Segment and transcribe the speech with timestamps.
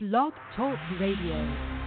[0.00, 1.77] Blog Talk Radio.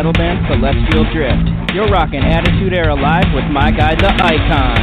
[0.00, 1.74] Metal band Celestial Drift.
[1.74, 4.78] You're rocking Attitude Era live with my guy, The Icon.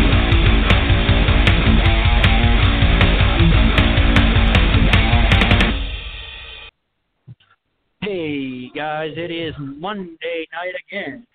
[8.02, 11.26] Hey guys, it is Monday night again,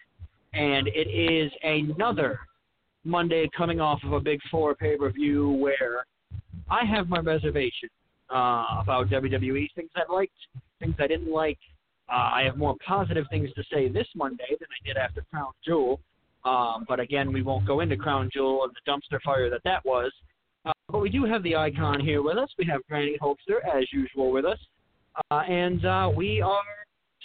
[0.53, 2.39] and it is another
[3.03, 6.07] Monday coming off of a Big Four pay per view where
[6.71, 7.89] I have my reservation
[8.31, 10.31] uh, about WWE, things I liked,
[10.79, 11.59] things I didn't like.
[12.09, 15.53] Uh, I have more positive things to say this Monday than I did after Crown
[15.65, 16.01] Jewel,
[16.45, 19.85] um, but again, we won't go into Crown Jewel and the dumpster fire that that
[19.85, 20.13] was.
[20.65, 22.49] Uh, but we do have the icon here with us.
[22.59, 24.59] We have Granny Holster, as usual, with us.
[25.31, 26.63] Uh, and uh, we are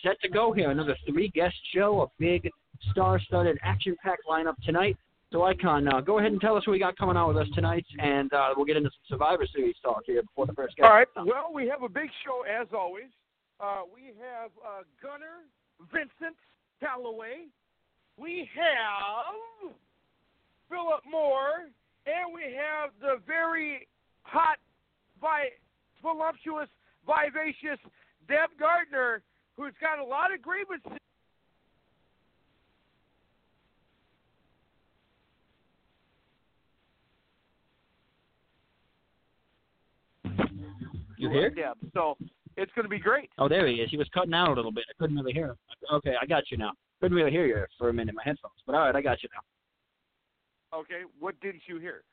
[0.03, 0.71] set to go here.
[0.71, 2.49] Another three guest show, a big
[2.91, 4.97] star studded action packed lineup tonight.
[5.31, 7.47] So, Icon, uh, go ahead and tell us what we got coming out with us
[7.53, 10.85] tonight, and uh, we'll get into some Survivor Series talk here before the first guest.
[10.85, 11.07] All right.
[11.17, 13.07] Well, we have a big show as always.
[13.59, 15.45] Uh, we have uh, Gunner
[15.91, 16.37] Vincent
[16.81, 17.49] Calaway.
[18.17, 19.73] We have
[20.69, 21.69] Philip Moore,
[22.05, 23.87] and we have the very
[24.23, 24.57] hot,
[25.19, 25.57] vi-
[26.01, 26.69] voluptuous,
[27.05, 27.79] vivacious
[28.27, 29.21] Deb Gardner,
[29.55, 30.91] who's got a lot of grievances.
[41.17, 41.49] You here?
[41.49, 41.77] Deb.
[41.95, 42.15] So
[42.57, 43.29] it's going to be great.
[43.37, 43.89] Oh, there he is.
[43.89, 44.85] He was cutting out a little bit.
[44.89, 45.57] I couldn't really hear him.
[45.93, 46.71] Okay, I got you now.
[46.99, 49.21] Couldn't really hear you for a minute in my headphones, but all right, I got
[49.23, 50.79] you now.
[50.79, 51.01] Okay.
[51.19, 52.03] What didn't you hear?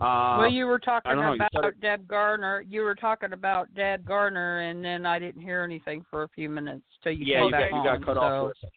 [0.00, 2.62] Uh, well, you were talking know, about started- Deb Garner.
[2.62, 6.48] You were talking about Deb Garner, and then I didn't hear anything for a few
[6.48, 8.02] minutes till you yeah, came you back got, you got on.
[8.02, 8.20] cut so.
[8.20, 8.70] off for a second.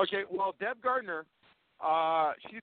[0.00, 1.24] Okay, well, Deb Gardner,
[1.84, 2.60] uh, she's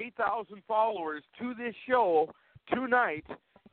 [0.00, 2.30] 8,000 followers to this show
[2.72, 3.24] tonight,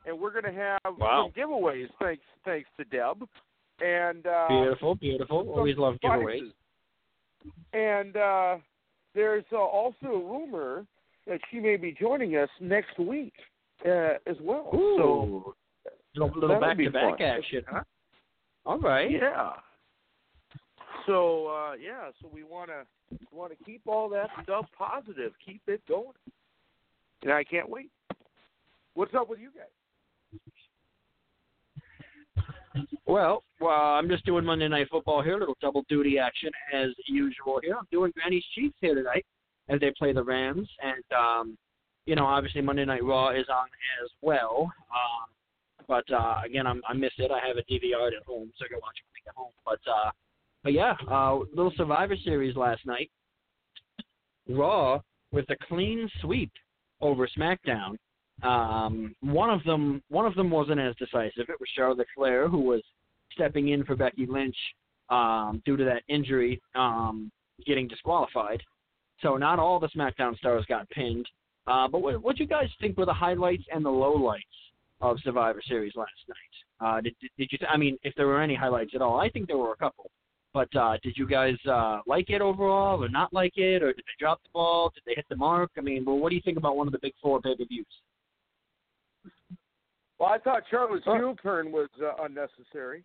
[0.06, 1.30] and we're going to have Wow.
[1.34, 3.26] some giveaways thanks thanks to Deb.
[3.82, 5.48] And uh, Beautiful, beautiful.
[5.48, 6.52] Always love giveaways.
[7.72, 8.56] And uh,
[9.14, 10.84] there's uh, also a rumor
[11.26, 13.32] that she may be joining us next week
[13.86, 14.68] uh, as well.
[14.72, 15.54] So Ooh,
[16.14, 17.82] little, little that'll be back-to-back action, huh?
[18.66, 19.10] All right.
[19.10, 19.52] Yeah.
[21.06, 22.84] So uh, yeah, so we want to
[23.32, 26.12] want to keep all that stuff positive, keep it going,
[27.22, 27.90] and I can't wait.
[28.94, 29.64] What's up with you guys?
[33.06, 36.90] Well, well, I'm just doing Monday Night Football here, a little double duty action as
[37.06, 37.76] usual here.
[37.76, 39.26] I'm doing Granny's Chiefs here tonight
[39.68, 41.58] as they play the Rams, and um,
[42.06, 43.66] you know, obviously Monday Night Raw is on
[44.02, 44.70] as well.
[44.90, 45.28] Um,
[45.88, 47.32] but uh, again, I'm, I miss it.
[47.32, 49.52] I have a DVR at home, so I can watch it get home.
[49.64, 50.10] But uh,
[50.62, 53.10] but yeah, uh, little Survivor Series last night.
[54.48, 55.00] Raw
[55.32, 56.50] with a clean sweep
[57.00, 57.96] over SmackDown.
[58.42, 61.48] Um, one of them, one of them wasn't as decisive.
[61.48, 62.82] It was Charlotte Flair who was
[63.32, 64.56] stepping in for Becky Lynch
[65.08, 67.30] um, due to that injury, um,
[67.66, 68.62] getting disqualified.
[69.22, 71.26] So not all the SmackDown stars got pinned.
[71.66, 74.38] Uh, but what what you guys think were the highlights and the lowlights
[75.00, 76.36] of Survivor Series last night?
[76.80, 77.58] Uh, did, did you?
[77.68, 80.10] I mean, if there were any highlights at all, I think there were a couple.
[80.52, 84.04] But uh, did you guys uh, like it overall, or not like it, or did
[84.04, 84.90] they drop the ball?
[84.94, 85.70] Did they hit the mark?
[85.78, 87.64] I mean, well, what do you think about one of the big four pay per
[87.66, 87.86] views?
[90.20, 93.02] Well, I thought Charlotte's heel turn was uh, unnecessary.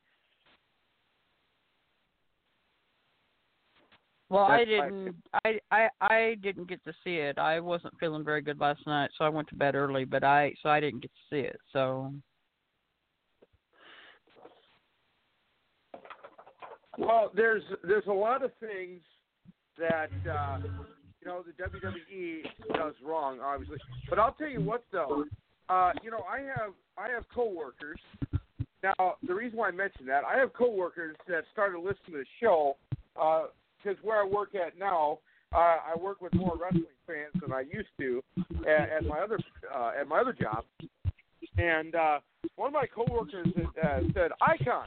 [4.30, 5.16] Well, I That's my didn't.
[5.46, 7.38] I, I I didn't get to see it.
[7.38, 10.04] I wasn't feeling very good last night, so I went to bed early.
[10.04, 11.60] But I so I didn't get to see it.
[11.72, 12.12] So
[16.98, 19.02] Well, there's there's a lot of things
[19.78, 20.60] that uh,
[21.22, 23.78] you know the WWE does wrong, obviously.
[24.10, 25.26] But I'll tell you what, though,
[25.70, 28.00] uh, you know I have I have coworkers.
[28.84, 32.26] Now the reason why I mention that I have coworkers that started listening to the
[32.40, 32.78] show
[33.16, 35.20] because where I work at now,
[35.54, 38.22] uh, I work with more wrestling fans than I used to
[38.68, 39.40] at, at my other
[39.74, 40.64] uh, at my other job.
[41.58, 42.20] And uh,
[42.56, 44.86] one of my coworkers uh, said, "Icon,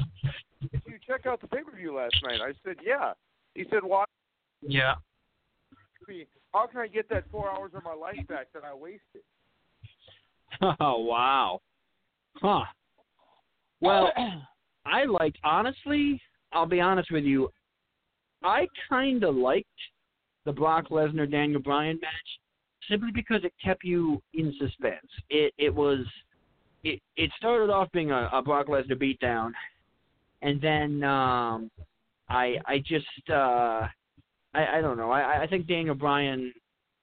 [0.60, 3.12] did you check out the pay per view last night?" I said, "Yeah."
[3.54, 4.04] He said, "Why?
[4.62, 4.94] Yeah.
[6.52, 9.22] How can I get that four hours of my life back that I wasted?"
[10.80, 11.60] Oh wow.
[12.40, 12.64] Huh.
[13.80, 14.12] Well,
[14.86, 16.20] I liked honestly.
[16.52, 17.50] I'll be honest with you.
[18.42, 19.66] I kind of liked
[20.44, 22.10] the Brock Lesnar Daniel Bryan match
[22.88, 25.06] simply because it kept you in suspense.
[25.28, 26.00] It it was
[26.84, 29.52] it it started off being a, a Brock Lesnar beatdown,
[30.42, 31.70] and then um,
[32.28, 33.86] I I just uh,
[34.54, 35.10] I I don't know.
[35.10, 36.52] I I think Daniel Bryan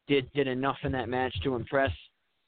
[0.08, 1.92] did did enough in that match to impress,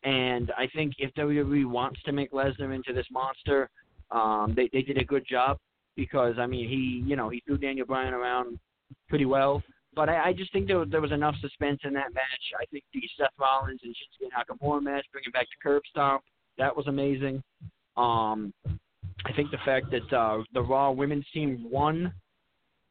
[0.03, 3.69] and I think if WWE wants to make Lesnar into this monster,
[4.11, 5.57] um, they they did a good job
[5.95, 8.59] because I mean he you know he threw Daniel Bryan around
[9.09, 9.61] pretty well.
[9.95, 12.45] But I, I just think there, there was enough suspense in that match.
[12.59, 16.21] I think the Seth Rollins and Shinsuke Nakamura match, bringing back the curb stomp,
[16.59, 17.41] that was amazing.
[17.95, 18.53] Um,
[19.25, 22.13] I think the fact that uh, the Raw women's team won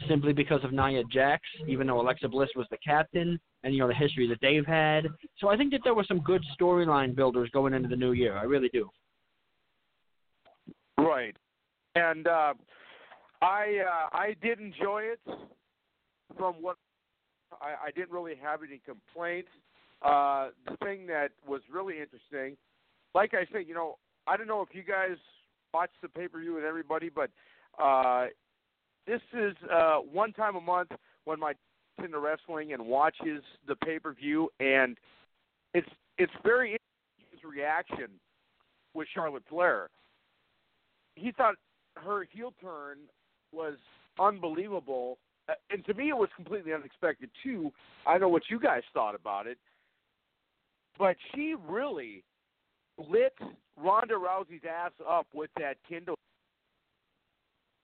[0.09, 3.89] simply because of Nia Jax, even though Alexa Bliss was the captain, and you know
[3.89, 5.07] the history that they've had.
[5.39, 8.37] So I think that there were some good storyline builders going into the new year.
[8.37, 8.89] I really do.
[10.99, 11.37] Right.
[11.95, 12.55] And uh,
[13.43, 15.21] I uh, I did enjoy it.
[16.37, 16.77] From what
[17.61, 19.49] I, I didn't really have any complaints.
[20.03, 22.57] Uh, the thing that was really interesting,
[23.15, 23.97] like I said, you know,
[24.27, 25.17] I don't know if you guys
[25.73, 27.31] watched the pay per view with everybody, but
[27.83, 28.27] uh,
[29.06, 30.91] this is uh, one time a month
[31.25, 31.53] when my
[32.05, 34.99] into wrestling and watches the pay per view, and
[35.73, 35.88] it's
[36.19, 38.11] it's very interesting his reaction
[38.93, 39.88] with Charlotte Flair.
[41.14, 41.55] He thought
[41.97, 42.99] her heel turn
[43.53, 43.76] was
[44.19, 45.19] unbelievable,
[45.49, 47.73] Uh, and to me, it was completely unexpected too.
[48.06, 49.59] I know what you guys thought about it,
[50.99, 52.25] but she really
[52.99, 53.35] lit
[53.76, 56.17] Ronda Rousey's ass up with that Kindle.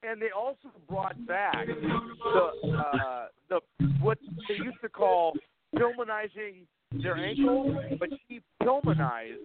[0.09, 3.61] And they also brought back the uh, the
[4.01, 4.19] what
[4.49, 5.33] they used to call
[5.77, 6.67] Pillmanizing
[7.03, 9.37] their ankle, but she Pillmanized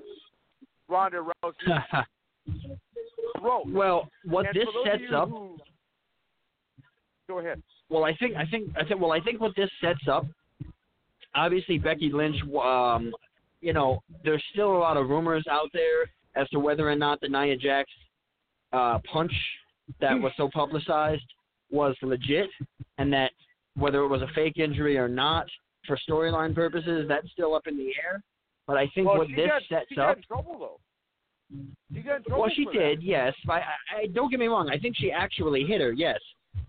[0.90, 2.06] Ronda Rousey's
[3.40, 3.64] throat.
[3.68, 5.30] well, what And this for those of sets up.
[5.30, 5.58] who-
[7.28, 7.62] Go ahead.
[7.90, 10.26] Well, I think I think I think well I think what this sets up.
[11.36, 12.38] Obviously, Becky Lynch.
[12.64, 13.14] Um,
[13.62, 17.20] you know, there's still a lot of rumors out there as to whether or not
[17.22, 17.90] the Nia Jax
[18.72, 19.32] uh, punch
[20.02, 21.24] that was so publicized
[21.70, 22.50] was legit,
[22.98, 23.32] and that
[23.76, 25.48] whether it was a fake injury or not,
[25.86, 28.22] for storyline purposes, that's still up in the air.
[28.66, 30.08] But I think well, what this got, sets she up.
[30.08, 30.80] got in trouble though.
[31.94, 32.42] She got in trouble.
[32.42, 33.04] Well, she did, That.
[33.04, 33.34] yes.
[33.50, 33.62] I,
[33.96, 34.70] I don't get me wrong.
[34.70, 36.20] I think she actually hit her, yes.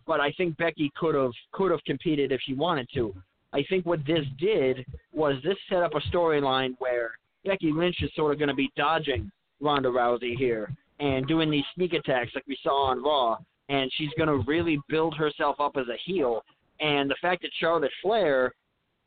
[0.06, 3.14] But I think Becky could have could have competed if she wanted to.
[3.52, 7.12] I think what this did was this set up a storyline where
[7.44, 11.64] Becky Lynch is sort of going to be dodging Ronda Rousey here and doing these
[11.74, 13.36] sneak attacks like we saw on Raw,
[13.68, 16.42] and she's going to really build herself up as a heel.
[16.80, 18.52] And the fact that Charlotte Flair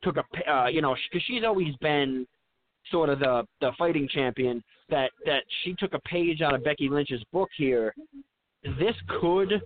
[0.02, 2.26] took a, uh, you know, because she's always been
[2.90, 6.88] sort of the the fighting champion, that that she took a page out of Becky
[6.88, 7.94] Lynch's book here.
[8.78, 9.60] This could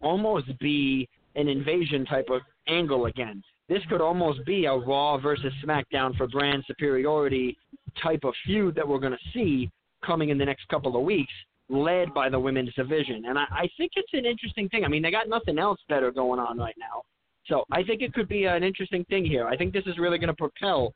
[0.00, 3.42] almost be an invasion type of angle again.
[3.68, 7.56] This could almost be a Raw versus SmackDown for brand superiority
[8.02, 9.70] type of feud that we're going to see
[10.04, 11.32] coming in the next couple of weeks,
[11.68, 13.24] led by the women's division.
[13.26, 14.84] And I, I think it's an interesting thing.
[14.84, 17.02] I mean, they got nothing else better going on right now.
[17.46, 19.46] So I think it could be an interesting thing here.
[19.46, 20.92] I think this is really going to propel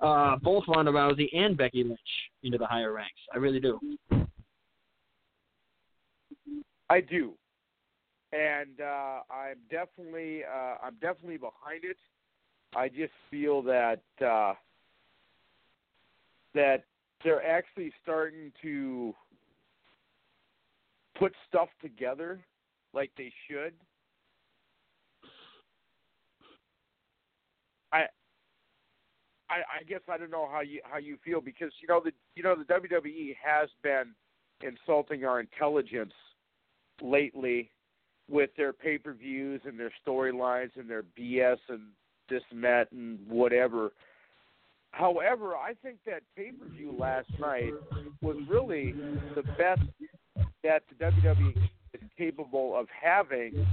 [0.00, 1.98] uh, both Ronda Rousey and Becky Lynch
[2.42, 3.20] into the higher ranks.
[3.32, 3.80] I really do.
[6.90, 7.32] I do,
[8.32, 11.96] and uh, I'm definitely uh, I'm definitely behind it.
[12.76, 14.52] I just feel that uh,
[16.54, 16.84] that
[17.24, 19.14] they're actually starting to
[21.18, 22.40] put stuff together
[22.92, 23.72] like they should.
[27.92, 28.04] I
[29.50, 32.12] I, I guess I don't know how you how you feel because you know the
[32.34, 34.14] you know the WWE has been
[34.62, 36.12] insulting our intelligence
[37.02, 37.70] lately
[38.28, 41.82] with their pay per views and their storylines and their BS and
[42.28, 43.92] this and that and whatever.
[44.94, 47.72] However, I think that pay per view last night
[48.22, 48.94] was really
[49.34, 49.82] the best
[50.62, 51.56] that the WWE
[51.94, 53.66] is capable of having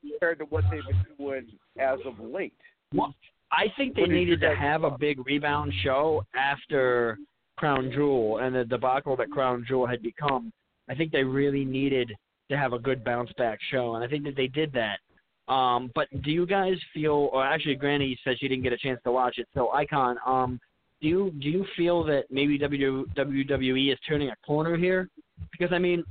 [0.00, 1.46] compared to what they've been doing
[1.78, 2.54] as of late.
[2.94, 3.14] Well,
[3.52, 7.18] I think they needed to have a big rebound show after
[7.58, 10.52] Crown Jewel and the debacle that Crown Jewel had become.
[10.88, 12.12] I think they really needed
[12.50, 15.00] to have a good bounce back show, and I think that they did that.
[15.50, 17.28] Um, but do you guys feel?
[17.32, 19.48] Or actually, Granny says she didn't get a chance to watch it.
[19.52, 20.60] So, Icon, um,
[21.02, 25.08] do you do you feel that maybe WWE is turning a corner here?
[25.50, 26.04] Because I mean,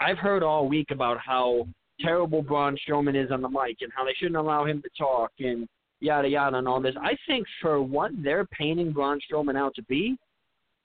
[0.00, 1.66] I've heard all week about how
[2.00, 5.32] terrible Braun Strowman is on the mic and how they shouldn't allow him to talk
[5.38, 5.68] and
[6.00, 6.94] yada yada and all this.
[7.00, 10.16] I think for what they're painting Braun Strowman out to be,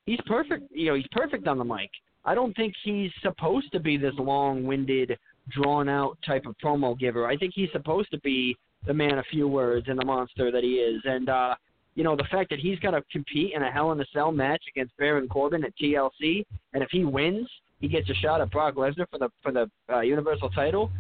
[0.06, 0.72] he's perfect.
[0.72, 1.90] You know, he's perfect on the mic.
[2.24, 5.18] I don't think he's supposed to be this long-winded,
[5.52, 7.28] drawn-out type of promo giver.
[7.28, 8.56] I think he's supposed to be
[8.88, 11.02] the man of few words and the monster that he is.
[11.06, 11.56] And uh,
[11.96, 14.32] you know, the fact that he's got to compete in a Hell in a Cell
[14.32, 17.48] match against Baron Corbin at TLC, and if he wins,
[17.80, 20.92] he gets a shot at Brock Lesnar for the for the uh, Universal title.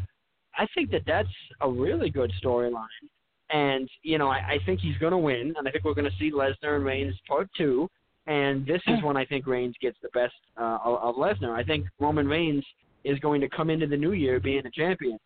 [0.58, 1.30] I think that that's
[1.62, 2.86] a really good storyline.
[3.52, 6.10] And you know, I, I think he's going to win, and I think we're going
[6.10, 7.90] to see Lesnar and Reigns part two.
[8.28, 11.52] And this is when I think Reigns gets the best uh, of, of Lesnar.
[11.52, 12.64] I think Roman Reigns
[13.04, 15.18] is going to come into the new year being a champion,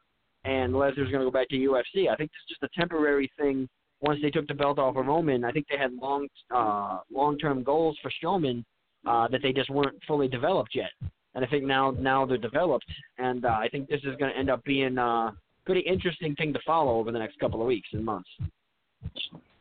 [0.44, 2.10] and Lesnar's going to go back to UFC.
[2.10, 3.67] I think this is just a temporary thing.
[4.01, 7.38] Once they took the belt off of Roman, I think they had long uh, long
[7.38, 8.63] term goals for Strowman
[9.05, 10.91] uh, that they just weren't fully developed yet.
[11.34, 12.86] And I think now now they're developed,
[13.17, 15.32] and uh, I think this is going to end up being uh,
[15.65, 18.29] pretty interesting thing to follow over the next couple of weeks and months.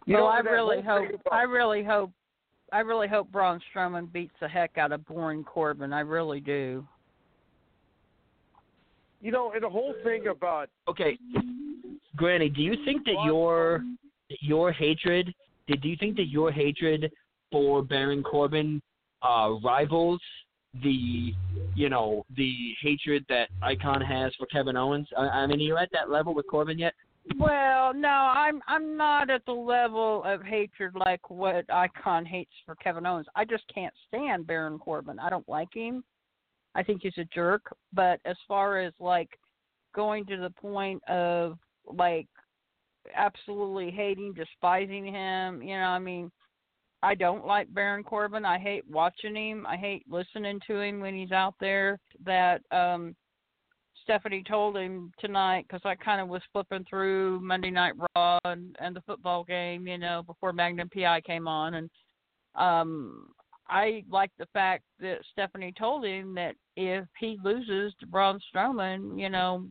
[0.06, 1.20] You well, know, I really hope.
[1.32, 2.10] I really hope.
[2.72, 5.92] I really hope Braun Strowman beats the heck out of Boring Corbin.
[5.92, 6.86] I really do.
[9.24, 11.18] You know, and the whole thing about Okay,
[12.14, 13.82] Granny, do you think that your
[14.40, 15.34] your hatred?
[15.66, 17.10] Did do you think that your hatred
[17.50, 18.82] for Baron Corbin
[19.22, 20.20] uh, rivals
[20.82, 21.32] the
[21.74, 25.08] you know the hatred that Icon has for Kevin Owens?
[25.16, 26.92] I, I mean, are you at that level with Corbin yet?
[27.38, 32.74] Well, no, I'm I'm not at the level of hatred like what Icon hates for
[32.74, 33.26] Kevin Owens.
[33.34, 35.18] I just can't stand Baron Corbin.
[35.18, 36.04] I don't like him.
[36.74, 37.62] I think he's a jerk.
[37.92, 39.30] But as far as like
[39.94, 42.28] going to the point of like
[43.14, 46.30] absolutely hating, despising him, you know, I mean,
[47.02, 48.46] I don't like Baron Corbin.
[48.46, 49.66] I hate watching him.
[49.66, 51.98] I hate listening to him when he's out there.
[52.24, 53.14] That um
[54.04, 58.76] Stephanie told him tonight because I kind of was flipping through Monday Night Raw and,
[58.78, 61.90] and the football game, you know, before Magnum PI came on, and
[62.54, 63.28] um,
[63.68, 69.18] I like the fact that Stephanie told him that if he loses to Braun Strowman,
[69.18, 69.66] you know,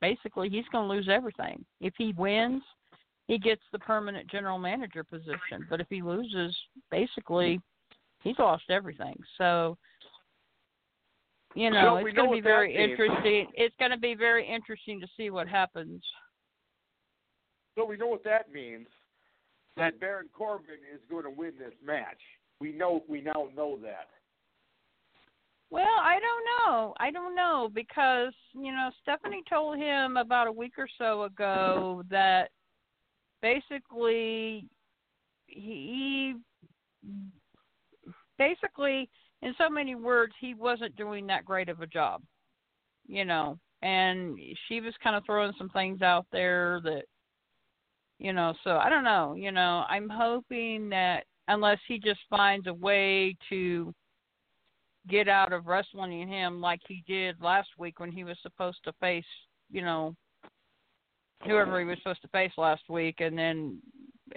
[0.00, 1.64] basically he's going to lose everything.
[1.80, 2.62] If he wins,
[3.28, 6.54] he gets the permanent general manager position, but if he loses,
[6.90, 7.60] basically
[8.22, 9.16] he's lost everything.
[9.38, 9.78] So
[11.54, 12.90] you know, So it's going to be very means.
[12.90, 13.46] interesting.
[13.54, 16.02] It's going to be very interesting to see what happens.
[17.76, 18.86] so we know what that means.
[19.76, 22.20] That Baron Corbin is going to win this match.
[22.62, 24.06] We know we now know that.
[25.72, 26.94] Well, I don't know.
[27.00, 32.04] I don't know because, you know, Stephanie told him about a week or so ago
[32.08, 32.50] that
[33.40, 34.68] basically
[35.46, 36.36] he
[38.38, 42.22] basically in so many words he wasn't doing that great of a job.
[43.08, 44.38] You know, and
[44.68, 47.06] she was kind of throwing some things out there that
[48.20, 52.66] you know, so I don't know, you know, I'm hoping that unless he just finds
[52.66, 53.92] a way to
[55.08, 58.92] get out of wrestling him like he did last week when he was supposed to
[59.00, 59.24] face,
[59.70, 60.14] you know,
[61.44, 63.78] whoever he was supposed to face last week, and then,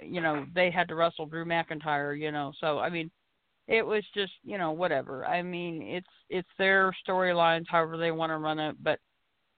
[0.02, 2.52] you know, they had to wrestle Drew McIntyre, you know.
[2.60, 3.10] So I mean,
[3.68, 5.24] it was just, you know, whatever.
[5.24, 8.98] I mean, it's it's their storylines, however they want to run it, but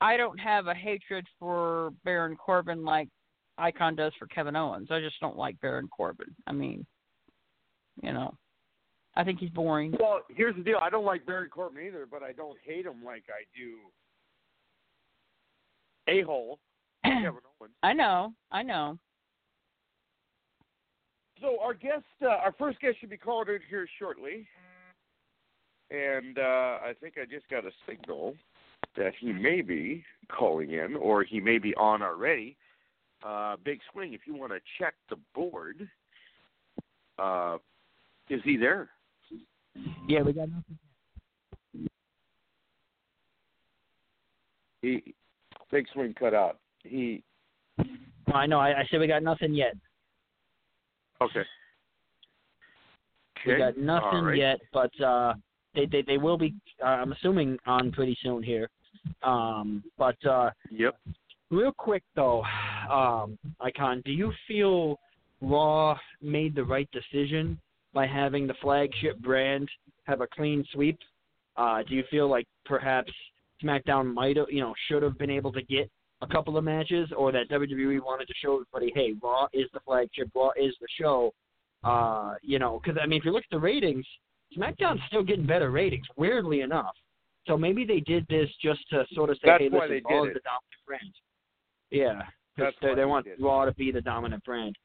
[0.00, 3.08] I don't have a hatred for Baron Corbin like
[3.56, 4.88] Icon does for Kevin Owens.
[4.90, 6.34] I just don't like Baron Corbin.
[6.46, 6.86] I mean,
[8.02, 8.34] you know,
[9.16, 9.94] I think he's boring.
[9.98, 10.78] Well, here's the deal.
[10.80, 13.78] I don't like Barry Corbin either, but I don't hate him like I do
[16.08, 16.58] a hole
[17.82, 18.98] I know, I know.
[21.40, 24.46] So our guest, uh, our first guest, should be called in here shortly,
[25.90, 28.34] and uh, I think I just got a signal
[28.96, 32.56] that he may be calling in, or he may be on already.
[33.24, 35.88] uh, Big Swing, if you want to check the board,
[37.18, 37.58] uh,
[38.30, 38.88] is he there?
[40.06, 40.78] Yeah, we got nothing.
[44.82, 45.14] He
[45.70, 46.58] Big Swing cut out.
[46.84, 47.22] He
[48.32, 48.58] I know.
[48.58, 49.74] I, I said we got nothing yet.
[51.20, 51.42] okay.
[53.46, 54.36] We Okay, got nothing all right.
[54.36, 55.34] yet, but uh,
[55.74, 56.54] they, they they will be.
[56.82, 58.68] Uh, I'm assuming on pretty soon here.
[59.22, 60.98] Um, but uh, Yep.
[61.50, 62.42] real quick though,
[62.90, 64.98] um, Icon, do you feel
[65.40, 67.60] Raw made the right decision
[67.92, 69.68] by having the flagship brand
[70.04, 70.98] have a clean sweep?
[71.56, 73.12] Uh, do you feel like perhaps
[73.62, 75.90] SmackDown might have, you know, should have been able to get
[76.20, 79.80] a couple of matches, or that WWE wanted to show everybody, hey, Raw is the
[79.80, 81.32] flagship, Raw is the show.
[81.84, 84.04] Uh, you know, because I mean, if you look at the ratings,
[84.56, 86.94] SmackDown's still getting better ratings, weirdly enough.
[87.46, 90.24] So maybe they did this just to sort of say, That's hey, listen, they Raw
[90.24, 91.14] is the dominant brand.
[91.90, 92.22] Yeah,
[92.56, 93.26] because they, they want.
[93.38, 94.76] Raw to be the dominant brand.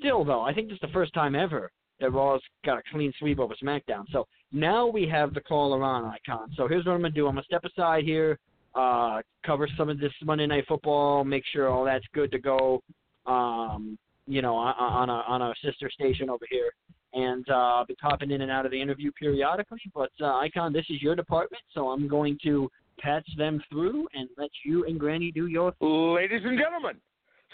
[0.00, 1.70] Still, though, I think this is the first time ever
[2.02, 4.04] that Raw's got a clean sweep over SmackDown.
[4.12, 6.50] So now we have the caller on icon.
[6.56, 7.26] So here's what I'm gonna do.
[7.26, 8.38] I'm gonna step aside here,
[8.74, 12.82] uh, cover some of this Monday Night Football, make sure all that's good to go.
[13.26, 16.72] Um, you know, on, a on our sister station over here,
[17.12, 19.80] and uh, I'll be popping in and out of the interview periodically.
[19.94, 22.68] But uh, icon, this is your department, so I'm going to
[23.00, 25.72] patch them through and let you and Granny do your.
[25.80, 27.00] Ladies and gentlemen,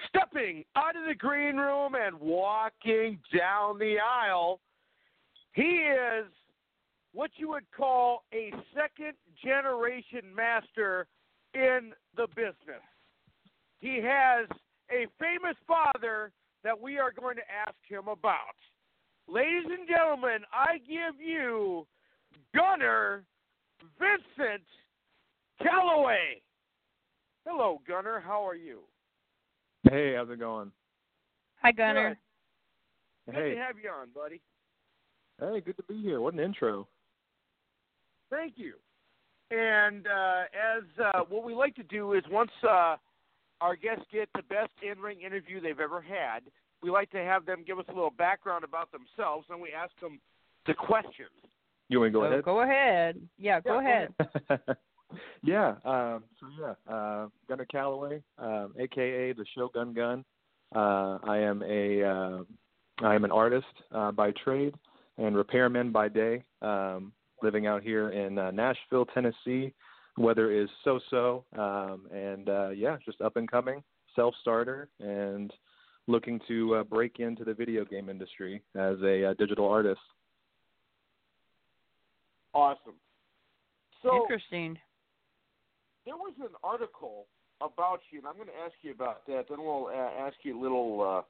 [0.07, 4.61] stepping out of the green room and walking down the aisle,
[5.52, 6.26] he is
[7.12, 11.07] what you would call a second generation master
[11.55, 12.85] in the business.
[13.81, 14.47] He has
[14.90, 16.33] a famous father
[16.64, 18.55] that we are going to ask him about.
[19.28, 21.87] Ladies and gentlemen, I give you
[22.55, 23.25] Gunner
[23.99, 24.62] Vincent
[25.62, 26.40] Calaway.
[27.47, 28.23] Hello, Gunner.
[28.25, 28.81] How are you?
[29.85, 30.70] Hey, how's it going?
[31.62, 32.18] Hi, Gunner.
[33.26, 34.40] Good Hey, to have you on, buddy.
[35.40, 36.20] hey, good to be here.
[36.20, 36.88] What an intro.
[38.30, 38.75] Thank you.
[39.50, 40.82] And uh, as
[41.14, 42.97] uh, what we like to do is once uh,
[43.60, 46.41] our guests get the best in-ring interview they've ever had,
[46.82, 49.93] we like to have them give us a little background about themselves, and we ask
[50.00, 50.21] them
[50.67, 51.30] the questions.
[51.88, 52.45] You want to go Oh, ahead?
[52.45, 53.21] Go ahead.
[53.38, 54.76] Yeah, go Yeah, go ahead.
[55.42, 55.75] yeah.
[55.84, 60.25] Um, so yeah, uh, Gunner Calaway, um, aka the Shogun Gun.
[60.75, 62.38] Uh, I am a uh,
[63.02, 64.75] I am an artist uh, by trade
[65.16, 66.44] and repairman by day.
[66.62, 69.73] Um, living out here in uh, Nashville, Tennessee.
[70.16, 73.84] Weather is so-so, um, and uh, yeah, just up and coming,
[74.16, 75.52] self-starter, and
[76.08, 80.00] looking to uh, break into the video game industry as a uh, digital artist.
[82.52, 82.94] Awesome.
[84.02, 84.76] So Interesting.
[86.08, 87.26] There was an article
[87.60, 89.44] about you, and I'm going to ask you about that.
[89.50, 91.25] Then we'll uh, ask you a little.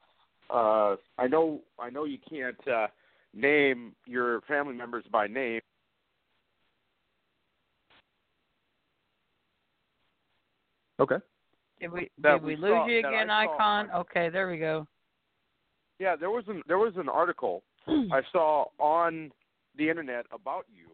[0.50, 2.86] Uh, uh, I know, I know you can't uh,
[3.34, 5.60] name your family members by name.
[11.00, 11.16] Okay.
[11.80, 13.90] Did we did we, we lose saw- you again, I Icon?
[13.90, 14.86] on- Okay, there we go.
[15.98, 19.32] Yeah, there was an there was an article I saw on
[19.76, 20.86] the internet about you,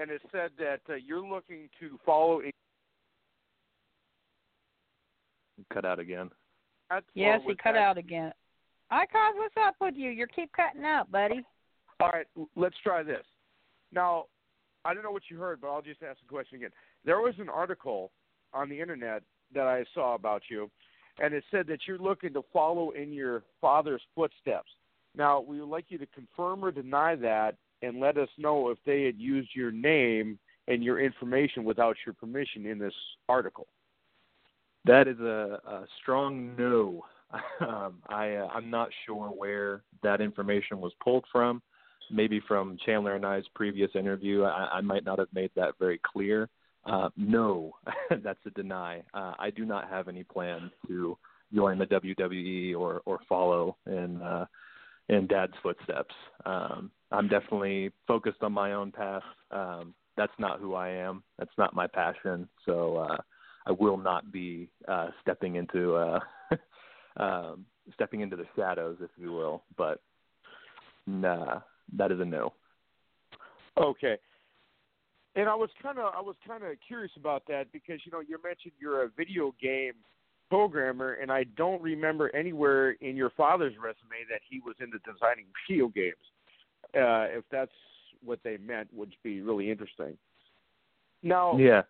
[0.00, 2.40] and it said that uh, you're looking to follow.
[2.40, 2.52] In-
[5.72, 6.30] Cut out again.
[6.90, 8.32] that, Yes, or he cut that- out again.
[8.90, 10.10] Icon, what's up with you?
[10.10, 11.42] You keep cutting out, buddy.
[12.00, 13.26] All right, let's try this.
[13.92, 14.26] Now,
[14.84, 16.72] I don't know what you heard, but I'll just ask the question again.
[17.04, 18.12] There was an article
[18.52, 19.22] on the internet
[19.54, 20.70] that I saw about you,
[21.18, 24.70] and it said that you're looking to follow in your father's footsteps.
[25.14, 28.78] Now, we would like you to confirm or deny that and let us know if
[28.84, 30.38] they had used your name
[30.68, 32.94] and your information without your permission in this
[33.28, 33.66] article.
[34.84, 37.04] That is a, a strong no.
[37.60, 41.62] um, I uh, I'm not sure where that information was pulled from.
[42.10, 44.42] Maybe from Chandler and I's previous interview.
[44.42, 46.48] I, I might not have made that very clear.
[46.84, 47.72] Uh, no,
[48.22, 49.02] that's a deny.
[49.14, 51.16] Uh, I do not have any plans to
[51.54, 54.46] join the WWE or or follow in uh,
[55.08, 56.14] in Dad's footsteps.
[56.44, 59.22] Um, I'm definitely focused on my own path.
[59.50, 61.22] Um, that's not who I am.
[61.38, 62.48] That's not my passion.
[62.66, 63.06] So.
[63.66, 66.20] I will not be uh, stepping into uh,
[67.16, 69.62] um, stepping into the shadows, if you will.
[69.76, 70.00] But
[71.06, 71.60] nah,
[71.96, 72.52] that is a no.
[73.78, 74.16] Okay.
[75.34, 78.20] And I was kind of I was kind of curious about that because you know
[78.20, 79.94] you mentioned you're a video game
[80.50, 85.46] programmer, and I don't remember anywhere in your father's resume that he was into designing
[85.68, 86.14] video games.
[86.94, 87.72] Uh, if that's
[88.22, 90.18] what they meant, would be really interesting.
[91.22, 91.82] Now, Yeah.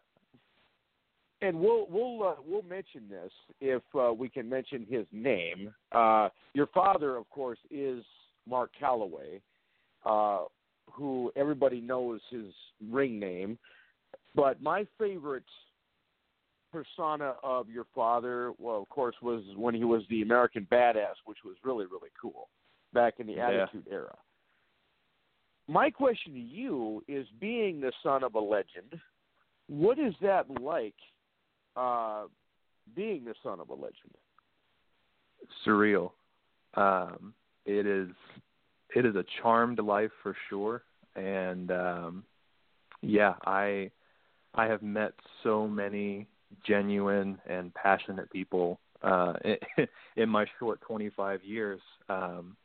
[1.42, 5.74] And we'll we'll uh, we'll mention this if uh, we can mention his name.
[5.90, 8.04] Uh, your father, of course, is
[8.48, 9.40] Mark Calaway,
[10.06, 10.44] uh,
[10.90, 12.46] who everybody knows his
[12.90, 13.58] ring name.
[14.34, 15.44] But my favorite
[16.72, 21.38] persona of your father, well, of course, was when he was the American Badass, which
[21.44, 22.48] was really really cool
[22.92, 23.48] back in the Yeah.
[23.48, 24.16] Attitude Era.
[25.68, 28.98] My question to you is: being the son of a legend,
[29.68, 30.94] what is that like?
[31.76, 32.24] Uh,
[32.94, 34.14] being the son of a legend.
[35.66, 36.10] surreal.
[36.74, 38.08] Um, it is
[38.94, 40.82] it is a charmed life for sure,
[41.16, 42.24] and um,
[43.00, 43.90] yeah, I
[44.54, 46.26] I have met so many
[46.66, 49.34] genuine and passionate people uh,
[50.16, 51.80] in my short 25 years.
[52.08, 52.56] Um,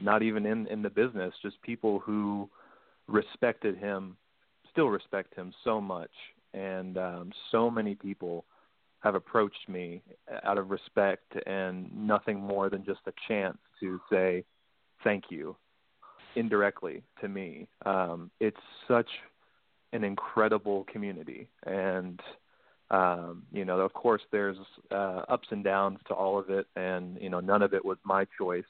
[0.00, 2.48] not even in in the business, just people who
[3.06, 4.16] respected him,
[4.70, 6.10] still respect him so much,
[6.54, 8.44] and um, so many people
[9.00, 10.02] have approached me
[10.44, 14.44] out of respect and nothing more than just a chance to say
[15.02, 15.56] thank you
[16.36, 17.66] indirectly to me.
[17.86, 19.08] Um, it's such
[19.92, 22.20] an incredible community, and
[22.90, 24.56] um, you know, of course, there's
[24.90, 27.98] uh, ups and downs to all of it, and you know, none of it was
[28.04, 28.64] my choice.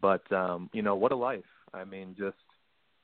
[0.00, 1.44] But um, you know, what a life!
[1.74, 2.36] I mean, just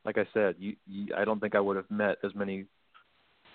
[0.05, 2.67] like I said, you, you, I don't think I would have met as many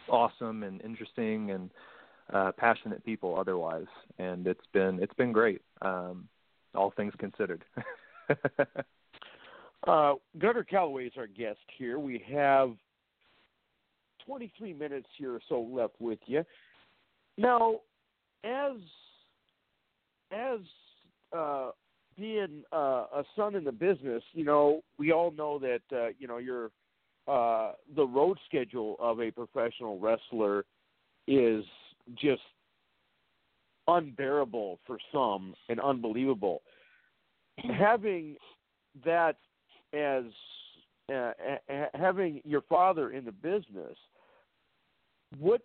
[0.10, 1.70] awesome and interesting and
[2.34, 3.88] uh, passionate people otherwise,
[4.20, 6.28] and it's been it's been great, um,
[6.76, 7.64] all things considered.
[9.88, 11.98] Uh, Gunner Calaway is our guest here.
[11.98, 12.72] We have
[14.26, 16.44] 23 minutes here or so left with you.
[17.38, 17.80] Now,
[18.44, 18.78] as
[20.32, 20.60] as
[21.36, 21.72] uh,
[22.18, 26.28] being uh, a son in the business, you know, we all know that uh, you
[26.28, 26.70] know your
[27.28, 30.66] uh, the road schedule of a professional wrestler
[31.28, 31.64] is
[32.16, 32.42] just
[33.88, 36.62] unbearable for some and unbelievable.
[37.58, 38.38] Having
[39.06, 39.38] that
[39.94, 40.24] as
[41.14, 41.32] uh,
[41.70, 43.98] ha- having your father in the business,
[45.40, 45.62] what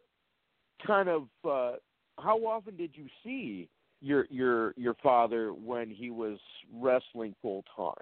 [0.87, 1.77] kind of uh,
[2.19, 3.69] how often did you see
[4.01, 6.39] your your your father when he was
[6.73, 7.95] wrestling full time?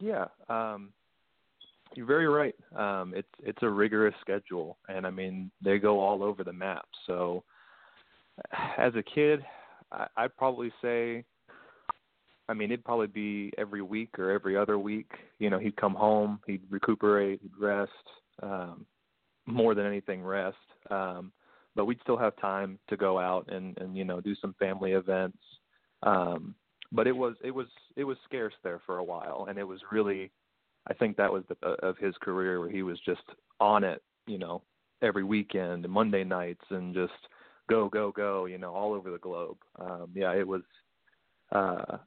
[0.00, 0.92] Yeah, um,
[1.94, 2.54] you're very right.
[2.76, 6.86] Um, it's it's a rigorous schedule, and I mean they go all over the map.
[7.06, 7.44] So,
[8.78, 9.44] as a kid,
[9.92, 11.24] I, I'd probably say,
[12.48, 15.10] I mean it'd probably be every week or every other week.
[15.38, 17.90] You know, he'd come home, he'd recuperate, he'd rest,
[18.42, 18.86] um,
[19.46, 20.56] more than anything rest.
[20.90, 21.32] Um,
[21.76, 24.92] but we'd still have time to go out and and you know do some family
[24.92, 25.38] events.
[26.02, 26.54] Um,
[26.92, 29.80] but it was it was it was scarce there for a while, and it was
[29.90, 30.30] really,
[30.88, 33.22] I think that was the, of his career where he was just
[33.60, 34.62] on it, you know,
[35.02, 37.12] every weekend and Monday nights and just
[37.68, 39.56] go go go, you know, all over the globe.
[39.78, 40.62] Um, yeah, it was.
[41.52, 41.98] Uh,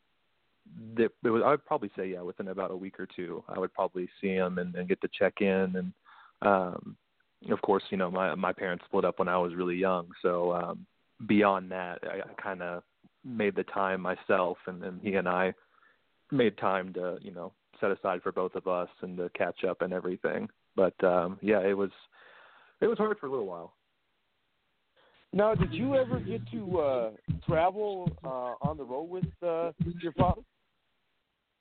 [0.97, 1.41] it, it was.
[1.45, 4.33] I would probably say yeah, within about a week or two, I would probably see
[4.33, 5.93] him and, and get to check in and.
[6.43, 6.95] Um,
[7.51, 10.53] of course, you know, my my parents split up when I was really young, so
[10.53, 10.85] um
[11.25, 12.83] beyond that, I, I kind of
[13.23, 15.53] made the time myself, and then he and I
[16.31, 19.81] made time to, you know, set aside for both of us and to catch up
[19.81, 20.49] and everything.
[20.75, 21.91] But um yeah, it was
[22.81, 23.73] it was hard for a little while.
[25.33, 27.11] Now, did you ever get to uh,
[27.47, 30.41] travel uh, on the road with uh, your father?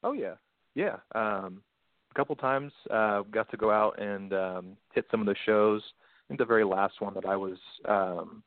[0.05, 0.35] Oh yeah,
[0.74, 0.96] yeah.
[1.14, 1.62] Um,
[2.11, 5.83] a couple times uh, got to go out and um, hit some of the shows.
[5.85, 8.42] I think the very last one that I was um,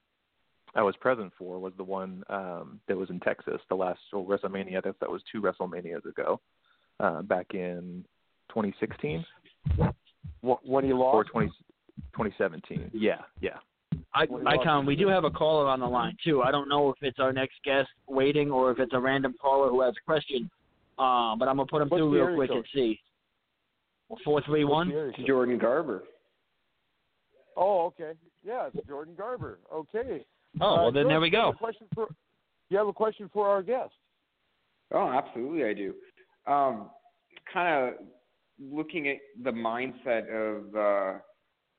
[0.74, 4.26] I was present for was the one um, that was in Texas, the last well,
[4.26, 4.78] WrestleMania.
[4.78, 6.40] I think that was two WrestleManias ago,
[7.00, 8.04] uh, back in
[8.50, 9.26] 2016
[10.42, 11.30] Wh- When he or lost?
[11.32, 11.48] 20,
[12.14, 12.92] 2017.
[12.94, 13.58] Yeah, yeah.
[14.14, 16.42] I, Well, Icon, we do have a caller on the line too.
[16.42, 19.70] I don't know if it's our next guest waiting or if it's a random caller
[19.70, 20.50] who has a question.
[20.98, 22.58] Uh, but I'm gonna put him What's through real quick code?
[22.58, 23.00] and see.
[24.26, 24.90] Four three What's one.
[24.90, 25.28] the area code?
[25.28, 26.04] Jordan Garber.
[27.56, 28.14] Oh, okay.
[28.44, 29.60] Yeah, it's Jordan Garber.
[29.74, 30.26] Okay.
[30.60, 31.68] Oh Uh, well, then there Jordan, we you have go.
[31.68, 32.08] a for
[32.70, 33.94] you have a question for our guest.
[34.92, 35.94] Oh, absolutely, I do.
[36.50, 36.90] Um,
[37.54, 37.94] kind of
[38.60, 41.20] looking at the mindset of, uh,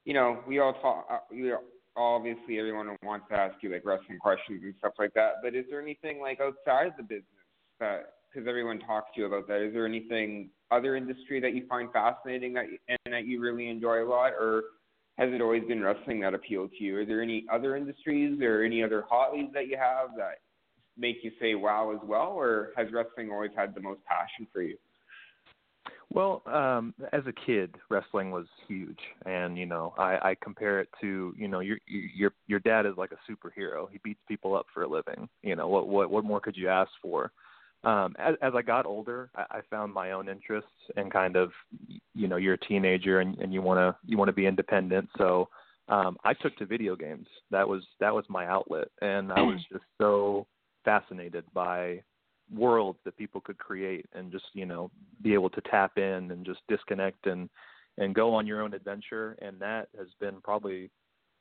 [0.05, 1.07] you know, we all talk.
[1.11, 1.53] Uh, we
[1.97, 5.35] obviously, everyone wants to ask you like wrestling questions and stuff like that.
[5.43, 7.25] But is there anything like outside the business
[7.81, 11.67] that, because everyone talks to you about that, is there anything other industry that you
[11.69, 14.63] find fascinating that you, and that you really enjoy a lot, or
[15.19, 16.97] has it always been wrestling that appealed to you?
[16.97, 20.39] Are there any other industries or any other hobbies that you have that
[21.01, 24.63] make you say wow as well, or has wrestling always had the most passion for
[24.63, 24.77] you?
[26.13, 30.89] Well, um, as a kid, wrestling was huge, and you know, I, I compare it
[31.01, 33.89] to you know your your your dad is like a superhero.
[33.91, 35.29] He beats people up for a living.
[35.43, 37.31] You know, what what what more could you ask for?
[37.83, 41.53] Um, as, as I got older, I, I found my own interests and kind of
[42.15, 45.09] you know you're a teenager and, and you want to you want to be independent.
[45.17, 45.49] So
[45.89, 47.29] um, I took to video games.
[47.53, 50.47] That was that was my outlet, and I was just so
[50.85, 52.03] fascinated by
[52.53, 54.91] worlds that people could create and just you know
[55.23, 57.49] be able to tap in and just disconnect and
[57.99, 59.37] and go on your own adventure.
[59.43, 60.91] And that has been probably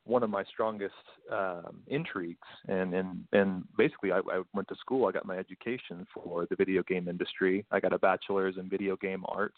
[0.04, 0.94] one of my strongest
[1.32, 2.38] um intrigues.
[2.68, 6.56] And and and basically I, I went to school i got my education for the
[6.56, 7.64] video game industry.
[7.70, 9.54] I got a bachelor's in video game art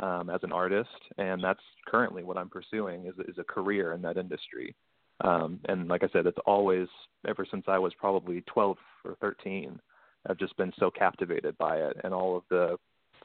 [0.00, 0.88] um as an artist.
[1.18, 4.74] And that's currently what i'm pursuing is is a career in that industry
[5.22, 6.88] um and like i said it's always
[7.26, 9.80] ever since i was probably 12 or 13
[10.28, 12.76] I've just been so captivated by it and all of the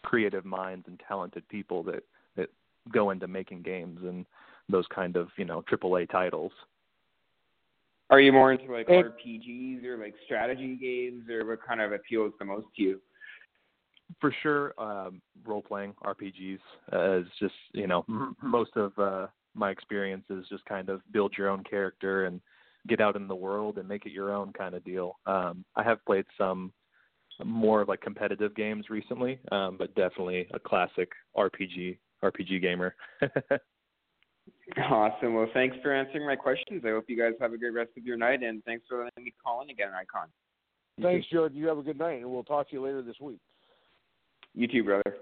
[0.04, 2.04] creative minds and talented people that
[2.36, 2.50] that
[2.92, 4.26] go into making games and
[4.70, 6.52] those kind of you know AAA titles.
[8.10, 12.34] Are you more into like RPGs or like strategy games, or what kind of appeals
[12.40, 13.02] the most to you?
[14.20, 16.60] For sure, um, role playing RPGs
[16.92, 18.06] uh, is just you know
[18.44, 22.42] most of uh, my experience is just kind of build your own character and
[22.88, 25.20] get out in the world and make it your own kind of deal.
[25.26, 26.74] Um, I have played some
[27.44, 32.96] more of like competitive games recently, um, but definitely a classic RPG RPG gamer.
[34.78, 35.34] awesome.
[35.34, 36.84] Well, thanks for answering my questions.
[36.86, 39.24] I hope you guys have a great rest of your night, and thanks for letting
[39.24, 40.28] me call in again, Icon.
[41.02, 41.58] Thanks, Jordan.
[41.58, 43.40] You have a good night, and we'll talk to you later this week.
[44.54, 45.16] You too, brother.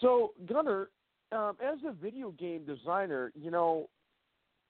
[0.00, 0.88] So, Gunner,
[1.32, 3.88] um, as a video game designer, you know,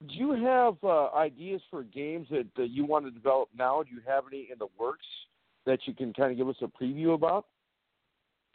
[0.06, 3.82] do you have uh, ideas for games that, that you want to develop now?
[3.82, 5.06] Do you have any in the works?
[5.66, 7.46] that you can kind of give us a preview about?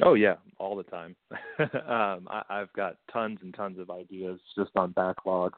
[0.04, 1.16] Oh yeah, all the time.
[1.60, 5.54] um, I, I've got tons and tons of ideas just on backlog.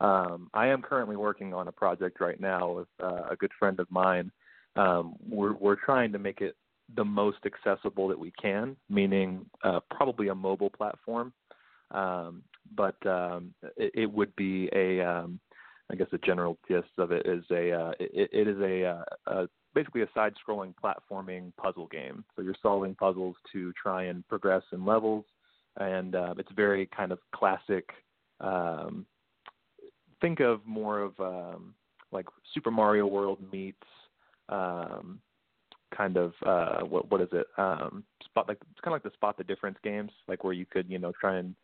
[0.00, 3.78] Um, I am currently working on a project right now with uh, a good friend
[3.78, 4.32] of mine.
[4.76, 6.56] Um, we're we're trying to make it
[6.96, 11.32] the most accessible that we can, meaning uh, probably a mobile platform.
[11.90, 12.42] Um,
[12.74, 15.38] but um, it, it would be a, um,
[15.90, 19.04] I guess the general gist of it is a, uh, it, it is a, uh,
[19.26, 22.24] a basically a side-scrolling platforming puzzle game.
[22.34, 25.24] So you're solving puzzles to try and progress in levels,
[25.78, 27.88] and uh, it's very kind of classic.
[28.40, 29.04] Um,
[30.20, 31.74] think of more of um,
[32.12, 33.76] like Super Mario World meets
[34.48, 35.18] um,
[35.94, 37.46] kind of uh, what what is it?
[37.58, 40.66] Um, spot like it's kind of like the spot the difference games, like where you
[40.66, 41.54] could you know try and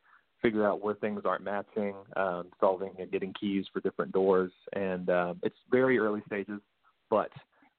[0.42, 5.11] figure out where things aren't matching, um, solving and getting keys for different doors, and
[5.11, 6.61] um, it's very early stages,
[7.09, 7.31] but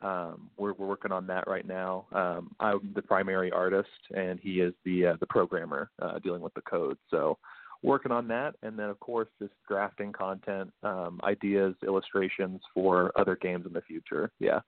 [0.01, 2.05] um, we're, we're working on that right now.
[2.11, 6.53] Um, I'm the primary artist, and he is the uh, the programmer uh, dealing with
[6.55, 6.97] the code.
[7.09, 7.37] So,
[7.83, 13.35] working on that, and then of course just drafting content, um, ideas, illustrations for other
[13.35, 14.31] games in the future.
[14.39, 14.61] Yeah.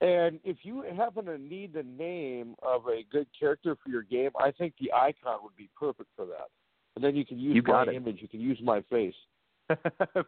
[0.00, 4.30] And if you happen to need the name of a good character for your game,
[4.38, 6.48] I think the icon would be perfect for that.
[6.94, 7.94] And then you can use you my it.
[7.94, 8.18] image.
[8.20, 9.14] You can use my face.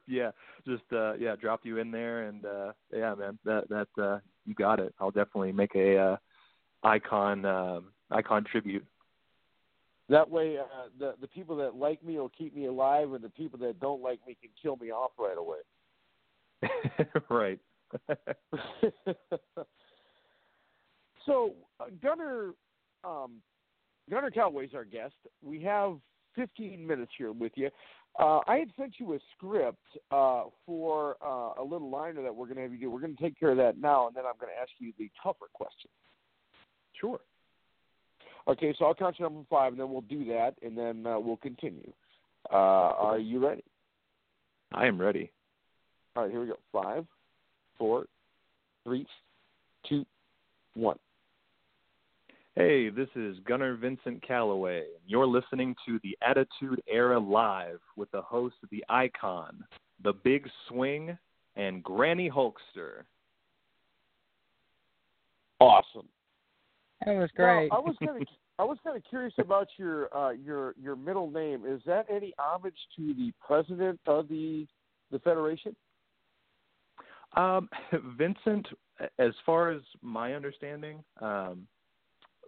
[0.07, 0.31] yeah,
[0.67, 4.55] just uh yeah, drop you in there and uh yeah, man, that that uh you
[4.55, 4.95] got it.
[5.01, 6.17] I'll definitely make a uh
[6.83, 8.85] icon um icon tribute.
[10.11, 13.31] That way uh the the people that like me will keep me alive and the
[13.31, 15.59] people that don't like me can kill me off right away.
[17.31, 17.59] right.
[21.27, 22.53] so uh, Gunner
[23.05, 23.41] um
[24.11, 25.15] Gunner Calaway's our guest.
[25.43, 25.99] We have
[26.37, 27.71] 15 minutes here with you.
[28.19, 29.79] Uh, I had sent you a script
[30.11, 32.91] uh, for uh, a little liner that we're going to have you do.
[32.91, 34.93] We're going to take care of that now, and then I'm going to ask you
[34.99, 35.91] the tougher question.
[37.01, 37.21] Sure.
[38.49, 41.21] Okay, so I'll count you number five, and then we'll do that, and then uh,
[41.21, 41.93] we'll continue.
[42.53, 43.65] Uh, are you ready?
[44.73, 45.31] I am ready.
[46.17, 46.59] All right, here we go.
[46.73, 47.07] Five,
[47.81, 48.05] four,
[48.85, 49.07] three,
[49.89, 50.05] two,
[50.75, 50.99] one.
[52.55, 54.83] Hey, this is Gunner Vincent Calaway.
[55.07, 59.65] You're listening to the Attitude Era Live with the host of the Icon,
[60.05, 61.17] the Big Swing,
[61.57, 63.05] and Granny Hulkster.
[65.59, 66.09] Awesome.
[67.07, 67.69] That was great.
[67.71, 70.97] Now, I was kind of I was kind of curious about your uh, your your
[70.97, 71.65] middle name.
[71.67, 74.67] Is that any homage to the president of the
[75.11, 75.75] the federation?
[77.37, 77.69] Um,
[78.17, 78.67] Vincent,
[79.19, 81.67] as far as my understanding, um,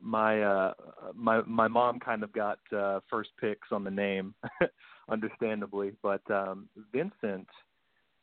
[0.01, 0.73] my uh
[1.15, 4.35] my my mom kind of got uh first picks on the name
[5.11, 7.47] understandably but um Vincent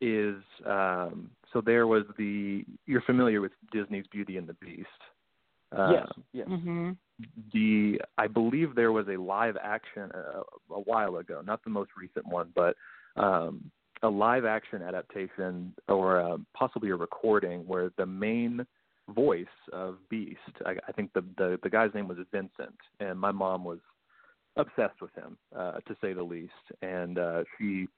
[0.02, 4.88] is um so there was the you're familiar with Disney's Beauty and the Beast
[5.76, 6.48] Uh, yes, yes.
[6.48, 6.96] Mhm.
[7.52, 10.42] the I believe there was a live action a,
[10.74, 12.76] a while ago, not the most recent one, but
[13.16, 13.70] um,
[14.02, 18.66] a live action adaptation or uh, possibly a recording where the main
[19.14, 23.32] voice of Beast, I, I think the, the the guy's name was Vincent, and my
[23.32, 23.80] mom was
[24.56, 27.88] obsessed with him, uh, to say the least, and uh, she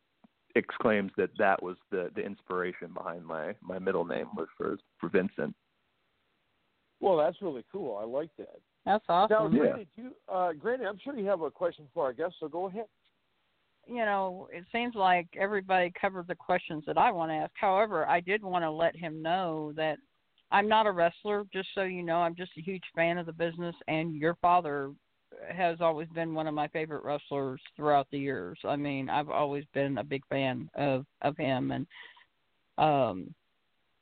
[0.55, 5.09] exclaims that that was the the inspiration behind my my middle name was for for
[5.09, 5.55] Vincent.
[7.01, 7.99] Well, that's really cool.
[8.01, 8.61] I like that.
[8.87, 9.55] That's Now, awesome.
[9.55, 9.63] Yeah.
[9.63, 12.49] Granny, do you, uh, Granny, I'm sure you have a question for our guest, so
[12.49, 12.87] go ahead.
[13.87, 17.53] You know, it seems like everybody covered the questions that I want to ask.
[17.55, 19.99] However, I did want to let him know that
[20.51, 22.17] I'm not a wrestler, just so you know.
[22.17, 24.93] I'm just a huge fan of the business, and your father
[25.51, 28.59] has always been one of my favorite wrestlers throughout the years.
[28.65, 31.87] I mean, I've always been a big fan of of him, and
[32.79, 33.35] um,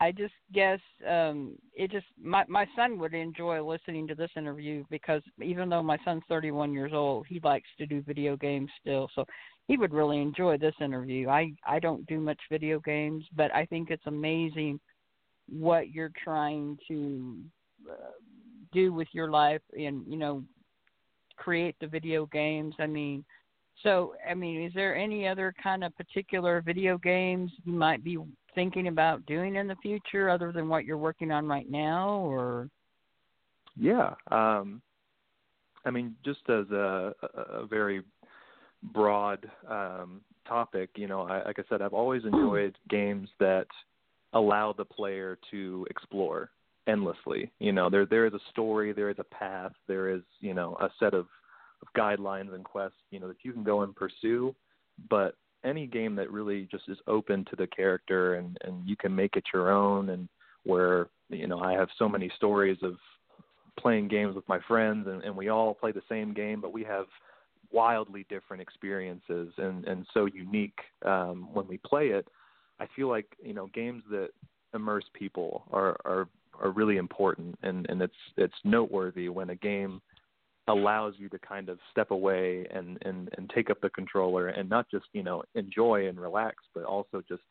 [0.01, 4.83] I just guess um, it just my my son would enjoy listening to this interview
[4.91, 9.11] because even though my son's 31 years old, he likes to do video games still.
[9.15, 9.27] So
[9.69, 11.29] he would really enjoy this interview.
[11.29, 14.81] I I don't do much video games, but I think it's amazing
[15.49, 17.37] what you're trying to
[17.91, 18.13] uh,
[18.73, 20.43] do with your life and you know
[21.37, 22.75] create the video games.
[22.79, 23.23] I mean,
[23.83, 28.19] so I mean, is there any other kind of particular video games you might be
[28.55, 32.69] thinking about doing in the future other than what you're working on right now or
[33.77, 34.15] Yeah.
[34.31, 34.83] Um,
[35.85, 38.03] I mean, just as a, a, very
[38.93, 43.67] broad um, topic, you know, I, like I said, I've always enjoyed games that
[44.33, 46.51] allow the player to explore
[46.87, 47.51] endlessly.
[47.59, 50.77] You know, there there is a story, there is a path, there is you know
[50.81, 51.27] a set of,
[51.83, 54.55] of guidelines and quests, you know, that you can go and pursue.
[55.09, 59.15] But any game that really just is open to the character and and you can
[59.15, 60.29] make it your own, and
[60.65, 62.97] where you know I have so many stories of
[63.79, 66.85] playing games with my friends and, and we all play the same game but we
[66.85, 67.07] have
[67.73, 72.27] wildly different experiences and and so unique um when we play it.
[72.79, 74.31] I feel like you know games that
[74.75, 76.29] immerse people are are
[76.61, 80.03] are really important and and it's it's noteworthy when a game
[80.71, 84.69] allows you to kind of step away and and and take up the controller and
[84.69, 87.43] not just you know enjoy and relax but also just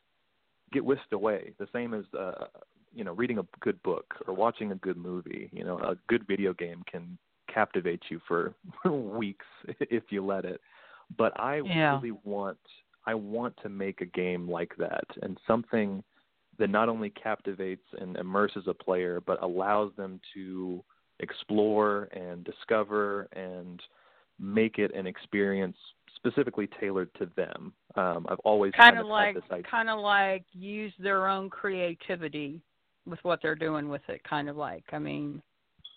[0.71, 2.45] get whisked away the same as uh
[2.93, 6.25] you know reading a good book or watching a good movie you know a good
[6.27, 7.17] video game can
[7.53, 8.53] captivate you for
[8.85, 9.45] weeks
[9.79, 10.61] if you let it
[11.17, 11.93] but i Yeah.
[11.95, 12.57] really want
[13.05, 16.03] i want to make a game like that and something
[16.57, 20.83] that not only captivates and immerses a player but allows them to
[21.19, 23.81] explore and discover and
[24.39, 25.75] make it an experience
[26.15, 27.73] specifically tailored to them.
[27.95, 29.63] Um i've always kind of like had this idea.
[29.69, 32.61] kind of like use their own creativity
[33.05, 34.83] with what they're doing with it kind of like.
[34.91, 35.41] I mean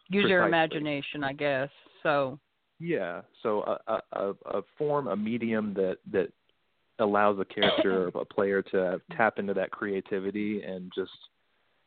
[0.09, 1.71] use their imagination i guess.
[2.03, 2.39] So
[2.79, 3.23] Yeah.
[3.43, 6.33] So a, a a a form, a medium that that
[6.99, 11.11] allows a character or a player to tap into that creativity and just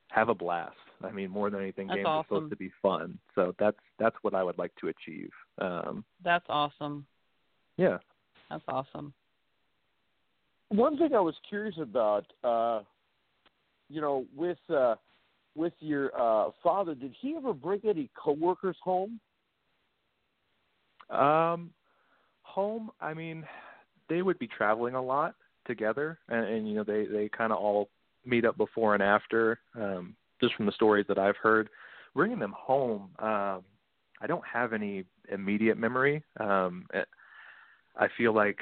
[0.10, 0.76] have a blast.
[1.04, 3.20] I mean, more than anything, That's games are supposed to be fun.
[3.36, 5.32] So that's that's what I would like to achieve.
[5.60, 7.06] Um, that's awesome
[7.78, 7.98] yeah.
[8.50, 9.14] that's awesome
[10.70, 12.82] One thing I was curious about, uh,
[13.90, 14.96] you know, with uh,
[15.56, 19.20] with your uh, father, did he ever bring any coworkers home?
[21.10, 21.72] Um,
[22.42, 22.90] home.
[23.00, 23.46] I mean,
[24.10, 25.36] they would be traveling a lot
[25.68, 27.90] together, and, and you know, they they kind of all
[28.26, 29.60] meet up before and after.
[29.76, 31.70] Um, just from the stories that I've heard,
[32.14, 33.10] bringing them home.
[33.20, 33.64] Um,
[34.22, 36.24] I don't have any immediate memory.
[36.40, 36.88] Um,
[37.98, 38.60] I feel like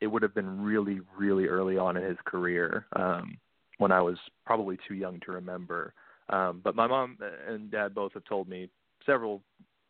[0.00, 3.38] it would have been really, really early on in his career um,
[3.78, 5.94] when I was probably too young to remember.
[6.28, 8.68] Um, but my mom and dad both have told me
[9.06, 9.42] several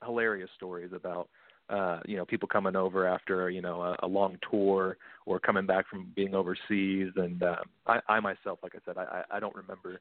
[0.05, 1.29] hilarious stories about
[1.71, 5.65] uh, you know people coming over after you know a, a long tour or coming
[5.65, 7.13] back from being overseas.
[7.17, 10.01] And um, I, I myself, like I said, I I don't remember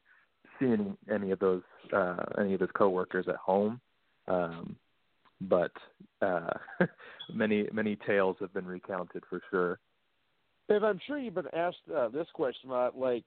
[0.58, 1.62] seeing any of those
[1.92, 3.80] uh, any of his coworkers at home.
[4.28, 4.76] Um,
[5.42, 5.72] but
[6.20, 6.52] uh,
[7.34, 9.78] many many tales have been recounted for sure.
[10.68, 12.98] And I'm sure you've been asked uh, this question a lot.
[12.98, 13.24] Like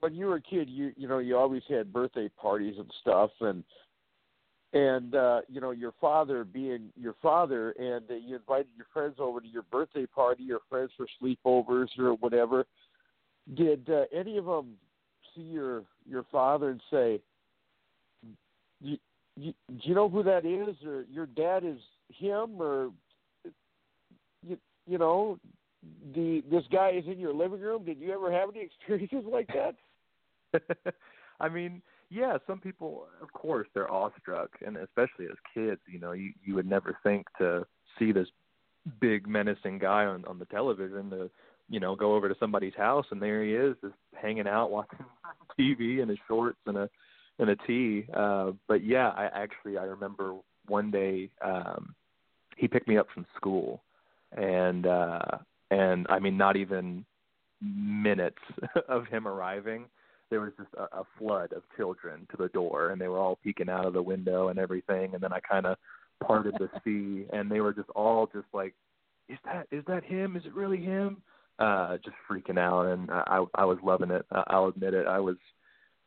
[0.00, 3.30] when you were a kid, you you know you always had birthday parties and stuff,
[3.40, 3.64] and
[4.72, 9.16] and uh, you know your father being your father, and uh, you invited your friends
[9.18, 12.66] over to your birthday party, or friends for sleepovers or whatever.
[13.54, 14.74] Did uh, any of them
[15.34, 17.20] see your your father and say,
[18.80, 18.98] you,
[19.36, 22.90] you, "Do you know who that is?" or "Your dad is him," or
[24.42, 25.38] you you know
[26.14, 27.84] the this guy is in your living room.
[27.84, 30.94] Did you ever have any experiences like that?
[31.40, 31.80] I mean,
[32.10, 36.54] yeah, some people, of course, they're awestruck, and especially as kids, you know, you you
[36.54, 37.66] would never think to
[37.98, 38.28] see this
[39.00, 41.30] big menacing guy on on the television to
[41.70, 45.06] you know go over to somebody's house and there he is just hanging out watching
[45.58, 46.90] TV in his shorts and a
[47.38, 48.06] and a tee.
[48.12, 50.34] Uh, but yeah, I actually I remember
[50.66, 51.94] one day um,
[52.56, 53.82] he picked me up from school,
[54.36, 55.38] and uh,
[55.70, 57.06] and I mean not even
[57.62, 58.38] minutes
[58.88, 59.86] of him arriving
[60.30, 63.38] there was just a, a flood of children to the door, and they were all
[63.42, 65.12] peeking out of the window and everything.
[65.12, 65.76] And then I kind of
[66.24, 68.74] parted the sea, and they were just all just like,
[69.28, 70.36] "Is that is that him?
[70.36, 71.22] Is it really him?"
[71.60, 74.24] Uh, just freaking out, and I I was loving it.
[74.32, 75.06] I'll admit it.
[75.06, 75.36] I was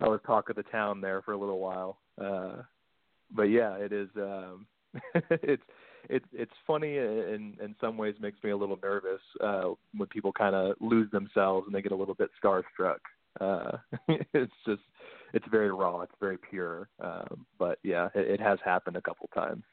[0.02, 2.00] I was talk of the town there for a little while.
[2.20, 2.64] Uh,
[3.32, 4.10] but yeah, it is.
[4.18, 4.66] Um,
[5.30, 5.64] it's
[6.10, 10.34] it's it's funny in in some ways makes me a little nervous uh when people
[10.34, 12.98] kind of lose themselves and they get a little bit starstruck
[13.42, 13.78] uh,
[14.34, 14.82] it's just
[15.34, 16.02] it's very raw.
[16.02, 16.90] It's very pure.
[17.00, 19.64] Um, but yeah, it, it has happened a couple times.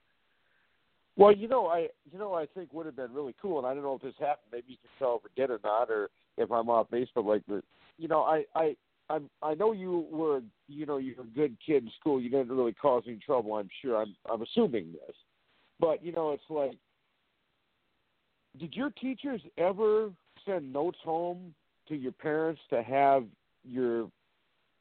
[1.16, 3.74] Well, you know, I you know I think would have been really cool, and I
[3.74, 4.50] don't know if this happened.
[4.52, 7.08] Maybe you can tell if it did or not, or if I'm off base.
[7.14, 7.62] But like, the,
[7.98, 8.76] you know, I I
[9.08, 12.20] I'm I know you were you know you're a good kid in school.
[12.20, 13.54] You didn't really cause any trouble.
[13.54, 14.00] I'm sure.
[14.00, 15.16] I'm I'm assuming this,
[15.78, 16.78] but you know, it's like,
[18.58, 20.10] did your teachers ever
[20.46, 21.54] send notes home
[21.88, 23.24] to your parents to have
[23.64, 24.08] your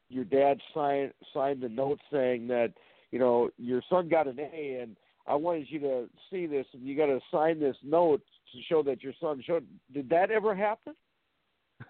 [0.08, 2.72] your dad sign sign the note saying that
[3.10, 4.96] you know your son got an A and
[5.26, 8.82] I wanted you to see this and you got to sign this note to show
[8.82, 9.66] that your son showed.
[9.92, 10.94] Did that ever happen?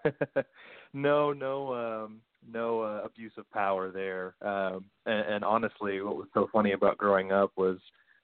[0.94, 4.34] no, no, um, no uh, abuse of power there.
[4.42, 7.78] Um, and, and honestly, what was so funny about growing up was,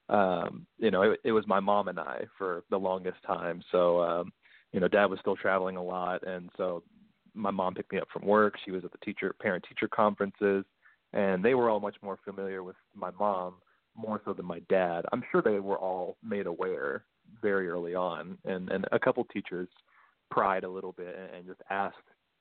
[0.08, 3.62] um, you know, it, it was my mom and I for the longest time.
[3.72, 4.32] So, um,
[4.72, 6.82] you know, dad was still traveling a lot, and so
[7.34, 8.54] my mom picked me up from work.
[8.64, 10.64] She was at the teacher parent teacher conferences,
[11.12, 13.54] and they were all much more familiar with my mom
[13.96, 15.04] more so than my dad.
[15.12, 17.04] I'm sure they were all made aware
[17.42, 19.68] very early on, and and a couple teachers
[20.30, 21.96] pried a little bit and, and just asked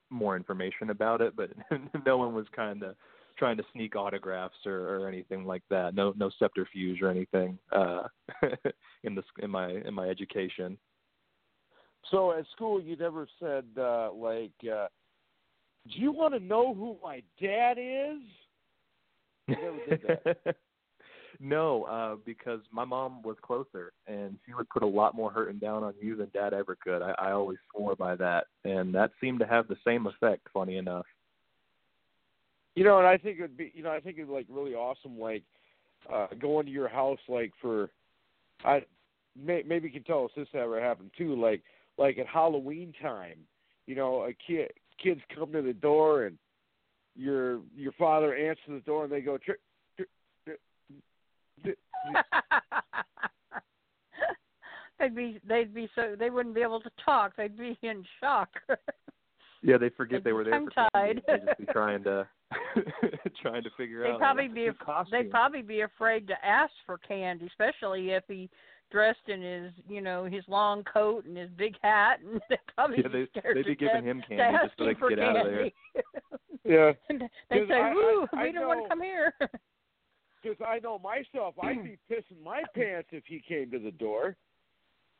[0.09, 1.49] more information about it, but
[2.05, 2.95] no one was kind of
[3.37, 5.93] trying to sneak autographs or, or anything like that.
[5.93, 8.03] No no subterfuge or anything uh,
[9.03, 10.77] in this in my in my education.
[12.11, 14.87] So at school, you never said uh, like, uh,
[15.91, 18.21] "Do you want to know who my dad is?"
[19.47, 20.55] You never did that.
[21.39, 25.59] no, uh, because my mom was closer, and she would put a lot more hurting
[25.59, 27.01] down on you than Dad ever could.
[27.01, 30.47] I, I always swore by that, and that seemed to have the same effect.
[30.53, 31.05] Funny enough.
[32.75, 35.17] You know, and I think it'd be, you know, I think it'd like really awesome,
[35.19, 35.43] like
[36.11, 37.89] uh going to your house, like for,
[38.63, 38.83] I
[39.41, 41.61] may, maybe you can tell us this ever happened too, like
[41.97, 43.37] like at Halloween time,
[43.87, 44.71] you know, a kid
[45.01, 46.37] kids come to the door and
[47.15, 49.59] your your father answers the door and they go trick.
[54.99, 57.35] they'd be they'd be so they wouldn't be able to talk.
[57.35, 58.49] They'd be in shock.
[59.63, 61.21] yeah, they forget they were there for candy.
[61.27, 62.27] They'd just be trying to
[63.41, 64.19] trying to figure they'd out.
[64.19, 68.49] Probably be af- they'd probably be afraid to ask for candy, especially if he
[68.91, 72.97] dressed in his, you know, his long coat and his big hat, and they probably
[73.01, 74.99] yeah, they, scared they'd to be giving him to candy ask just so they could
[74.99, 75.55] for get out of there.
[75.57, 75.73] candy.
[76.63, 76.91] Yeah.
[77.09, 79.33] and they 'Cause say, I- I- "Woo, I we don't want to come here."
[80.45, 84.35] Because I know myself, I'd be pissing my pants if he came to the door.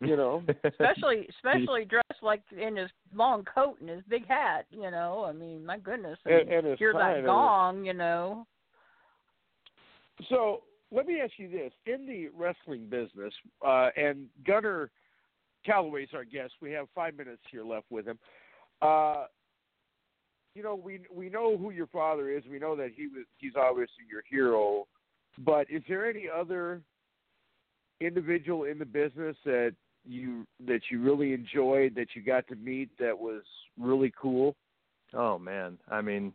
[0.02, 0.44] You know.
[0.64, 5.26] especially especially dressed like in his long coat and his big hat, you know.
[5.28, 6.20] I mean, my goodness.
[6.26, 8.46] And, and his hear tie that and gong, you know.
[10.30, 13.34] So let me ask you this: in the wrestling business,
[13.66, 14.92] uh, and Gunner
[15.66, 16.54] Calaway's our guest.
[16.62, 18.20] We have five minutes here left with him.
[18.82, 19.26] Uh,
[20.54, 22.44] you know, we we know who your father is.
[22.52, 24.86] We know that he was he's obviously your hero.
[25.40, 26.82] But is there any other
[28.02, 29.74] individual in the business that
[30.08, 33.42] you that you really enjoyed that you got to meet that was
[33.80, 34.56] really cool?
[35.14, 36.34] Oh man, I mean,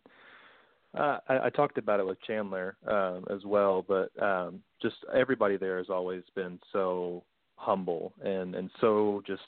[0.99, 5.57] uh, I, I talked about it with Chandler um, as well, but um, just everybody
[5.57, 7.23] there has always been so
[7.57, 9.43] humble and and so just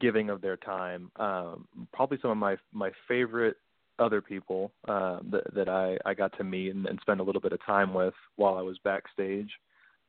[0.00, 1.10] giving of their time.
[1.16, 3.56] Um, probably some of my my favorite
[3.98, 7.40] other people uh, that that I I got to meet and, and spend a little
[7.40, 9.50] bit of time with while I was backstage.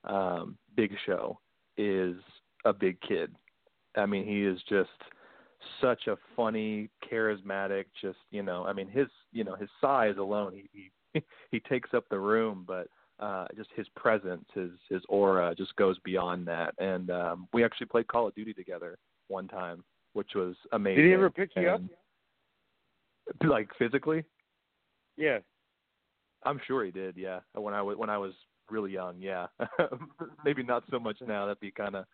[0.06, 1.40] Um, Big Show
[1.78, 2.16] is
[2.66, 3.34] a big kid.
[3.96, 4.90] I mean, he is just
[5.82, 10.54] such a funny, charismatic, just you know, I mean his you know, his size alone,
[10.72, 12.88] he he, he takes up the room, but
[13.20, 16.74] uh just his presence, his his aura just goes beyond that.
[16.80, 19.84] And um we actually played Call of Duty together one time,
[20.14, 21.04] which was amazing.
[21.04, 21.82] Did he ever pick you up?
[23.42, 24.24] And- Like physically?
[25.18, 25.40] Yeah.
[26.44, 27.18] I'm sure he did.
[27.18, 28.32] Yeah, when I was when I was
[28.72, 29.18] really young.
[29.20, 29.48] Yeah,
[30.46, 31.46] maybe not so much now.
[31.46, 32.06] That'd be kind of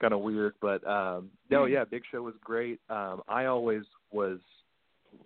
[0.00, 0.54] kind of weird.
[0.62, 2.80] But um no, yeah, Big Show was great.
[2.88, 4.38] Um I always was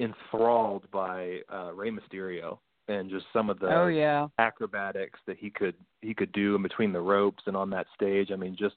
[0.00, 4.26] enthralled by uh Rey Mysterio and just some of the oh yeah.
[4.38, 8.30] acrobatics that he could he could do in between the ropes and on that stage.
[8.32, 8.76] I mean, just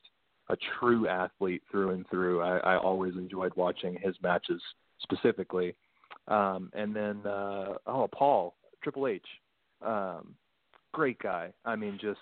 [0.49, 2.41] a true athlete through and through.
[2.41, 4.61] I, I always enjoyed watching his matches
[5.01, 5.73] specifically.
[6.27, 9.25] Um, and then uh, oh, Paul Triple H,
[9.85, 10.35] um,
[10.93, 11.51] great guy.
[11.65, 12.19] I mean, just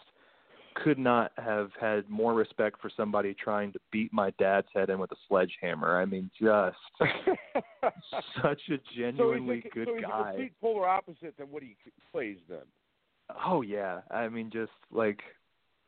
[0.76, 5.00] could not have had more respect for somebody trying to beat my dad's head in
[5.00, 6.00] with a sledgehammer.
[6.00, 6.78] I mean, just
[8.42, 10.20] such a genuinely so a, good so he's guy.
[10.20, 11.76] a complete polar opposite than what he
[12.12, 12.60] plays then.
[13.46, 15.20] Oh yeah, I mean just like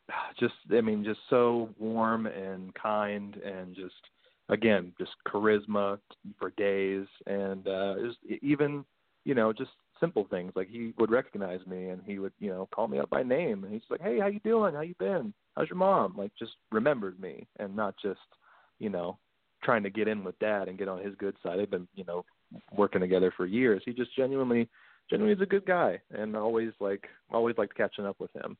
[0.39, 3.93] just I mean just so warm and kind and just
[4.49, 5.97] again just charisma
[6.37, 8.83] for days and uh just even
[9.25, 10.51] you know just simple things.
[10.55, 13.63] Like he would recognize me and he would you know call me up by name
[13.63, 14.73] and he's like hey how you doing?
[14.73, 15.33] How you been?
[15.55, 16.15] How's your mom?
[16.17, 18.19] Like just remembered me and not just
[18.79, 19.17] you know
[19.63, 21.57] trying to get in with dad and get on his good side.
[21.57, 22.25] They've been you know
[22.75, 23.81] working together for years.
[23.85, 24.67] He just genuinely
[25.09, 28.57] genuinely is a good guy and always like always liked catching up with him.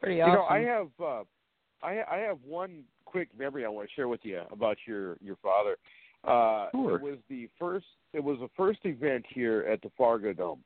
[0.00, 2.82] Pretty awesome You know, I have uh, I I have one
[3.14, 5.76] quick memory I want to share with you about your your father.
[6.24, 6.96] Uh, Sure.
[6.96, 7.86] It was the first.
[8.12, 10.58] It was the first event here at the Fargo Dome,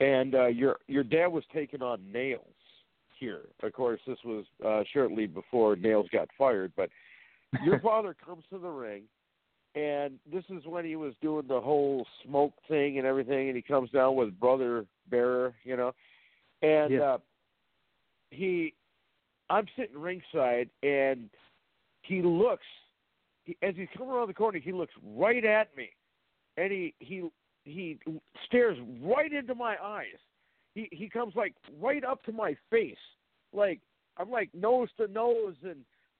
[0.00, 2.40] and uh, your your dad was taking on Nailz
[3.18, 3.40] here.
[3.62, 6.72] Of course, this was uh, shortly before Nailz got fired.
[6.76, 6.90] But
[7.64, 9.04] your father comes to the ring,
[9.74, 13.62] and this is when he was doing the whole smoke thing and everything, and he
[13.62, 15.92] comes down with Brother Bearer, you know,
[16.60, 16.92] and.
[16.92, 17.00] Yeah.
[17.00, 17.18] Uh,
[18.30, 18.74] he
[19.54, 21.30] I'm sitting ringside and
[22.02, 22.66] he looks
[23.44, 25.90] he, as he's coming around the corner he looks right at me.
[26.56, 27.22] And he he
[27.64, 27.98] he
[28.46, 30.18] stares right into my eyes.
[30.74, 32.96] He he comes like right up to my face.
[33.52, 33.80] Like
[34.16, 35.76] I'm like nose to nose and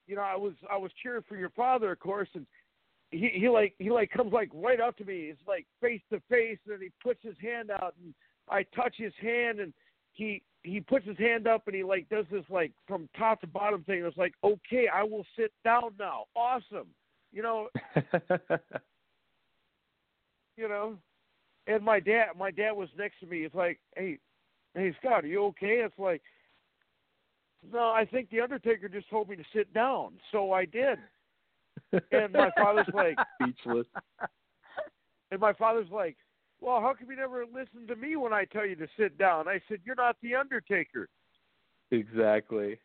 [0.07, 2.47] you know I was I was cheering for your father of course and
[3.11, 5.25] he he like he like comes like right up to me.
[5.25, 8.15] It's like face to face and he puts his hand out and
[8.49, 9.73] I touch his hand and
[10.13, 13.47] he he puts his hand up and he like does this like from top to
[13.47, 14.03] bottom thing.
[14.05, 16.25] It's like, okay, I will sit down now.
[16.35, 16.89] Awesome,
[17.33, 17.69] you know,
[20.57, 20.97] you know.
[21.67, 23.45] And my dad, my dad was next to me.
[23.45, 24.19] It's like, hey,
[24.75, 25.83] hey Scott, are you okay?
[25.85, 26.23] It's like,
[27.73, 30.99] no, I think the Undertaker just told me to sit down, so I did.
[32.11, 33.87] And my father's like, speechless
[35.35, 36.17] and my father's like,
[36.65, 39.49] well, how come you never listen to me when I tell you to sit down?
[39.49, 41.09] I said, you're not the Undertaker.
[41.91, 42.79] exactly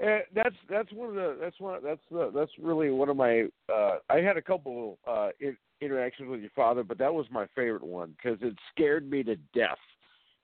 [0.00, 3.48] and that's that's one of the that's one that's the, that's really one of my
[3.72, 7.46] uh I had a couple uh in, interactions with your father, but that was my
[7.54, 9.78] favorite one because it scared me to death.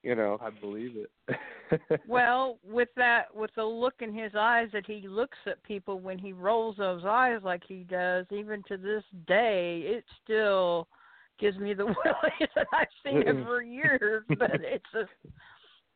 [0.03, 0.37] You know.
[0.41, 1.37] I believe it.
[2.07, 6.19] Well, with that, with the look in his eyes that he looks at people when
[6.19, 10.87] he rolls those eyes like he does, even to this day, it still
[11.39, 14.23] gives me the willies, and I've seen it for years.
[14.37, 15.05] But it's a,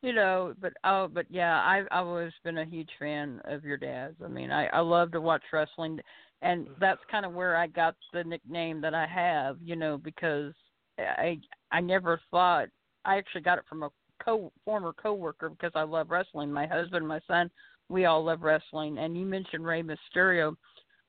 [0.01, 3.77] you know, but oh, but yeah, i've I've always been a huge fan of your
[3.77, 4.15] dad's.
[4.23, 5.99] I mean, I I love to watch wrestling,
[6.41, 9.57] and that's kind of where I got the nickname that I have.
[9.61, 10.53] You know, because
[10.97, 11.39] I
[11.71, 12.69] I never thought
[13.05, 13.89] I actually got it from a
[14.23, 16.51] co former coworker because I love wrestling.
[16.51, 17.49] My husband, my son,
[17.89, 18.97] we all love wrestling.
[18.97, 20.55] And you mentioned Rey Mysterio.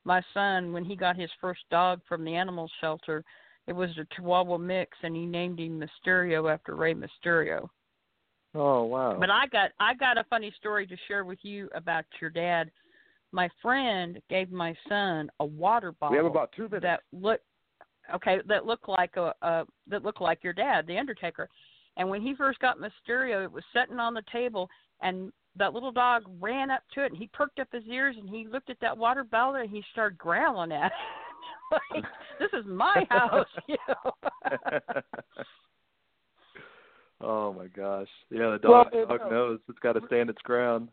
[0.05, 3.23] My son, when he got his first dog from the animal shelter,
[3.67, 7.67] it was a Chihuahua mix, and he named him Mysterio after Rey Mysterio.
[8.55, 9.17] oh wow.
[9.19, 12.71] But I got I got a funny story to share with you about your dad.
[13.33, 16.83] My friend gave my son a water bottle We have about two minutes.
[16.83, 17.41] that look
[18.15, 21.49] okay that looked like a, a that looked like your dad, the Undertaker.
[21.97, 24.69] And when he first got Mysterio, it was sitting on the table,
[25.01, 28.29] and that little dog ran up to it, and he perked up his ears, and
[28.29, 31.81] he looked at that water bottle, and he started growling at it.
[31.93, 32.05] like,
[32.39, 34.11] this is my house, you know.
[37.21, 38.07] oh my gosh.
[38.29, 40.89] Yeah, the Well, dog, it- dog knows it's got to stand its ground.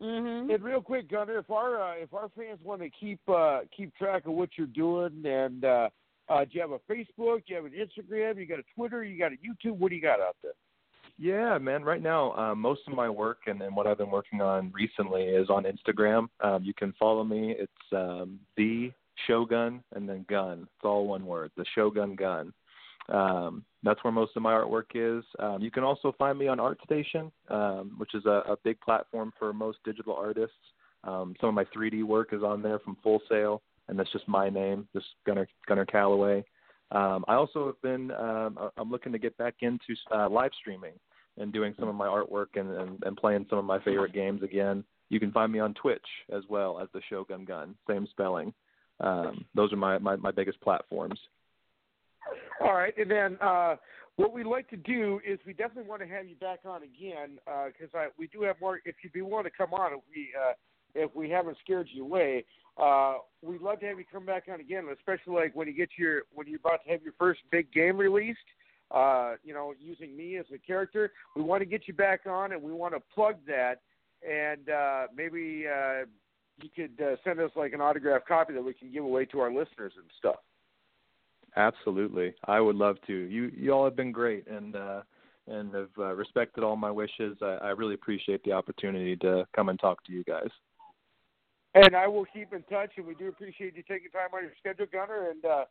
[0.00, 0.52] mhm.
[0.54, 3.94] And real quick, Gunner, if our uh, if our fans want to keep uh, keep
[3.96, 5.88] track of what you're doing, and uh,
[6.28, 7.44] uh, do you have a Facebook?
[7.46, 8.38] Do you have an Instagram?
[8.38, 9.04] You got a Twitter?
[9.04, 9.76] You got a YouTube?
[9.76, 10.52] What do you got out there?
[11.16, 11.84] Yeah, man.
[11.84, 15.22] Right now, um, most of my work and, and what I've been working on recently
[15.22, 16.28] is on Instagram.
[16.40, 17.54] Um, you can follow me.
[17.56, 18.90] It's um, the
[19.26, 20.62] Shogun and then Gun.
[20.62, 21.52] It's all one word.
[21.56, 22.52] The Shogun Gun.
[23.08, 25.24] Um, that's where most of my artwork is.
[25.38, 29.32] Um, you can also find me on ArtStation, um, which is a, a big platform
[29.38, 30.56] for most digital artists.
[31.04, 34.26] Um, some of my 3D work is on there from Full Sail, and that's just
[34.28, 36.44] my name, just Gunner Gunner Calaway.
[36.90, 40.94] Um, I also have been um, I'm looking to get back into uh, live streaming
[41.38, 44.42] and doing some of my artwork and, and, and playing some of my favorite games
[44.42, 44.84] again.
[45.08, 48.52] You can find me on Twitch as well as the Shogun Gun, same spelling.
[49.00, 51.18] Um, those are my, my, my biggest platforms.
[52.60, 53.76] All right, and then uh,
[54.16, 57.38] what we'd like to do is we definitely want to have you back on again
[57.66, 58.80] because uh, we do have more.
[58.84, 60.52] If you'd be willing to come on, if we uh,
[60.94, 62.44] if we haven't scared you away,
[62.76, 65.90] uh, we'd love to have you come back on again, especially like when you get
[65.96, 68.38] your when you're about to have your first big game released.
[68.90, 72.52] Uh, you know, using me as a character, we want to get you back on,
[72.52, 73.80] and we want to plug that,
[74.28, 76.04] and uh, maybe uh,
[76.60, 79.40] you could uh, send us like an autographed copy that we can give away to
[79.40, 80.36] our listeners and stuff.
[81.56, 83.12] Absolutely, I would love to.
[83.12, 85.02] You you all have been great, and uh,
[85.46, 87.36] and have uh, respected all my wishes.
[87.40, 90.50] I, I really appreciate the opportunity to come and talk to you guys.
[91.74, 94.52] And I will keep in touch, and we do appreciate you taking time on your
[94.60, 95.64] schedule, Gunner, and uh,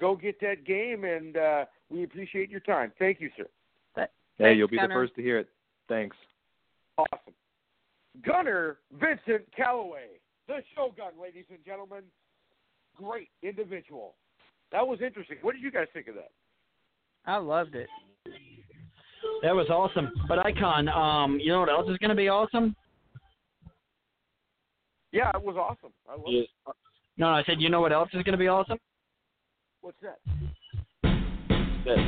[0.00, 1.04] go get that game.
[1.04, 2.92] And uh, we appreciate your time.
[2.98, 3.46] Thank you, sir.
[3.94, 4.88] But, hey, thanks, you'll be Gunner.
[4.88, 5.48] the first to hear it.
[5.88, 6.16] Thanks.
[6.96, 7.34] Awesome.
[8.24, 12.02] Gunner Vincent Calaway, the Shogun, ladies and gentlemen.
[12.96, 14.14] Great individual.
[14.72, 15.38] That was interesting.
[15.42, 16.30] What did you guys think of that?
[17.26, 17.88] I loved it.
[19.42, 20.10] That was awesome.
[20.28, 22.74] But Icon, um, you know what else is going to be awesome?
[25.12, 25.92] Yeah, it was awesome.
[26.08, 26.42] I love Yeah.
[26.42, 26.48] it.
[27.16, 28.78] No, I said, you know what else is going to be awesome?
[29.80, 30.18] What's that?
[31.84, 31.98] This.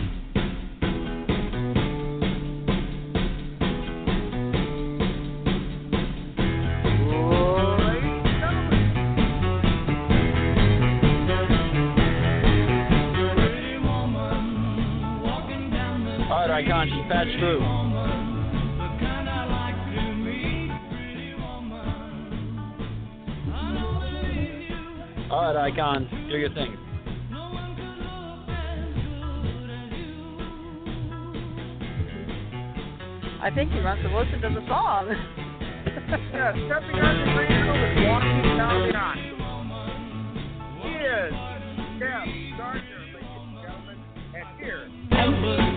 [16.31, 16.89] All right, Icon,
[17.39, 17.92] through.
[25.33, 26.77] All right, Icon, do your thing.
[33.41, 35.09] I think he wants to listen to the song.
[36.33, 39.33] Yeah, stepping on the rainbow and walking down the aisle.
[40.83, 41.33] He is
[41.99, 42.29] Jeff
[42.59, 43.99] Gardner, ladies and gentlemen,
[44.35, 45.72] and here.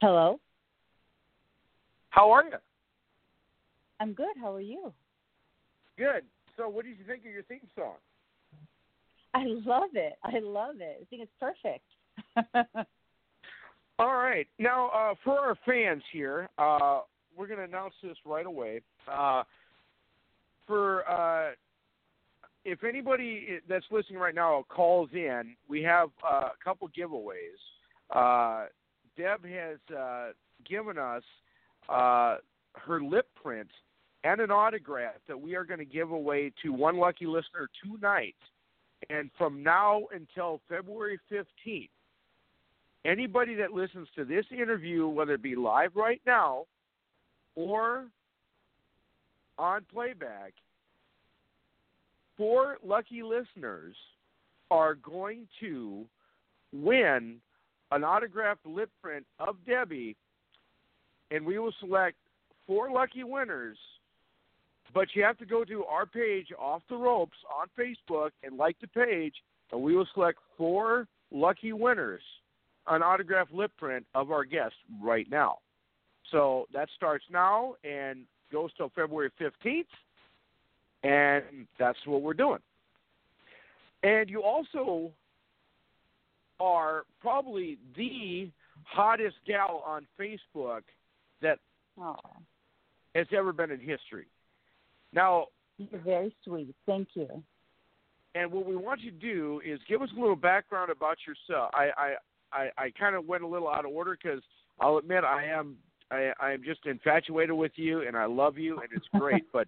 [0.00, 0.38] Hello.
[2.10, 2.56] How are you?
[4.00, 4.34] I'm good.
[4.40, 4.92] How are you?
[5.96, 6.22] Good.
[6.56, 7.94] So, what did you think of your theme song?
[9.34, 10.14] I love it.
[10.22, 10.98] I love it.
[11.02, 11.84] I think it's perfect.
[13.98, 14.46] All right.
[14.58, 17.00] Now, uh, for our fans here, uh,
[17.36, 18.80] we're going to announce this right away.
[19.10, 19.42] Uh,
[20.66, 21.52] for uh,
[22.64, 27.60] if anybody that's listening right now calls in, we have uh, a couple giveaways.
[29.16, 30.28] Deb has uh,
[30.68, 31.22] given us
[31.88, 32.36] uh,
[32.74, 33.68] her lip print
[34.24, 38.34] and an autograph that we are going to give away to one lucky listener tonight.
[39.10, 41.88] And from now until February 15th,
[43.04, 46.64] anybody that listens to this interview, whether it be live right now
[47.54, 48.06] or
[49.58, 50.52] on playback,
[52.36, 53.94] four lucky listeners
[54.70, 56.04] are going to
[56.72, 57.36] win
[57.90, 60.16] an autographed lip print of Debbie,
[61.30, 62.16] and we will select
[62.66, 63.78] four lucky winners.
[64.94, 68.76] But you have to go to our page, Off the Ropes, on Facebook, and like
[68.80, 69.34] the page,
[69.72, 72.22] and we will select four lucky winners
[72.88, 75.58] an autographed lip print of our guest right now.
[76.30, 79.84] So that starts now and goes till February 15th,
[81.02, 82.60] and that's what we're doing.
[84.02, 85.10] And you also
[86.60, 88.50] are probably the
[88.84, 90.82] hottest gal on Facebook
[91.42, 91.58] that
[92.00, 92.16] oh,
[93.14, 94.26] has ever been in history.
[95.12, 95.46] Now,
[95.78, 96.74] you're very sweet.
[96.86, 97.42] Thank you.
[98.34, 101.70] and what we want you to do is give us a little background about yourself.
[101.74, 102.14] I I
[102.52, 104.42] I, I kind of went a little out of order because
[104.80, 105.76] I'll admit I am
[106.10, 109.44] I, I am just infatuated with you and I love you and it's great.
[109.52, 109.66] but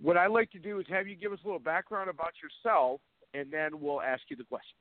[0.00, 3.00] what I like to do is have you give us a little background about yourself
[3.32, 4.80] and then we'll ask you the questions.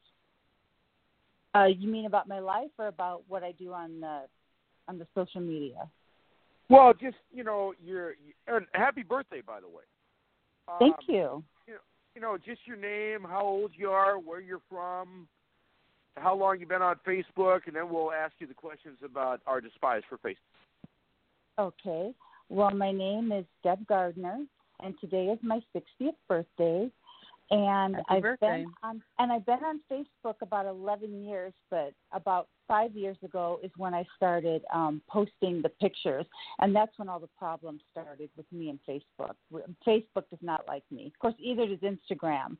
[1.56, 4.22] Uh, you mean about my life or about what I do on the
[4.88, 5.88] on the social media?
[6.70, 8.16] Well, just you know, your
[8.47, 9.84] and happy birthday, by the way.
[10.80, 11.43] Thank Um, you.
[12.16, 15.28] You know, just your name, how old you are, where you're from,
[16.16, 19.60] how long you've been on Facebook, and then we'll ask you the questions about our
[19.60, 20.38] despise for Facebook.
[21.58, 22.14] Okay.
[22.49, 24.45] Well, my name is Deb Gardner,
[24.80, 26.91] and today is my 60th birthday.
[27.54, 28.64] And Happy I've birthday.
[28.64, 33.60] been on and I've been on Facebook about 11 years, but about 5 years ago
[33.62, 36.26] is when I started um posting the pictures
[36.60, 39.36] and that's when all the problems started with me and Facebook.
[39.88, 41.06] Facebook does not like me.
[41.14, 42.58] Of course, either does Instagram.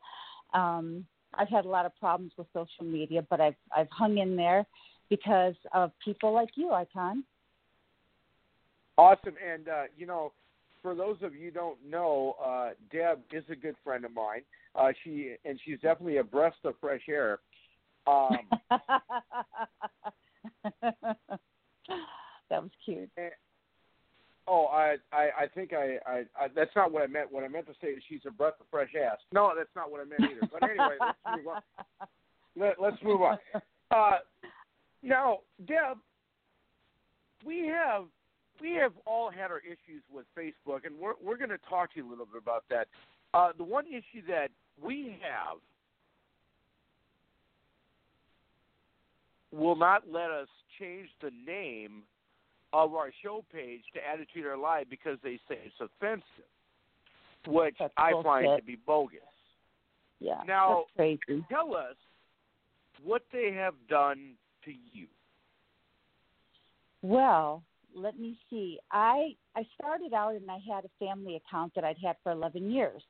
[0.54, 4.36] Um I've had a lot of problems with social media, but I've I've hung in
[4.36, 4.64] there
[5.10, 7.24] because of people like you, Icon.
[8.98, 9.36] Awesome.
[9.44, 10.34] And, uh, you know,
[10.84, 14.42] for those of you who don't know, uh, Deb is a good friend of mine.
[14.76, 17.40] Uh, she and she's definitely a breath of fresh air.
[18.06, 18.38] Um,
[20.82, 23.10] that was cute.
[24.48, 27.32] oh, I, I, I think I, I, I, that's not what I meant.
[27.32, 29.20] What I meant to say is she's a breath of fresh ass.
[29.32, 30.50] No, that's not what I meant either.
[30.52, 31.62] But anyway, let's move on.
[32.56, 33.38] Let, let's move on.
[33.90, 34.18] Uh,
[35.02, 35.98] now, Deb,
[37.46, 38.06] we have
[38.64, 42.00] we have all had our issues with Facebook, and we're we're going to talk to
[42.00, 42.88] you a little bit about that.
[43.34, 44.48] Uh, the one issue that
[44.82, 45.58] we have
[49.52, 50.48] will not let us
[50.80, 52.04] change the name
[52.72, 56.24] of our show page to Attitude Era Live because they say it's offensive,
[57.48, 59.20] which That's I find to be bogus.
[60.20, 60.42] Yeah.
[60.48, 60.86] Now-.
[61.50, 61.96] Tell us
[63.04, 64.36] what they have done
[64.66, 65.08] to you.
[67.02, 67.62] Well,
[67.96, 68.80] let me see.
[68.92, 72.72] I I started out and I had a family account that I'd had for 11
[72.72, 73.02] years,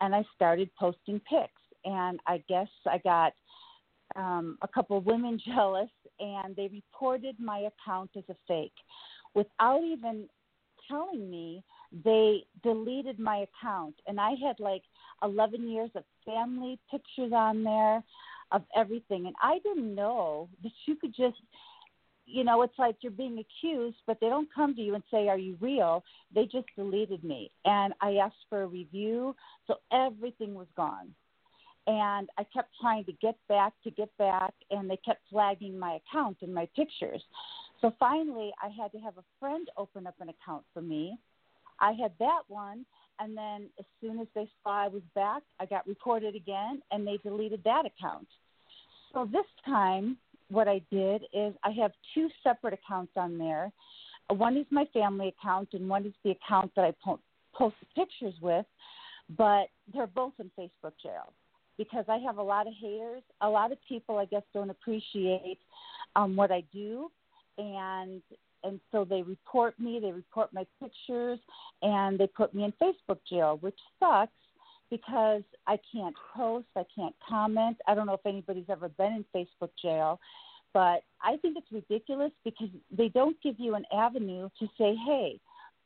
[0.00, 1.52] and I started posting pics.
[1.84, 3.32] And I guess I got
[4.16, 8.72] um, a couple of women jealous, and they reported my account as a fake,
[9.34, 10.28] without even
[10.88, 11.62] telling me.
[12.04, 14.82] They deleted my account, and I had like
[15.22, 18.04] 11 years of family pictures on there,
[18.52, 21.38] of everything, and I didn't know that you could just
[22.30, 25.28] you know, it's like you're being accused, but they don't come to you and say,
[25.28, 26.04] Are you real?
[26.34, 27.50] They just deleted me.
[27.64, 29.34] And I asked for a review,
[29.66, 31.14] so everything was gone.
[31.86, 35.98] And I kept trying to get back, to get back, and they kept flagging my
[36.06, 37.22] account and my pictures.
[37.80, 41.16] So finally, I had to have a friend open up an account for me.
[41.80, 42.84] I had that one,
[43.20, 47.06] and then as soon as they saw I was back, I got reported again, and
[47.06, 48.26] they deleted that account.
[49.14, 50.18] So this time,
[50.50, 53.70] what I did is I have two separate accounts on there.
[54.28, 57.20] One is my family account, and one is the account that I po-
[57.54, 58.66] post pictures with.
[59.36, 61.32] But they're both in Facebook jail
[61.76, 63.22] because I have a lot of haters.
[63.40, 65.58] A lot of people, I guess, don't appreciate
[66.16, 67.10] um, what I do,
[67.58, 68.22] and
[68.64, 70.00] and so they report me.
[70.00, 71.38] They report my pictures,
[71.82, 74.32] and they put me in Facebook jail, which sucks
[74.90, 77.76] because I can't post, I can't comment.
[77.86, 80.20] I don't know if anybody's ever been in Facebook jail,
[80.72, 85.40] but I think it's ridiculous because they don't give you an avenue to say, hey,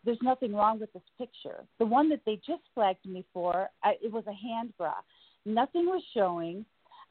[0.05, 1.65] there's nothing wrong with this picture.
[1.79, 4.95] The one that they just flagged me for, I, it was a hand bra.
[5.47, 6.65] Nothing was showing.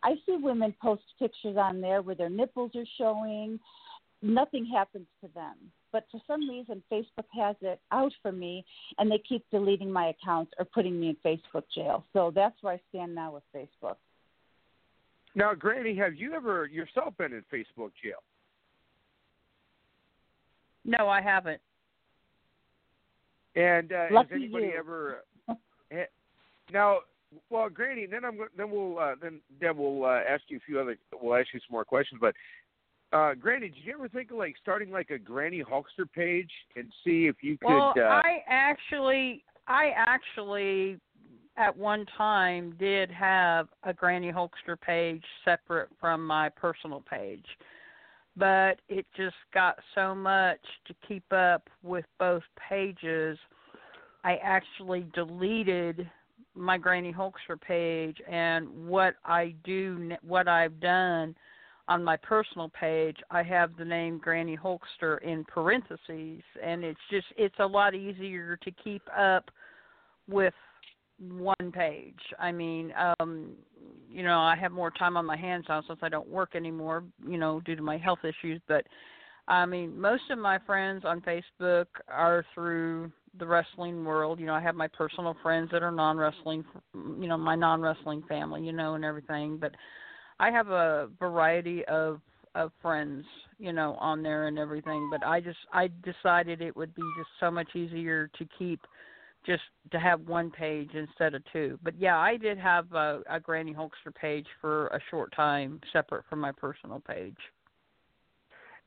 [0.04, 3.60] I see women post pictures on there where their nipples are showing.
[4.22, 5.56] Nothing happens to them.
[5.92, 8.66] But for some reason, Facebook has it out for me,
[8.98, 12.06] and they keep deleting my accounts or putting me in Facebook jail.
[12.14, 13.96] So that's where I stand now with Facebook.
[15.36, 18.22] Now, Granny, have you ever yourself been in Facebook jail?
[20.84, 21.62] No, I haven't.
[23.56, 24.74] And uh, has anybody you.
[24.78, 25.24] ever?
[25.92, 26.06] eh,
[26.72, 27.00] now,
[27.50, 30.62] well, Granny, then I'm go- then we'll uh, then then we'll uh, ask you a
[30.62, 30.98] few other.
[31.22, 32.20] We'll ask you some more questions.
[32.22, 32.34] But
[33.14, 36.91] uh, Granny, did you ever think of like starting like a Granny Hulkster page and
[37.03, 37.68] see if you could?
[37.68, 40.97] Well, uh, I actually, I actually,
[41.57, 47.45] at one time did have a Granny Hulkster page separate from my personal page,
[48.38, 53.38] but it just got so much to keep up with both pages.
[54.24, 56.09] I actually deleted
[56.55, 61.36] my Granny Hulkster page, and what I do, what I've done
[61.88, 67.28] on my personal page, I have the name Granny Hulkster in parentheses, and it's just
[67.38, 69.50] it's a lot easier to keep up
[70.30, 70.54] with
[71.20, 72.20] one page.
[72.40, 73.52] I mean, um,
[74.10, 77.04] you know, I have more time on my hands now since I don't work anymore,
[77.28, 78.86] you know, due to my health issues, but
[79.48, 84.40] I mean, most of my friends on Facebook are through the wrestling world.
[84.40, 86.64] You know, I have my personal friends that are non-wrestling,
[86.94, 89.74] you know, my non-wrestling family, you know, and everything, but
[90.42, 92.20] I have a variety of
[92.56, 93.24] of friends,
[93.60, 97.30] you know, on there and everything, but I just I decided it would be just
[97.39, 98.82] so much easier to keep
[99.46, 99.62] just
[99.92, 101.78] to have one page instead of two.
[101.84, 106.26] But yeah, I did have a, a Granny Hulkster page for a short time, separate
[106.28, 107.38] from my personal page.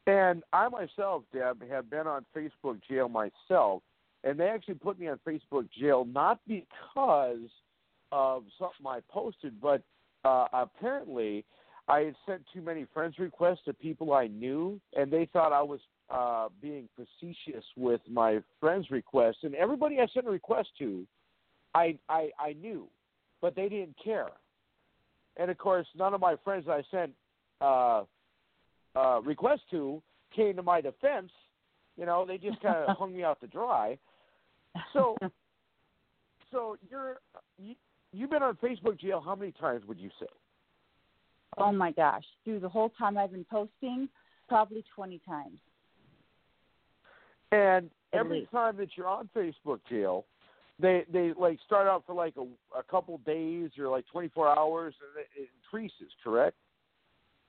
[0.08, 3.82] And I myself, Deb, have been on Facebook jail myself,
[4.24, 7.48] and they actually put me on Facebook jail not because
[8.10, 9.82] of something I posted, but
[10.24, 11.44] uh, apparently
[11.88, 15.62] I had sent too many friends requests to people I knew, and they thought I
[15.62, 19.38] was uh, being facetious with my friends requests.
[19.42, 21.06] And everybody I sent a request to,
[21.74, 22.88] I I, I knew,
[23.40, 24.30] but they didn't care.
[25.36, 27.12] And of course, none of my friends I sent
[27.60, 28.04] uh,
[28.96, 30.02] uh, requests to
[30.34, 31.30] came to my defense.
[31.96, 33.98] You know, they just kind of hung me out to dry.
[34.92, 35.16] So,
[36.50, 37.18] so you're
[37.58, 37.74] you,
[38.14, 40.26] you've been on Facebook jail how many times would you say?
[41.56, 44.08] Oh my gosh, through the whole time I've been posting,
[44.48, 45.58] probably 20 times.
[47.52, 50.24] And every time that you're on Facebook jail,
[50.80, 52.42] they they like start out for like a,
[52.76, 56.12] a couple days or like 24 hours, and it, it increases.
[56.22, 56.56] Correct?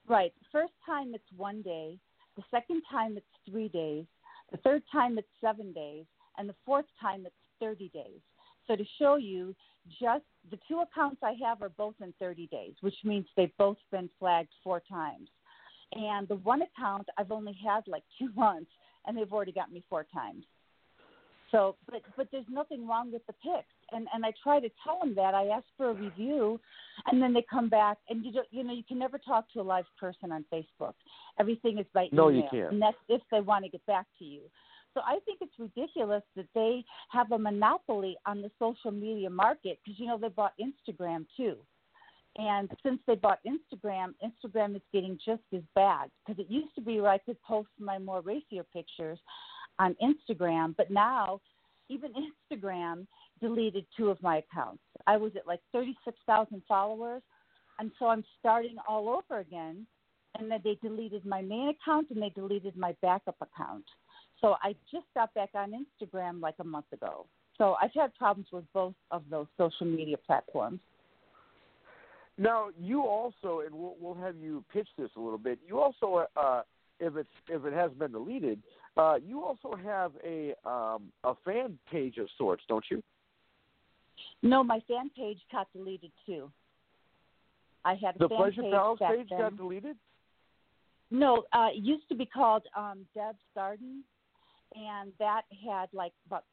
[0.08, 0.32] Right.
[0.52, 1.98] First time it's one day.
[2.36, 4.04] The second time it's three days.
[4.52, 6.04] The third time it's seven days.
[6.38, 8.20] And the fourth time it's 30 days.
[8.66, 9.54] So to show you,
[10.00, 13.78] just the two accounts I have are both in 30 days, which means they've both
[13.90, 15.28] been flagged four times.
[15.92, 18.70] And the one account I've only had like two months,
[19.06, 20.44] and they've already got me four times.
[21.52, 24.98] So, but but there's nothing wrong with the pics, and and I try to tell
[24.98, 25.32] them that.
[25.32, 26.58] I ask for a review,
[27.06, 29.60] and then they come back, and you don't, you know you can never talk to
[29.60, 30.94] a live person on Facebook.
[31.38, 32.24] Everything is by email.
[32.24, 32.72] No, you can't.
[32.72, 34.40] and that's if they want to get back to you.
[34.96, 39.78] So I think it's ridiculous that they have a monopoly on the social media market
[39.84, 41.56] because you know they bought Instagram too.
[42.38, 46.80] And since they bought Instagram, Instagram is getting just as bad because it used to
[46.80, 49.18] be where I could post my more racier pictures
[49.78, 51.42] on Instagram, but now
[51.90, 52.12] even
[52.50, 53.06] Instagram
[53.42, 54.82] deleted two of my accounts.
[55.06, 57.22] I was at like 36,000 followers,
[57.78, 59.86] and so I'm starting all over again.
[60.38, 63.84] And then they deleted my main account and they deleted my backup account.
[64.40, 67.26] So I just got back on Instagram like a month ago.
[67.58, 70.80] So I've had problems with both of those social media platforms.
[72.38, 75.58] Now you also, and we'll, we'll have you pitch this a little bit.
[75.66, 76.62] You also, uh,
[77.00, 78.60] if it's if it has been deleted,
[78.96, 83.02] uh, you also have a um, a fan page of sorts, don't you?
[84.42, 86.50] No, my fan page got deleted too.
[87.86, 89.38] I had a The fan Pleasure page back page then.
[89.38, 89.96] got deleted.
[91.10, 94.02] No, uh, it used to be called um, Deb's Garden,
[94.74, 96.44] and that had like about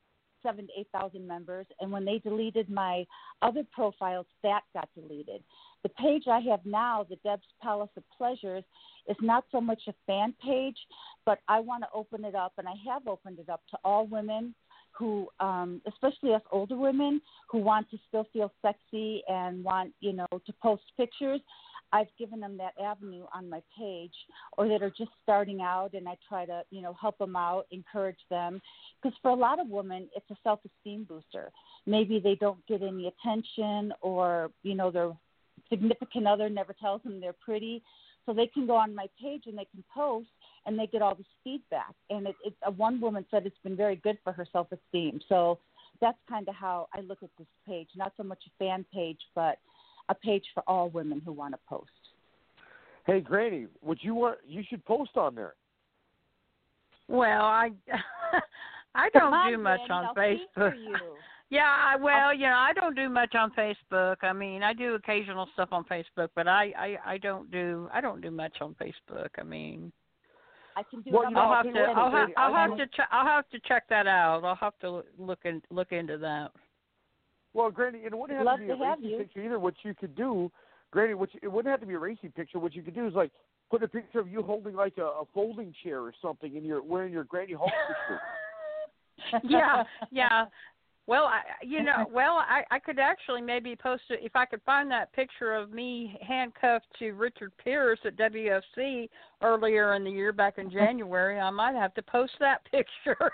[0.41, 1.66] seven to eight thousand members.
[1.80, 3.05] And when they deleted my
[3.41, 5.41] other profiles, that got deleted.
[5.84, 8.64] The page I have now, the Deb's Palace of Pleasures,
[9.07, 10.78] is not so much a fan page,
[11.26, 14.07] but I want to open it up, and I have opened it up to all
[14.07, 14.53] women
[14.91, 20.14] who, um, especially us older women, who want to still feel sexy and want, you
[20.14, 21.41] know, to post pictures.
[21.94, 24.18] I've given them that avenue on my page,
[24.58, 27.68] or that are just starting out, and I try to, you know, help them out,
[27.72, 28.62] encourage them,
[29.02, 31.52] because for a lot of women, it's a self-esteem booster.
[31.86, 35.12] Maybe they don't get any attention, or you know, their
[35.70, 37.84] significant other never tells them they're pretty,
[38.26, 40.30] so they can go on my page and they can post,
[40.66, 41.94] and they get all this feedback.
[42.10, 45.20] And it, it, one woman said it's been very good for her self-esteem.
[45.30, 45.60] So
[46.02, 47.89] that's kind of how I look at this page.
[47.96, 49.58] Not so much a fan page, but
[50.10, 51.89] a page for all women who want to post.
[53.06, 54.39] Hey, Granny, would you want?
[54.47, 55.56] You should post on there.
[57.08, 57.72] Well, I
[58.95, 60.74] I don't on, do much Granny, on I'll Facebook.
[61.49, 64.16] Yeah, I, well, you know, I don't do much on Facebook.
[64.24, 68.01] I mean, I do occasional stuff on Facebook, but I I I don't do I
[68.01, 69.30] don't do much on Facebook.
[69.38, 69.91] I mean,
[70.76, 72.78] I can do Well, it on you know, I'll have to I'll have I'll have
[72.78, 74.43] to check I'll have to check that out.
[74.43, 76.51] I'll have to look in, look into that.
[77.54, 79.18] Well, Granny, it wouldn't have Love to be a to have racy you.
[79.20, 79.60] picture either.
[79.60, 80.51] What you could do,
[80.91, 82.60] Granny, what you, it wouldn't have to be a racy picture.
[82.60, 83.32] What you could do is like
[83.70, 86.82] put a picture of you holding like a, a folding chair or something, and you're
[86.84, 87.70] wearing your Granny Hulkster
[88.08, 89.41] shirt.
[89.43, 90.45] yeah, yeah.
[91.06, 94.62] Well, I you know, well, I I could actually maybe post it if I could
[94.66, 99.10] find that picture of me handcuffed to Richard Pierce at WFC
[99.41, 101.39] earlier in the year back in January.
[101.39, 103.32] I might have to post that picture.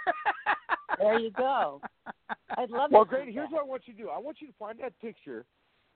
[1.00, 1.82] There you go.
[2.58, 3.10] I'd love Well, to.
[3.10, 3.56] see Granny, here's that.
[3.56, 4.10] what I want you to do.
[4.10, 5.46] I want you to find that picture,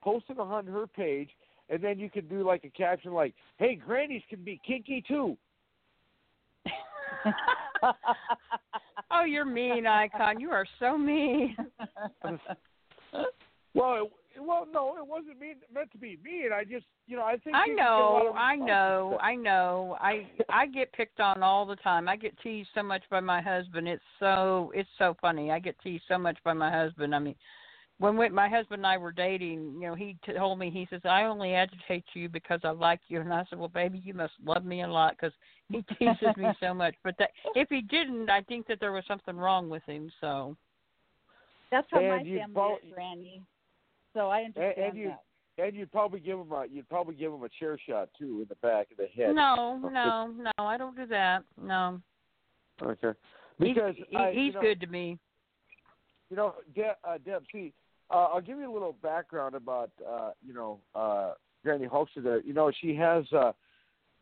[0.01, 1.29] post it on her page,
[1.69, 5.37] and then you can do like a caption like, "Hey, Grannies can be kinky too."
[9.11, 10.39] oh, you're mean, Icon.
[10.39, 11.55] You are so mean.
[13.75, 16.49] Well, it, well, no, it wasn't mean, meant to be mean.
[16.53, 19.17] I just, you know, I think I you get a lot know, I know.
[19.21, 19.97] I know.
[19.99, 22.07] I I get picked on all the time.
[22.07, 23.87] I get teased so much by my husband.
[23.87, 25.51] It's so it's so funny.
[25.51, 27.13] I get teased so much by my husband.
[27.13, 27.35] I mean,
[27.99, 31.01] when we, my husband and I were dating, you know, he told me he says
[31.05, 34.33] I only agitate you because I like you, and I said, well, baby, you must
[34.43, 35.33] love me a lot because
[35.69, 36.95] he teases me so much.
[37.03, 40.11] But that if he didn't, I think that there was something wrong with him.
[40.21, 40.57] So
[41.71, 43.41] That's how And my family follow- is, Randy.
[44.13, 45.23] So I understand and you- that.
[45.55, 48.47] And you'd probably give him a you'd probably give him a chair shot too in
[48.49, 49.35] the back of the head.
[49.35, 51.43] No, no, no, I don't do that.
[51.61, 52.01] No.
[52.81, 53.11] Okay.
[53.59, 55.19] Because he, I, he's you know, good to me.
[56.31, 57.43] You know, De- uh, Deb.
[57.51, 57.71] See,
[58.09, 61.33] uh, I'll give you a little background about uh, you know uh,
[61.63, 62.23] Granny Hulkster.
[62.23, 63.23] There, you know, she has.
[63.31, 63.51] Uh,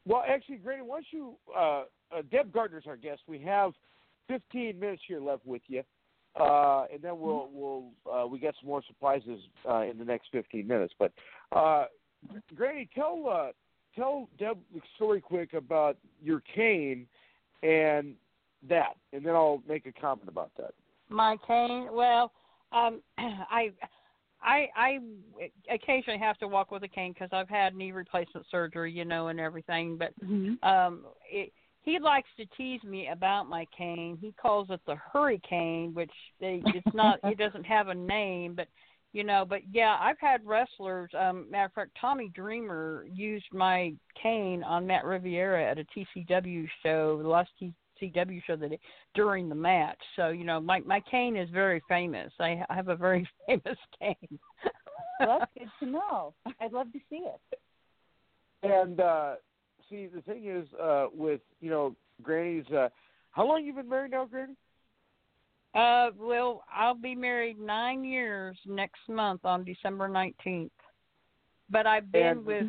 [0.05, 3.21] well, actually, Granny, once you uh, uh, Deb Gardner's our guest.
[3.27, 3.71] We have
[4.27, 5.83] 15 minutes here left with you,
[6.39, 10.27] uh, and then we'll we'll uh, we get some more surprises uh, in the next
[10.31, 10.93] 15 minutes.
[10.97, 11.11] But
[11.51, 11.85] uh,
[12.55, 13.51] Granny, tell uh,
[13.95, 17.07] tell Deb the story quick about your cane
[17.63, 18.15] and
[18.67, 20.73] that, and then I'll make a comment about that.
[21.09, 21.89] My cane.
[21.91, 22.31] Well,
[22.71, 23.71] um, I,
[24.41, 24.99] I, I
[25.69, 29.27] occasionally have to walk with a cane because I've had knee replacement surgery, you know,
[29.27, 29.97] and everything.
[29.97, 30.63] But Mhm.
[30.63, 31.51] um, it,
[31.83, 34.17] he likes to tease me about my cane.
[34.21, 37.19] He calls it the hurricane, which they, it's not.
[37.23, 38.67] it doesn't have a name, but
[39.13, 39.45] you know.
[39.47, 41.09] But yeah, I've had wrestlers.
[41.17, 46.67] Um, matter of fact, Tommy Dreamer used my cane on Matt Riviera at a TCW
[46.83, 48.79] show, the last TCW show that he,
[49.15, 49.99] during the match.
[50.15, 52.31] So you know, my my cane is very famous.
[52.39, 54.39] I have a very famous cane.
[55.19, 56.33] Well, that's good to know.
[56.59, 57.59] I'd love to see it.
[58.63, 59.35] And uh
[59.91, 62.65] see, the thing is, uh with you know, Granny's.
[62.71, 62.89] uh
[63.31, 64.55] How long you been married now, Granny?
[65.73, 70.71] Uh, well, I'll be married nine years next month on December nineteenth.
[71.69, 72.65] But I've been And- with,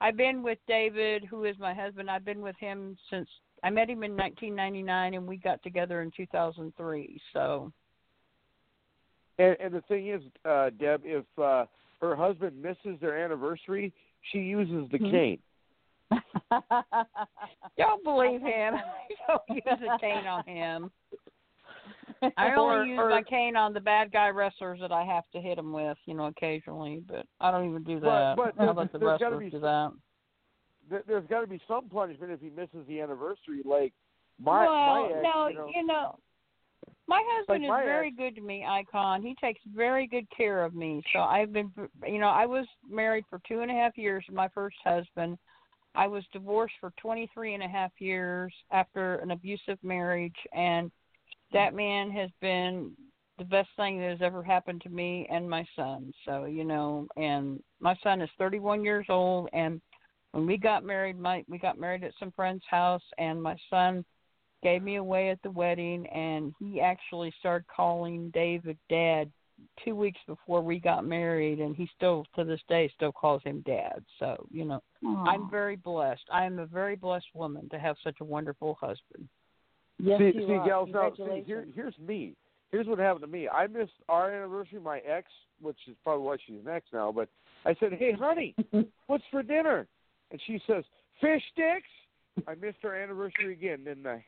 [0.00, 2.10] I've been with David, who is my husband.
[2.10, 3.28] I've been with him since
[3.62, 7.20] I met him in 1999, and we got together in 2003.
[7.34, 7.70] So,
[9.38, 11.66] And, and the thing is, uh Deb, if uh
[12.00, 13.92] her husband misses their anniversary,
[14.32, 15.10] she uses the Hmm.
[15.10, 15.38] cane.
[17.78, 18.74] don't believe him.
[19.28, 20.90] I don't use a cane on him.
[22.36, 25.24] I only Or- use or- my cane on the bad guy wrestlers that I have
[25.32, 27.02] to hit him with, you know, occasionally.
[27.06, 28.34] But I don't even do that.
[28.36, 29.92] but How there's- about the there's gotta wrestlers be do some- that?
[30.90, 33.62] There- There's got to be some punishment if he misses the anniversary.
[33.64, 33.92] Like
[34.40, 36.18] my well, my ex, no, you know,
[37.06, 39.22] my husband my is very ex- good to me, Icon.
[39.22, 41.00] He takes very good care of me.
[41.12, 41.70] So I've been,
[42.04, 45.38] you know, I was married for two and a half years to my first husband.
[45.94, 50.90] I was divorced for twenty three and a half years after an abusive marriage, and
[51.52, 52.92] that man has been
[53.38, 56.12] the best thing that has ever happened to me and my son.
[56.26, 59.80] So you know, and my son is thirty one years old, and
[60.32, 64.04] when we got married, my we got married at some friend's house, and my son
[64.62, 69.30] gave me away at the wedding, and he actually started calling David Dad
[69.84, 73.62] two weeks before we got married, and he still to this day still calls him
[73.66, 74.04] Dad.
[74.18, 76.22] So you know, I'm very blessed.
[76.32, 79.28] I am a very blessed woman to have such a wonderful husband.
[79.98, 80.66] Yes, see, you see, are.
[80.66, 81.46] gals, now, see, Congratulations.
[81.46, 82.34] here, here's me.
[82.70, 83.48] Here's what happened to me.
[83.48, 84.80] I missed our anniversary.
[84.80, 85.28] My ex,
[85.60, 87.28] which is probably why she's an ex now, but
[87.64, 88.54] I said, "Hey, honey,
[89.06, 89.86] what's for dinner?"
[90.30, 90.84] And she says,
[91.20, 91.88] "Fish sticks."
[92.46, 94.24] I missed our anniversary again, didn't I?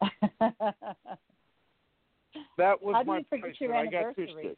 [2.58, 4.56] That was How do my you forget your I got anniversary?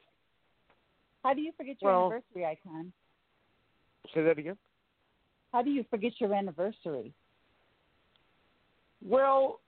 [1.23, 2.93] How do you forget your Well- anniversary icon?
[4.13, 4.59] Say that again.
[5.53, 7.15] How do you forget your anniversary?
[9.03, 9.61] Well,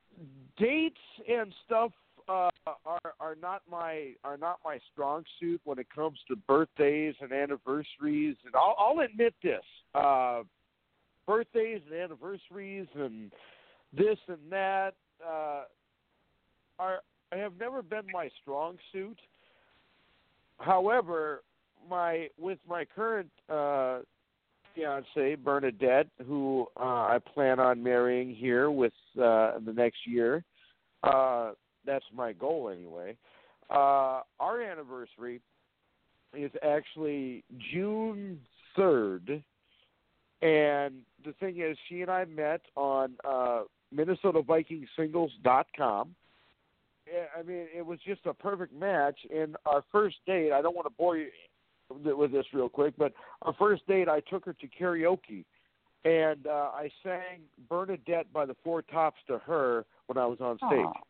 [0.59, 1.93] dates and stuff
[2.29, 2.51] uh,
[2.85, 7.33] are are not my are not my strong suit when it comes to birthdays and
[7.33, 8.37] anniversaries.
[8.45, 9.63] And I'll, I'll admit this:
[9.95, 10.43] uh,
[11.27, 13.31] birthdays and anniversaries and
[13.93, 14.95] this and that
[15.25, 15.65] uh,
[16.79, 17.01] are
[17.33, 19.19] have never been my strong suit.
[20.59, 21.43] However,
[21.89, 24.01] my with my current uh,
[24.75, 30.45] fiance Bernadette, who uh, I plan on marrying here with uh, the next year.
[31.03, 31.53] Uh,
[31.85, 33.17] that's my goal anyway.
[33.71, 35.41] Uh, our anniversary
[36.35, 38.39] is actually June
[38.77, 39.43] third,
[40.43, 43.63] and the thing is, she and I met on uh,
[43.95, 46.15] MinnesotaVikingsSingles.com.
[47.39, 49.19] I mean, it was just a perfect match.
[49.35, 51.29] And our first date, I don't want to bore you
[51.89, 55.45] with this real quick, but our first date, I took her to karaoke,
[56.05, 60.57] and uh, I sang Bernadette by the Four Tops to her when I was on
[60.57, 61.03] stage, Aw.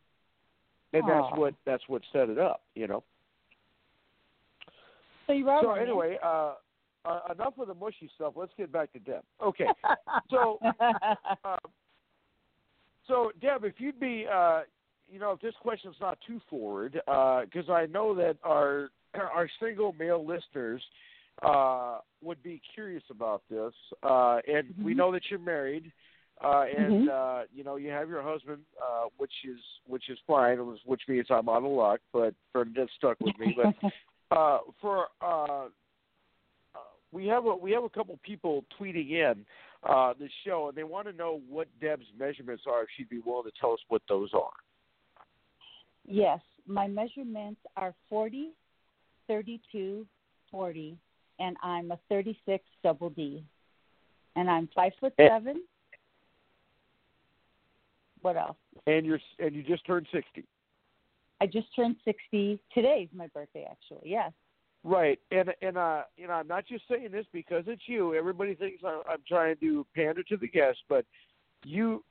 [0.92, 3.02] and that's what that's what set it up, you know.
[5.26, 6.54] So you So anyway, uh,
[7.04, 8.34] uh, enough of the mushy stuff.
[8.36, 9.22] Let's get back to Deb.
[9.42, 9.66] Okay,
[10.30, 11.56] so uh,
[13.06, 14.62] so Deb, if you'd be, uh,
[15.10, 19.94] you know, if this question's not too forward, because I know that our our single
[19.98, 20.82] male listeners
[21.42, 24.96] uh, would be curious about this, uh, and we Mhm.
[24.96, 25.92] know that you're married,
[26.42, 30.58] uh, and uh, you know you have your husband, uh, which is which is fine,
[30.84, 32.00] which means I'm out of luck.
[32.12, 33.56] But Bernadette's stuck with me.
[33.56, 33.74] But
[34.36, 35.68] uh, for uh,
[37.12, 39.46] we have a we have a couple people tweeting in
[39.82, 42.82] uh, the show, and they want to know what Deb's measurements are.
[42.82, 44.50] If she'd be willing to tell us what those are.
[46.06, 48.50] Yes, my measurements are 40,
[49.26, 50.06] 32,
[50.50, 50.96] 40,
[51.38, 53.44] and I'm a 36 double D.
[54.36, 55.62] And I'm five foot seven.
[58.20, 58.56] What else?
[58.86, 60.44] And you're and you just turned sixty.
[61.40, 62.58] I just turned 60.
[62.72, 64.10] Today's my birthday, actually.
[64.10, 64.32] Yes.
[64.84, 68.14] Right, and and uh, you know, I'm not just saying this because it's you.
[68.14, 71.04] Everybody thinks I'm, I'm trying to pander to the guests, but
[71.64, 72.04] you,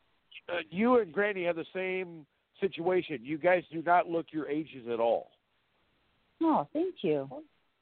[0.49, 2.25] uh, you and Granny have the same
[2.59, 3.19] situation.
[3.21, 5.31] You guys do not look your ages at all.
[6.41, 7.27] Oh, thank you.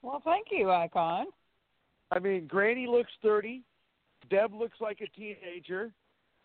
[0.02, 1.28] Well, thank you, Icon.
[2.12, 3.62] I mean, Granny looks 30,
[4.30, 5.92] Deb looks like a teenager,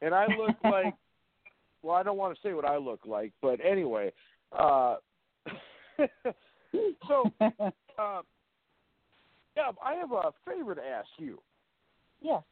[0.01, 0.95] and I look like.
[1.83, 4.13] Well, I don't want to say what I look like, but anyway.
[4.51, 4.97] Uh,
[7.07, 8.23] so, uh,
[9.55, 11.39] Deb, I have a favor to ask you.
[12.21, 12.43] yes.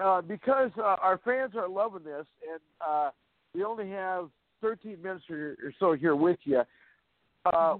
[0.00, 3.10] uh, because uh, our fans are loving this, and uh,
[3.56, 4.28] we only have
[4.60, 6.62] 13 minutes or, or so here with you.
[7.46, 7.76] Uh,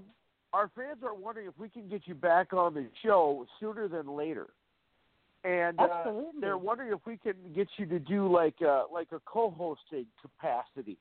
[0.53, 4.07] Our fans are wondering if we can get you back on the show sooner than
[4.07, 4.47] later,
[5.43, 9.19] and uh, they're wondering if we can get you to do like uh, like a
[9.25, 10.97] co-hosting capacity.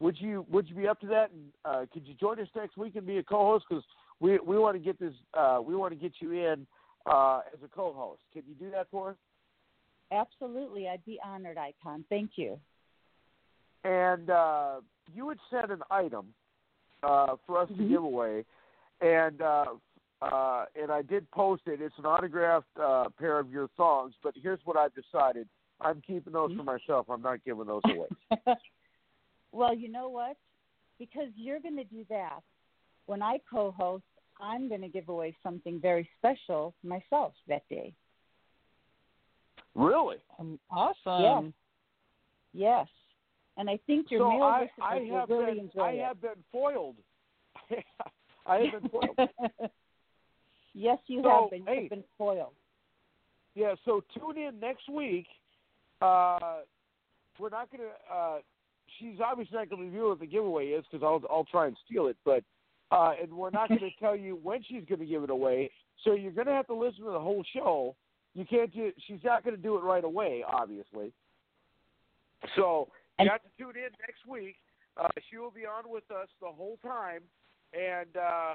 [0.00, 1.30] Would you Would you be up to that?
[1.30, 3.64] And uh, could you join us next week and be a co-host?
[3.68, 3.84] Because
[4.20, 6.66] we we want to get this uh, we want to get you in
[7.06, 8.20] uh, as a co-host.
[8.32, 9.16] Can you do that for us?
[10.10, 10.88] Absolutely.
[10.88, 12.04] I'd be honored, Icon.
[12.10, 12.58] Thank you.
[13.84, 14.80] And uh,
[15.14, 16.34] you had sent an item
[17.02, 17.88] uh, for us to Mhm.
[17.88, 18.44] give away,
[19.00, 19.74] and uh,
[20.20, 21.80] uh, and I did post it.
[21.80, 24.14] It's an autographed uh, pair of your thongs.
[24.22, 25.48] But here's what I've decided:
[25.80, 27.10] I'm keeping those for myself.
[27.10, 28.08] I'm not giving those away.
[29.52, 30.36] well, you know what?
[30.98, 32.40] Because you're going to do that.
[33.06, 34.04] When I co host,
[34.40, 37.92] I'm going to give away something very special myself that day.
[39.74, 40.18] really?
[40.38, 41.52] Um, awesome.
[42.52, 42.86] Yes.
[43.56, 46.04] And I think your so male I, I will have really been enjoy I it.
[46.04, 46.96] have been foiled.
[48.46, 49.28] I have been foiled.
[50.74, 51.66] yes, you So, have been.
[51.66, 51.82] hey.
[51.82, 52.54] You've been spoiled.
[53.54, 55.26] Yeah, so tune in next week.
[56.00, 56.60] Uh,
[57.38, 57.90] we're not gonna.
[58.12, 58.38] Uh,
[58.98, 62.06] she's obviously not gonna reveal what the giveaway is because I'll I'll try and steal
[62.06, 62.16] it.
[62.24, 62.42] But
[62.90, 65.70] uh, and we're not gonna tell you when she's gonna give it away.
[66.04, 67.94] So you're gonna have to listen to the whole show.
[68.34, 68.92] You can't do.
[69.06, 71.12] She's not gonna do it right away, obviously.
[72.56, 72.88] So
[73.18, 74.56] you And- have to tune in next week.
[74.96, 77.22] Uh, she will be on with us the whole time,
[77.72, 78.54] and uh,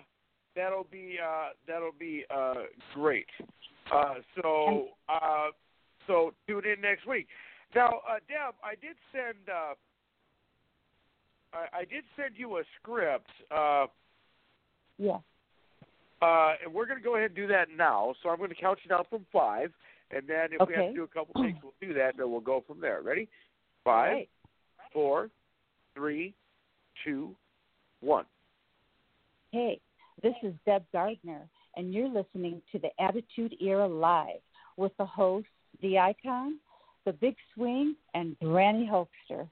[0.55, 3.27] that'll be uh, that'll be uh, great.
[3.91, 5.47] Uh, so uh,
[6.05, 7.27] so tune in next week.
[7.75, 9.73] Now, uh, Deb, I did send uh,
[11.53, 13.87] I, I did send you a script, uh,
[14.97, 15.17] Yeah.
[16.21, 18.13] uh, and we're going to go ahead and do that now.
[18.21, 19.71] So I'm going to count you down from five,
[20.11, 22.31] and then if we have to do a couple things, we'll do that, and then
[22.31, 23.01] we'll go from there.
[23.01, 23.27] Ready?
[23.83, 24.29] Five, Right.
[24.93, 25.29] Four,
[25.95, 26.33] three,
[27.03, 27.35] two,
[28.01, 28.25] one.
[29.51, 29.79] Hey,
[30.21, 34.41] this is Deb Gardner, and you're listening to the Attitude Era Live
[34.77, 35.49] with the hosts,
[35.81, 36.59] The Icon,
[37.05, 39.47] The Big Swing, and Granny Hoaxster.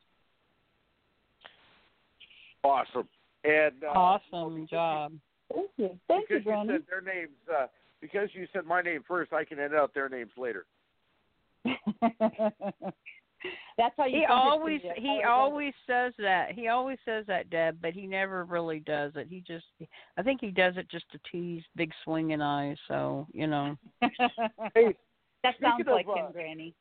[2.64, 3.08] Awesome.
[3.44, 5.14] And uh, Awesome because job.
[5.54, 6.00] Thank you.
[6.08, 6.70] Thank because you, Granny.
[6.74, 7.36] said their names.
[7.52, 7.68] Uh,
[8.02, 10.66] because you said my name first, I can edit out their names later.
[13.78, 16.54] That's how you He send it to always he always says that.
[16.54, 19.28] He always says that, Deb, but he never really does it.
[19.30, 19.66] He just
[20.18, 23.76] I think he does it just to tease Big Swing and I, so, you know.
[24.74, 24.96] Hey,
[25.44, 26.74] that sounds speaking of, like uh, him, Granny.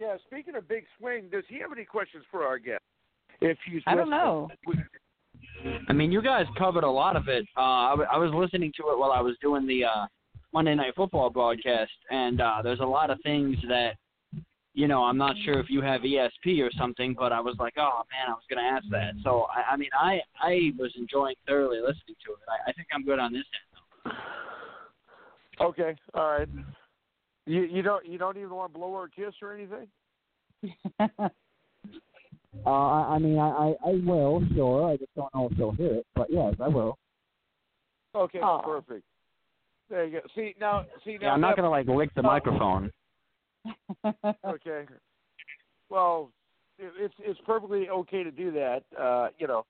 [0.00, 0.16] yeah.
[0.26, 2.82] Speaking of Big Swing, does he have any questions for our guest?
[3.40, 4.20] If he's I don't listening?
[4.20, 4.50] know.
[5.88, 7.44] I mean, you guys covered a lot of it.
[7.56, 10.06] Uh, I, w- I was listening to it while I was doing the uh,
[10.52, 13.96] Monday Night Football broadcast, and uh, there's a lot of things that,
[14.74, 17.74] you know, I'm not sure if you have ESP or something, but I was like,
[17.78, 19.14] oh man, I was going to ask that.
[19.22, 22.38] So I, I mean, I I was enjoying thoroughly listening to it.
[22.48, 23.44] I, I think I'm good on this
[24.06, 24.14] end.
[25.60, 26.48] Okay, all right.
[27.46, 29.88] You you don't you don't even want to blow her a kiss or anything?
[32.64, 34.88] Uh, I, I mean, I, I, I will, sure.
[34.88, 36.96] I just don't know if she'll hear it, but yes, I will.
[38.14, 38.62] Okay, Aw.
[38.62, 39.02] perfect.
[39.90, 40.26] There you go.
[40.36, 41.26] See now, see now.
[41.26, 42.26] Yeah, I'm not that- to like lick the Oh.
[42.28, 42.92] microphone.
[44.44, 44.84] Okay.
[45.90, 46.30] Well,
[46.78, 48.82] it, it's it's perfectly okay to do that.
[49.00, 49.64] Uh, you know.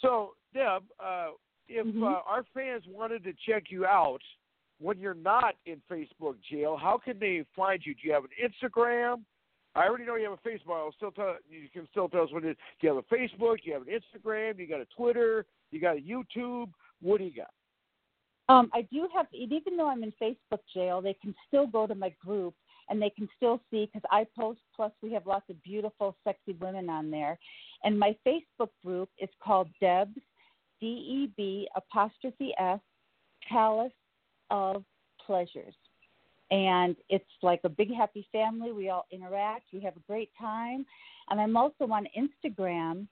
[0.00, 1.30] So Deb, uh,
[1.68, 2.02] if Mhm.
[2.02, 4.22] uh, our fans wanted to check you out
[4.78, 7.94] when you're not in Facebook jail, how can they find you?
[7.94, 9.24] Do you have an Instagram?
[9.74, 10.74] I already know you have a Facebook.
[10.76, 12.56] I'll still tell you can still tell us what it is.
[12.80, 13.62] Do you have a Facebook?
[13.62, 14.58] Do you have an Instagram?
[14.58, 15.46] You got a Twitter?
[15.70, 16.70] You got a YouTube?
[17.00, 17.50] What do you got?
[18.48, 21.94] Um, I do have, even though I'm in Facebook jail, they can still go to
[21.94, 22.54] my group
[22.90, 24.60] and they can still see because I post.
[24.76, 27.38] Plus, we have lots of beautiful, sexy women on there.
[27.84, 30.18] And my Facebook group is called Deb's
[30.80, 32.80] D E B apostrophe S
[33.48, 33.92] Palace
[34.50, 34.84] of
[35.24, 35.74] Pleasures.
[36.50, 38.72] And it's like a big happy family.
[38.72, 39.66] We all interact.
[39.72, 40.84] We have a great time.
[41.30, 43.06] And I'm also on Instagram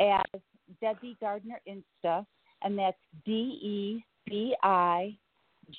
[0.00, 0.40] as
[0.80, 2.24] Debbie Gardner Insta,
[2.62, 5.16] and that's D E B I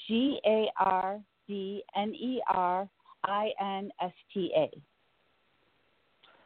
[0.07, 2.89] G A R D N E R
[3.27, 4.69] I N S T A.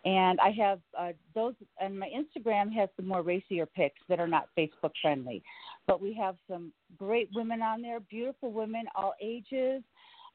[0.04, 4.28] And I have uh, those, and my Instagram has some more racier pics that are
[4.28, 5.44] not Facebook friendly.
[5.86, 9.84] But we have some great women on there, beautiful women, all ages.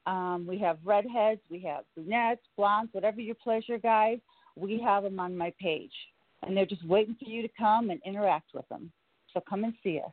[0.07, 4.19] Um, we have redheads, we have brunettes, blondes, whatever your pleasure, guys.
[4.55, 5.91] We have them on my page.
[6.43, 8.93] And they're just waiting for you to come and interact with them.
[9.35, 10.13] So come and see us.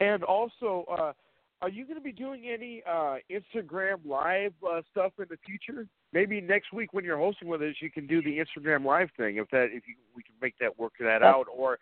[0.00, 1.12] And also, uh,
[1.62, 5.86] are you going to be doing any uh, Instagram live uh, stuff in the future?
[6.12, 9.36] Maybe next week when you're hosting with us, you can do the Instagram live thing.
[9.36, 11.78] If that, if you, we can make that work that out, or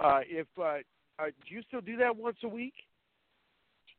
[0.00, 0.78] uh, if uh,
[1.18, 2.74] uh, do you still do that once a week?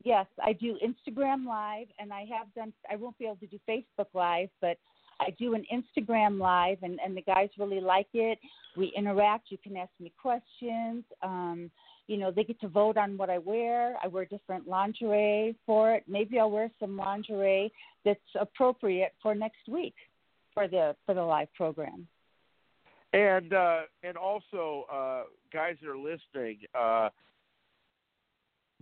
[0.03, 2.71] Yes, I do Instagram live, and I have done.
[2.89, 4.77] I won't be able to do Facebook live, but
[5.19, 8.37] I do an Instagram live, and and the guys really like it.
[8.77, 9.47] We interact.
[9.49, 11.03] You can ask me questions.
[11.21, 11.71] Um,
[12.07, 13.97] you know, they get to vote on what I wear.
[14.01, 16.03] I wear different lingerie for it.
[16.07, 17.71] Maybe I'll wear some lingerie
[18.05, 19.95] that's appropriate for next week
[20.53, 22.07] for the for the live program.
[23.13, 27.09] And uh, and also, uh, guys that are listening, uh,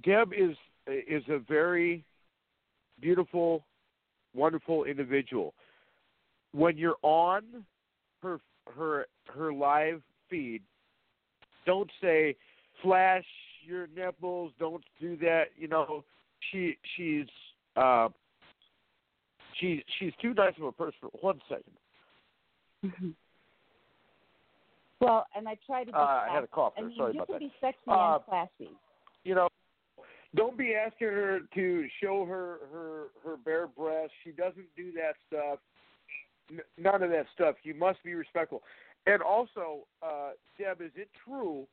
[0.04, 0.56] Deb is
[0.88, 2.04] is a very
[3.02, 3.66] beautiful,
[4.34, 5.54] wonderful individual.
[6.54, 7.44] When you're on
[8.22, 8.40] her
[8.76, 10.62] her her live feed,
[11.66, 12.36] don't say
[12.82, 13.26] flash
[13.66, 14.52] your nipples.
[14.60, 15.46] Don't do that.
[15.58, 16.04] You know,
[16.52, 17.26] she she's
[17.76, 18.10] uh,
[19.60, 21.10] she she's too nice of a person.
[21.22, 21.74] One second.
[22.86, 23.10] Mm-hmm.
[25.02, 25.92] Well, and I try to.
[25.92, 26.74] Be uh, I had a cough.
[26.78, 27.40] And Sorry you about can that.
[27.40, 28.72] be sexy Uh, and classy.
[29.24, 29.50] You know,
[30.36, 34.14] don't be asking her to show her her her bare breasts.
[34.24, 35.60] She doesn't do that stuff.
[36.52, 37.56] N- none of that stuff.
[37.64, 38.62] You must be respectful.
[39.08, 41.68] And also, uh, Deb, is it true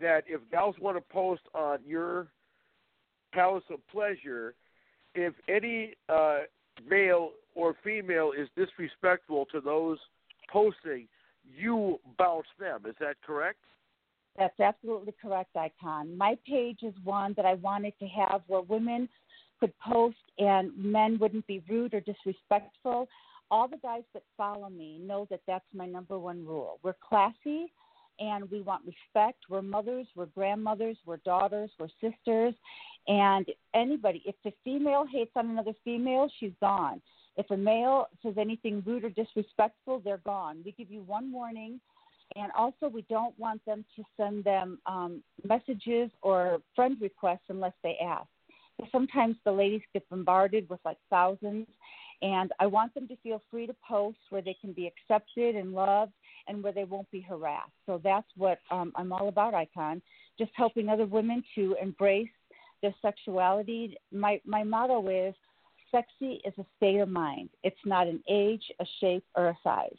[0.00, 2.28] that if gals want to post on your
[3.32, 4.54] Palace of Pleasure,
[5.14, 6.40] if any uh,
[6.88, 9.98] male or female is disrespectful to those
[10.50, 11.08] posting,
[11.44, 12.82] you bounce them.
[12.86, 13.58] Is that correct?
[14.38, 16.16] That's absolutely correct, Icon.
[16.16, 19.08] My page is one that I wanted to have where women
[19.60, 23.08] could post and men wouldn't be rude or disrespectful.
[23.50, 26.78] All the guys that follow me know that that's my number one rule.
[26.82, 27.72] We're classy
[28.18, 29.44] and we want respect.
[29.48, 32.54] We're mothers, we're grandmothers, we're daughters, we're sisters.
[33.08, 37.00] And anybody, if the female hates on another female, she's gone.
[37.36, 40.62] If a male says anything rude or disrespectful, they're gone.
[40.64, 41.80] We give you one warning.
[42.34, 47.74] And also, we don't want them to send them um, messages or friend requests unless
[47.82, 48.26] they ask.
[48.90, 51.66] Sometimes the ladies get bombarded with like thousands,
[52.20, 55.72] and I want them to feel free to post where they can be accepted and
[55.72, 56.12] loved
[56.48, 57.72] and where they won't be harassed.
[57.86, 60.02] So that's what um, I'm all about, Icon.
[60.38, 62.28] Just helping other women to embrace
[62.82, 63.96] their sexuality.
[64.12, 65.34] My my motto is
[65.90, 67.48] sexy is a state of mind.
[67.62, 69.96] It's not an age, a shape, or a size.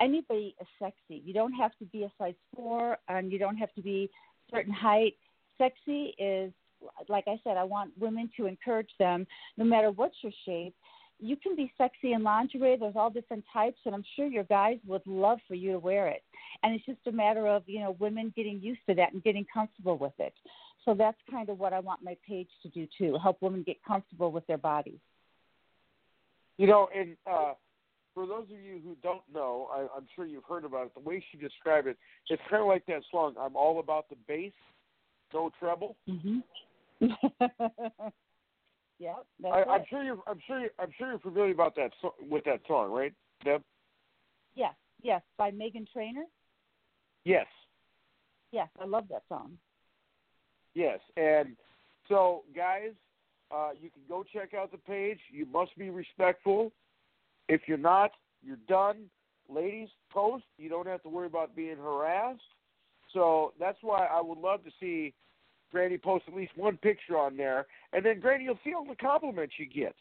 [0.00, 1.22] Anybody is sexy.
[1.24, 4.10] You don't have to be a size four, and you don't have to be
[4.50, 5.14] certain height.
[5.58, 6.52] Sexy is,
[7.08, 10.74] like I said, I want women to encourage them, no matter what's your shape.
[11.22, 12.76] You can be sexy in lingerie.
[12.76, 16.08] There's all different types, and I'm sure your guys would love for you to wear
[16.08, 16.24] it.
[16.62, 19.46] And it's just a matter of you know women getting used to that and getting
[19.52, 20.34] comfortable with it.
[20.84, 23.76] So that's kind of what I want my page to do too, help women get
[23.86, 24.98] comfortable with their bodies.
[26.58, 27.52] You know, and uh,
[28.14, 30.94] for those of you who don't know, I, I'm sure you've heard about it.
[30.94, 31.96] The way she described it,
[32.28, 34.52] it's kind of like that song, "I'm all about the bass,
[35.32, 36.40] no treble." Mm-hmm.
[39.02, 40.18] yep, I, I'm sure you're.
[40.26, 40.60] I'm sure.
[40.60, 43.12] You're, I'm sure you're familiar about that so, with that song, right,
[43.44, 43.62] Deb?
[44.54, 46.24] Yes, yes, by Meghan Trainor.
[47.24, 47.46] Yes.
[48.52, 49.52] Yes, I love that song.
[50.74, 51.56] Yes, and
[52.08, 52.90] so guys,
[53.54, 55.18] uh, you can go check out the page.
[55.30, 56.72] You must be respectful.
[57.48, 58.10] If you're not,
[58.42, 59.04] you're done.
[59.48, 60.44] Ladies, post.
[60.58, 62.40] You don't have to worry about being harassed.
[63.12, 65.12] So that's why I would love to see
[65.72, 69.54] Granny posts at least one picture on there, and then Granny, you'll all the compliments
[69.58, 69.94] you get.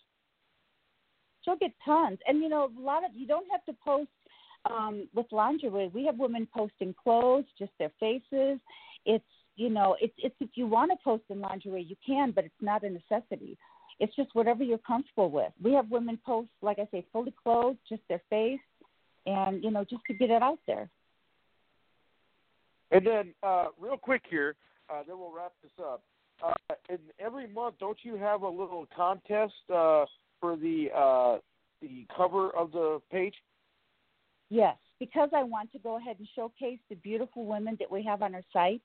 [1.44, 4.10] She'll get tons, and you know, a lot of you don't have to post
[4.70, 5.90] um, with lingerie.
[5.94, 8.60] We have women posting clothes, just their faces.
[9.06, 9.24] It's
[9.56, 12.62] you know, it's it's if you want to post in lingerie, you can, but it's
[12.62, 13.58] not a necessity.
[14.00, 15.52] It's just whatever you're comfortable with.
[15.64, 18.60] We have women post, like I say, fully clothed, just their face,
[19.26, 20.90] and you know, just to get it out there.
[22.92, 24.56] And then, uh, real quick here,
[24.92, 26.04] uh, then we'll wrap this up.
[26.46, 30.06] Uh, and every month, don't you have a little contest uh,
[30.40, 31.38] for the uh,
[31.82, 33.36] the cover of the page?
[34.50, 38.22] Yes, because I want to go ahead and showcase the beautiful women that we have
[38.22, 38.82] on our site.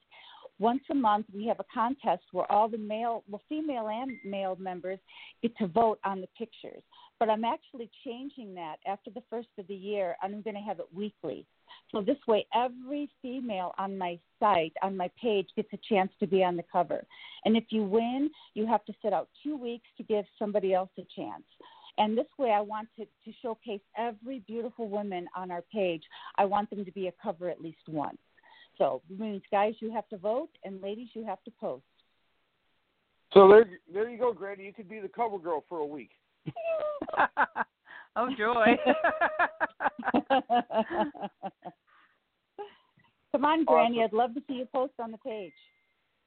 [0.59, 4.57] Once a month, we have a contest where all the male, well, female and male
[4.59, 4.99] members
[5.43, 6.83] get to vote on the pictures.
[7.19, 10.81] But I'm actually changing that after the first of the year, I'm going to have
[10.81, 11.45] it weekly.
[11.93, 16.27] So this way, every female on my site, on my page, gets a chance to
[16.27, 17.05] be on the cover.
[17.45, 20.91] And if you win, you have to sit out two weeks to give somebody else
[20.99, 21.45] a chance.
[21.99, 26.03] And this way, I want to, to showcase every beautiful woman on our page.
[26.37, 28.19] I want them to be a cover at least once.
[28.79, 31.85] So, it means guys, you have to vote, and ladies, you have to post.
[33.33, 34.65] So there, there you go, Granny.
[34.65, 36.11] You could be the cover girl for a week.
[38.17, 38.77] oh joy!
[43.33, 43.99] Come on, Granny.
[43.99, 44.05] Awesome.
[44.05, 45.53] I'd love to see you post on the page.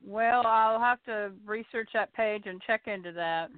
[0.05, 3.49] well, I'll have to research that page and check into that.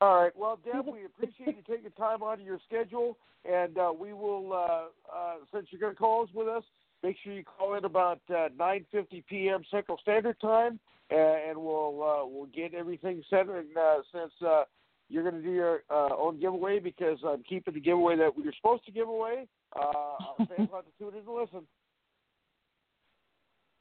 [0.00, 0.32] All right.
[0.36, 4.52] Well, Deb, we appreciate you taking time out of your schedule, and uh, we will,
[4.52, 6.64] uh, uh, since you're going to call us with us,
[7.02, 9.62] make sure you call in about uh, 9:50 p.m.
[9.70, 10.78] Central Standard Time,
[11.12, 13.48] uh, and we'll uh, we'll get everything set.
[13.48, 14.64] And uh, since uh,
[15.08, 18.42] you're going to do your uh, own giveaway, because I'm keeping the giveaway that we
[18.42, 19.46] were supposed to give away,
[19.76, 21.66] uh, our fans will have to tune in and listen.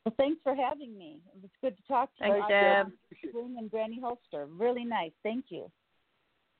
[0.05, 1.19] Well, thanks for having me.
[1.35, 2.55] It was good to talk to Thanks, you.
[2.55, 2.91] Deb.
[3.29, 4.47] Spring and Granny Holster.
[4.57, 5.11] Really nice.
[5.23, 5.69] Thank you.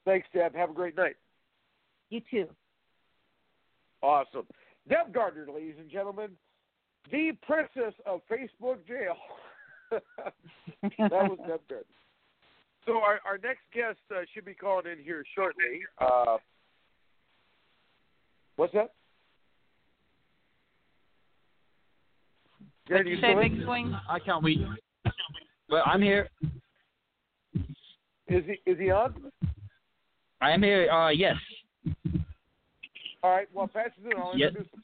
[0.06, 0.54] Thanks, Deb.
[0.56, 1.16] Have a great night.
[2.10, 2.48] You too.
[4.02, 4.46] Awesome.
[4.88, 6.32] Deb Gardner, ladies and gentlemen,
[7.12, 9.16] the princess of Facebook jail.
[9.92, 10.02] that
[11.10, 11.86] was Deb Gardner.
[12.86, 15.82] So our, our next guest uh, should be calling in here shortly.
[16.00, 16.38] Uh,
[18.56, 18.94] what's that?
[22.88, 23.96] Did you you say big swing?
[24.10, 24.60] I can't wait.
[25.70, 26.30] Well, I'm here.
[28.28, 29.14] Is he is he on?
[30.42, 30.90] I am here.
[30.90, 31.36] Uh, yes.
[33.22, 33.48] All right.
[33.54, 34.22] Well, pass it on.
[34.22, 34.84] I'll introduce him.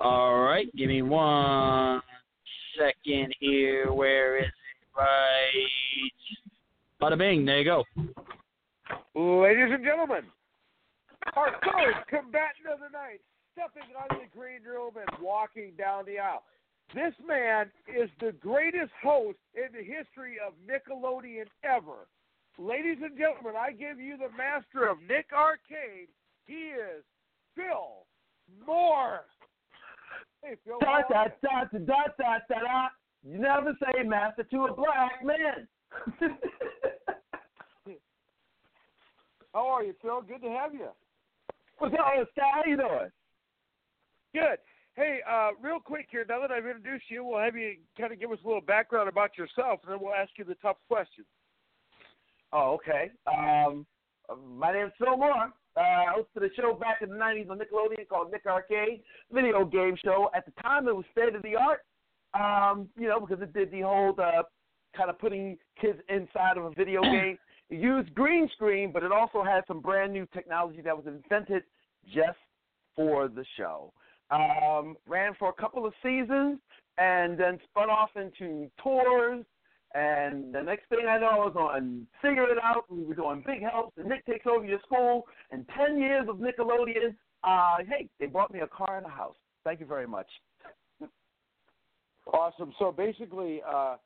[0.00, 0.66] All right.
[0.76, 2.00] Give me one
[2.78, 3.92] second here.
[3.92, 4.98] Where is it?
[4.98, 5.68] Right.
[7.00, 7.44] Bada bing.
[7.44, 7.84] There you go.
[9.14, 10.24] Ladies and gentlemen,
[11.36, 13.20] our third combatant of the night,
[13.52, 16.42] stepping out of the green room and walking down the aisle.
[16.94, 22.06] This man is the greatest host in the history of Nickelodeon ever.
[22.58, 26.08] Ladies and gentlemen, I give you the master of Nick Arcade.
[26.46, 27.02] He is
[27.56, 28.06] Phil
[28.66, 29.20] Moore.
[30.44, 30.78] Hey, Phil.
[30.80, 31.30] Da da you?
[31.42, 32.88] da da da da da da.
[33.22, 35.66] You never say master to a black man.
[39.54, 40.20] How are you, Phil?
[40.20, 40.88] Good to have you.
[41.78, 42.42] What's up, Sky?
[42.52, 43.10] How you doing?
[44.34, 44.58] Good.
[44.96, 48.20] Hey, uh, real quick here, now that I've introduced you, we'll have you kind of
[48.20, 51.26] give us a little background about yourself, and then we'll ask you the tough questions.
[52.52, 53.10] Oh, okay.
[53.26, 53.86] Um,
[54.56, 55.52] my name's Phil Moore.
[55.76, 59.02] Uh, I hosted a show back in the 90s on Nickelodeon called Nick Arcade,
[59.32, 60.30] video game show.
[60.34, 61.80] At the time, it was state of the art,
[62.34, 64.42] um, you know, because it did the whole uh,
[64.96, 67.38] kind of putting kids inside of a video game.
[67.70, 71.64] It used green screen, but it also had some brand new technology that was invented
[72.14, 72.38] just
[72.94, 73.92] for the show.
[74.30, 76.58] Um, ran for a couple of seasons
[76.98, 79.44] and then spun off into tours.
[80.34, 82.84] And the next thing I know, I was on Figure It Out.
[82.90, 85.24] We were doing Big Helps, and Nick Takes Over Your School.
[85.52, 87.14] And 10 years of Nickelodeon.
[87.44, 89.36] Uh, hey, they bought me a car and a house.
[89.62, 90.26] Thank you very much.
[92.32, 92.72] Awesome.
[92.78, 93.96] So basically, uh,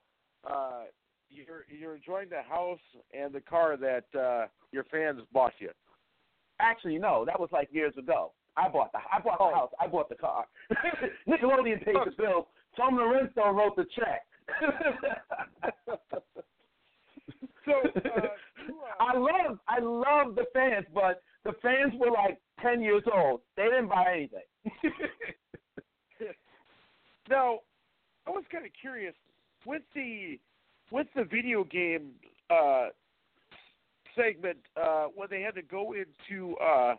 [0.49, 0.83] uh,
[1.31, 2.81] you're you're enjoying the house
[3.17, 5.71] and the car that uh, your fans bought you.
[6.61, 8.33] Actually, no, that was like years ago.
[8.57, 9.55] I bought the I bought the Oh.
[9.55, 9.71] house.
[9.81, 10.47] I bought the car.
[11.29, 12.49] Nickelodeon paid the bill.
[12.77, 14.27] Tom Lorenzo wrote the check.
[17.69, 18.21] So uh,
[18.99, 23.41] I love I love the fans, but the fans were like ten years old.
[23.57, 24.41] They didn't buy anything.
[27.29, 27.59] now,
[28.27, 29.15] I was kind of curious
[29.67, 30.39] with the
[30.91, 32.13] with the video game
[32.51, 32.89] uh,
[34.17, 36.95] segment uh, when they had to go into uh,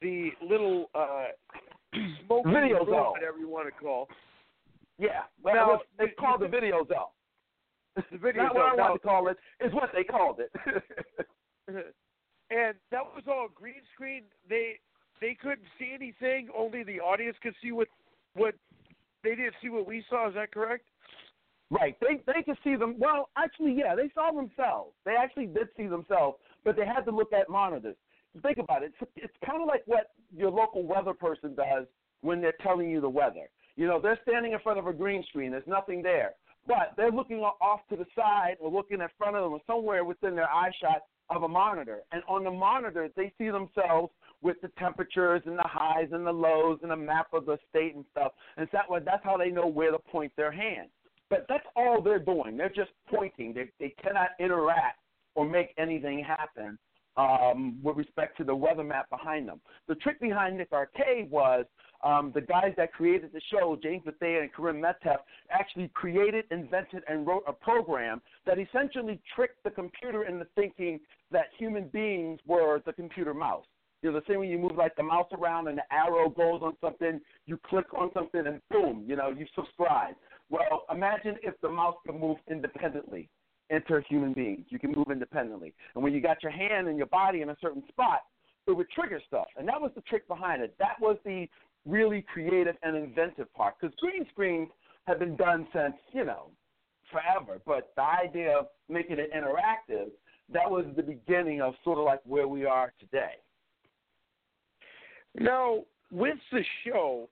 [0.00, 1.26] the little uh,
[2.26, 3.12] smoking Video room, zone.
[3.12, 4.08] whatever you want to call
[4.98, 7.12] yeah, well, Now, it's you- called the video zone.
[8.12, 9.36] the video Not what I want to call it.
[9.60, 10.50] It's what they called it.
[11.68, 11.80] Uh-huh.
[12.50, 14.22] and that was all green screen.
[14.48, 14.78] They
[15.20, 16.48] they couldn't see anything.
[16.56, 17.88] Only the audience could see what
[18.34, 18.54] what
[19.24, 20.28] they didn't see what we saw.
[20.28, 20.84] Is that correct?
[21.68, 21.96] Right.
[22.00, 22.94] They they could see them.
[22.98, 24.92] Well, actually, yeah, they saw themselves.
[25.04, 27.96] They actually did see themselves, but they had to look at monitors.
[28.42, 28.92] Think about it.
[29.00, 31.86] It's, it's kind of like what your local weather person does
[32.20, 33.48] when they're telling you the weather.
[33.76, 35.50] You know, they're standing in front of a green screen.
[35.50, 36.32] There's nothing there,
[36.66, 40.04] but they're looking off to the side or looking in front of them or somewhere
[40.04, 42.00] within their eye shot of a monitor.
[42.12, 44.12] And on the monitor, they see themselves
[44.42, 47.94] with the temperatures and the highs and the lows and a map of the state
[47.94, 48.32] and stuff.
[48.56, 50.88] And that, that's how they know where to point their hand.
[51.28, 52.56] But that's all they're doing.
[52.56, 53.52] They're just pointing.
[53.52, 55.00] They, they cannot interact
[55.34, 56.78] or make anything happen
[57.16, 59.60] um, with respect to the weather map behind them.
[59.88, 61.64] The trick behind Nick Arcade was
[62.04, 65.18] um, the guys that created the show, James Bethea and Karim Miteff,
[65.50, 71.46] actually created, invented, and wrote a program that essentially tricked the computer into thinking that
[71.58, 73.64] human beings were the computer mouse.
[74.02, 76.60] You know, the same way you move like the mouse around and the arrow goes
[76.62, 80.14] on something, you click on something and boom, you know, you subscribe.
[80.50, 83.28] Well, imagine if the mouse could move independently
[83.70, 84.66] into human beings.
[84.68, 85.74] You can move independently.
[85.94, 88.20] And when you got your hand and your body in a certain spot,
[88.66, 89.46] it would trigger stuff.
[89.56, 90.74] And that was the trick behind it.
[90.78, 91.48] That was the
[91.86, 93.74] really creative and inventive part.
[93.80, 94.68] Because green screens
[95.06, 96.50] have been done since, you know,
[97.10, 97.60] forever.
[97.64, 100.08] But the idea of making it interactive,
[100.52, 103.34] that was the beginning of sort of like where we are today.
[105.38, 107.28] Now, with the show,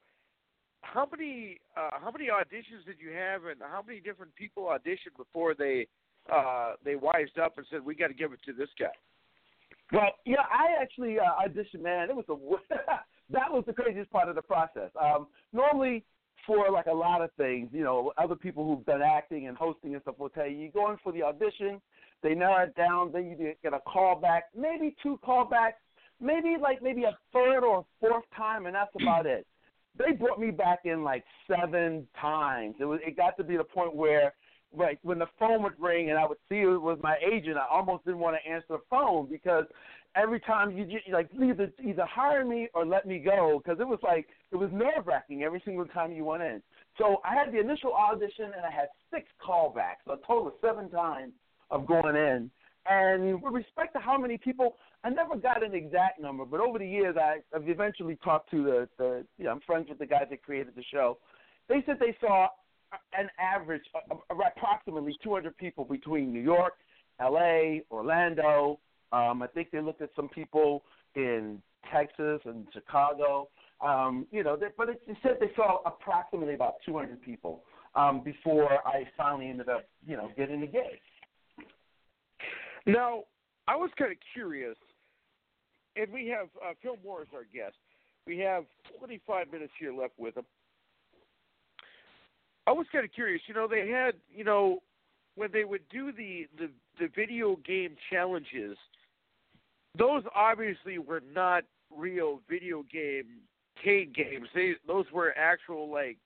[0.82, 5.16] how many uh, how many auditions did you have, and how many different people auditioned
[5.16, 5.86] before they
[6.33, 8.87] uh, they wised up and said we got to give it to this guy?
[9.93, 11.83] Well, yeah, I actually uh, auditioned.
[11.83, 12.75] Man, it was a
[13.31, 14.91] that was the craziest part of the process.
[15.01, 16.05] Um, normally,
[16.47, 19.95] for like a lot of things, you know, other people who've done acting and hosting
[19.95, 21.81] and stuff will tell you you go in for the audition,
[22.23, 25.81] they narrow it down, then you get a call back, maybe two callbacks,
[26.21, 29.47] maybe like maybe a third or fourth time, and that's about it
[29.97, 32.75] they brought me back in like seven times.
[32.81, 34.35] It was it got to be the point where
[34.77, 37.67] like when the phone would ring and I would see it was my agent, I
[37.71, 39.65] almost didn't want to answer the phone because
[40.17, 43.87] every time you just, like either either hire me or let me go because it
[43.87, 46.63] was like it was nerve wracking every single time you went in.
[46.99, 50.91] So I had the initial audition and I had six callbacks, a total of seven
[50.91, 51.33] times
[51.71, 52.51] of going in.
[52.87, 56.79] And with respect to how many people, I never got an exact number, but over
[56.79, 60.07] the years, I, I've eventually talked to the, the you know, I'm friends with the
[60.07, 61.19] guys that created the show.
[61.69, 62.49] They said they saw
[63.16, 66.74] an average of, of approximately 200 people between New York,
[67.20, 68.78] L.A., Orlando.
[69.12, 70.82] Um, I think they looked at some people
[71.15, 71.62] in
[71.93, 73.48] Texas and Chicago.
[73.81, 77.62] Um, you know, they, but it, they said they saw approximately about 200 people
[77.94, 80.98] um, before I finally ended up, you know, getting the gig.
[82.86, 83.24] Now,
[83.66, 84.77] I was kind of curious,
[85.97, 87.77] and we have uh, Phil Moore as our guest.
[88.27, 88.65] We have
[88.98, 90.44] 25 minutes here left with him.
[92.66, 93.43] I was kind of curious.
[93.47, 94.82] You know, they had, you know,
[95.36, 98.77] when they would do the the, the video game challenges,
[99.97, 103.41] those obviously were not real video game
[103.85, 104.49] arcade games.
[104.55, 106.16] They those were actual like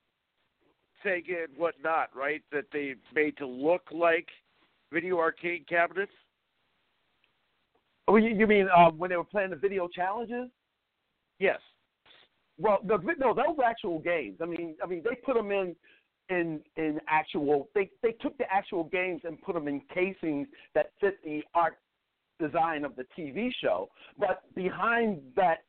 [1.05, 2.43] Sega and whatnot, right?
[2.52, 4.28] That they made to look like
[4.93, 6.12] video arcade cabinets.
[8.06, 10.48] Oh, you, you mean uh, when they were playing the video challenges?
[11.39, 11.60] Yes.
[12.59, 14.39] Well, the, no, those were actual games.
[14.43, 15.77] I mean, I mean, they put them in
[16.31, 17.69] in in actual.
[17.75, 21.79] They they took the actual games and put them in casings that fit the art
[22.41, 23.89] design of the TV show.
[24.19, 25.65] But behind that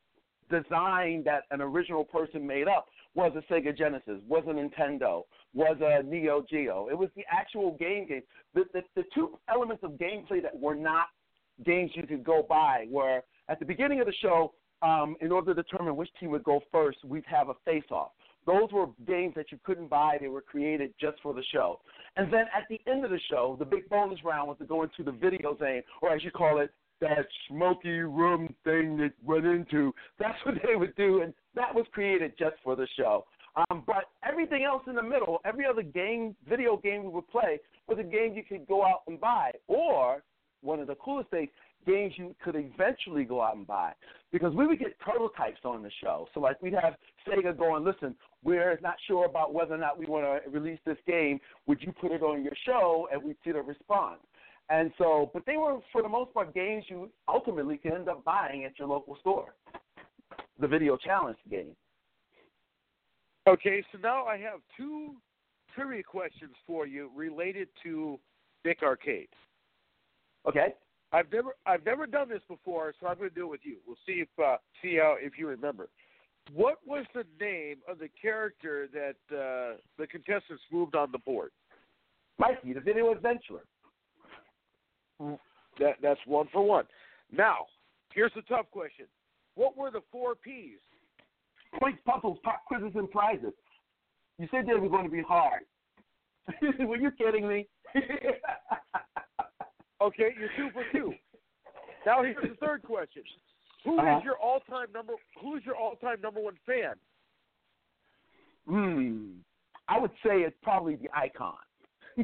[0.50, 5.24] design that an original person made up was a Sega Genesis, was a Nintendo,
[5.54, 6.88] was a Neo Geo.
[6.90, 8.24] It was the actual game game.
[8.54, 11.08] The, the the two elements of gameplay that were not
[11.66, 15.54] games you could go by were at the beginning of the show, um, in order
[15.54, 18.12] to determine which team would go first, we'd have a face off.
[18.46, 20.18] Those were games that you couldn't buy.
[20.20, 21.80] They were created just for the show.
[22.16, 24.84] And then at the end of the show, the big bonus round was to go
[24.84, 26.72] into the video game, or as you call it,
[27.02, 29.94] that smoky room thing that went into.
[30.18, 33.26] That's what they would do, and that was created just for the show.
[33.56, 37.60] Um, but everything else in the middle, every other game, video game we would play,
[37.88, 40.24] was a game you could go out and buy, or
[40.62, 41.50] one of the coolest things,
[41.88, 43.94] games you could eventually go out and buy.
[44.32, 46.28] Because we would get prototypes on the show.
[46.34, 46.96] So like we'd have
[47.28, 50.98] Sega going, listen, we're not sure about whether or not we want to release this
[51.06, 51.40] game.
[51.68, 53.08] Would you put it on your show?
[53.12, 54.20] And we'd see the response.
[54.70, 58.24] And so, but they were for the most part games you ultimately can end up
[58.24, 59.56] buying at your local store.
[60.60, 61.76] The video challenge game.
[63.48, 65.16] Okay, so now I have two
[65.74, 68.20] trivia questions for you related to
[68.64, 69.30] Nick Arcade.
[70.48, 70.74] Okay.
[71.12, 73.78] I've never I've never done this before, so I'm going to do it with you.
[73.88, 75.90] We'll see if uh, see how if you remember.
[76.54, 81.52] What was the name of the character that uh, the contestants moved on the board?
[82.38, 83.64] Mikey, the video adventurer.
[85.80, 86.86] That that's one for one.
[87.32, 87.66] Now,
[88.14, 89.06] here's the tough question.
[89.56, 90.80] What were the four P's?
[91.80, 93.54] Points, puzzles, pop quizzes, and prizes.
[94.40, 95.64] You said they were going to be hard.
[96.80, 97.68] were you kidding me?
[100.02, 101.14] Okay, you're two for two.
[102.06, 103.24] Now here's the third question.
[103.86, 104.22] Who is Uh-huh.
[104.24, 105.14] your all-time number?
[105.42, 106.96] Who is your all-time number one fan?
[108.68, 109.40] Hmm.
[109.88, 111.58] I would say it's probably the icon.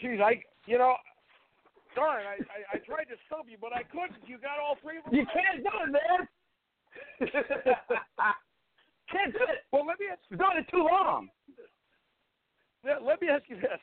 [0.00, 0.96] Jeez, I you know,
[1.94, 4.26] darn, I, I I tried to stump you, but I couldn't.
[4.26, 5.14] You got all three of them.
[5.14, 6.28] you can't do it, man.
[9.10, 9.64] can't do it.
[9.70, 10.20] Well, let me ask.
[10.30, 11.28] You're doing it too long.
[12.84, 13.80] Let let me ask you this: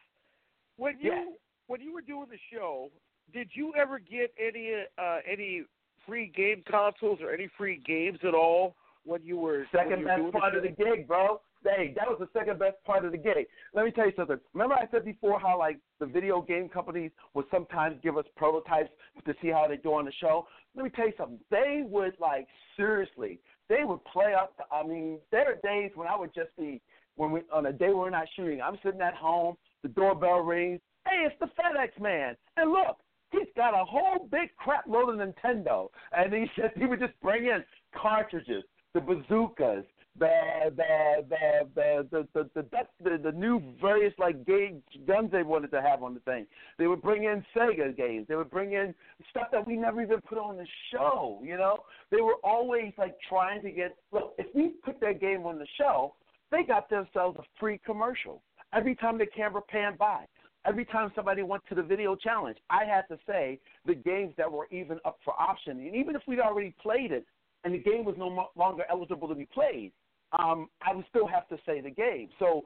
[0.78, 1.26] When you Yeah.
[1.68, 2.90] when you were doing the show,
[3.32, 5.64] did you ever get any uh any
[6.10, 8.76] free game consoles or any free games at all
[9.06, 11.40] when you were Second you best part the of the gig, bro.
[11.64, 13.46] Hey, that was the second best part of the gig.
[13.74, 14.38] Let me tell you something.
[14.54, 18.90] Remember I said before how like the video game companies would sometimes give us prototypes
[19.26, 20.48] to see how they do on the show.
[20.76, 21.40] Let me tell you something.
[21.52, 23.40] They would like seriously.
[23.68, 24.56] They would play up.
[24.72, 26.82] I mean, there are days when I would just be
[27.16, 28.62] when we on a day we're not shooting.
[28.62, 29.56] I'm sitting at home.
[29.84, 30.80] The doorbell rings.
[31.06, 32.36] Hey, it's the FedEx man.
[32.58, 32.98] And look,
[33.32, 37.20] he's got a whole big crap load of Nintendo, and he said he would just
[37.22, 37.64] bring in
[37.96, 39.86] cartridges, the bazookas,
[40.18, 40.30] the
[40.76, 45.72] the the the the the the, the, the, new various like gauge guns they wanted
[45.72, 46.46] to have on the thing.
[46.78, 48.26] They would bring in Sega games.
[48.28, 48.94] They would bring in
[49.30, 51.40] stuff that we never even put on the show.
[51.44, 51.78] You know,
[52.12, 53.96] they were always like trying to get.
[54.12, 56.16] Look, if we put their game on the show,
[56.52, 58.42] they got themselves a free commercial
[58.74, 60.26] every time the camera panned by.
[60.70, 64.52] Every time somebody went to the video challenge, I had to say the games that
[64.52, 65.80] were even up for option.
[65.80, 67.26] And even if we'd already played it
[67.64, 69.92] and the game was no longer eligible to be played,
[70.38, 72.30] um, I would still have to say the game.
[72.38, 72.66] So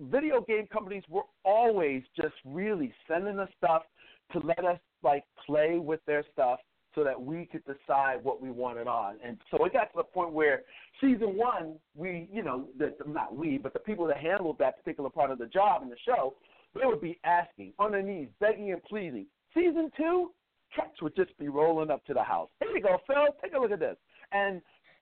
[0.00, 3.82] video game companies were always just really sending us stuff
[4.32, 6.58] to let us like play with their stuff
[6.96, 9.14] so that we could decide what we wanted on.
[9.24, 10.62] And so it got to the point where
[11.00, 15.10] season one, we, you know, the, not we, but the people that handled that particular
[15.10, 16.34] part of the job in the show,
[16.74, 19.26] they would be asking on their knees, begging and pleading.
[19.54, 20.30] Season two,
[20.74, 22.48] trucks would just be rolling up to the house.
[22.60, 23.26] Here you go, Phil.
[23.42, 23.96] Take a look at this.
[24.32, 24.60] And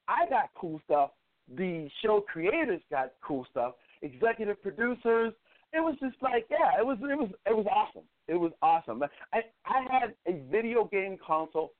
[0.09, 1.11] I got cool stuff.
[1.57, 3.75] The show creators got cool stuff.
[4.03, 5.33] Executive producers.
[5.73, 8.07] It was just like, yeah, it was, it was, it was awesome.
[8.29, 9.03] It was awesome.
[9.33, 11.73] I, I had a video game console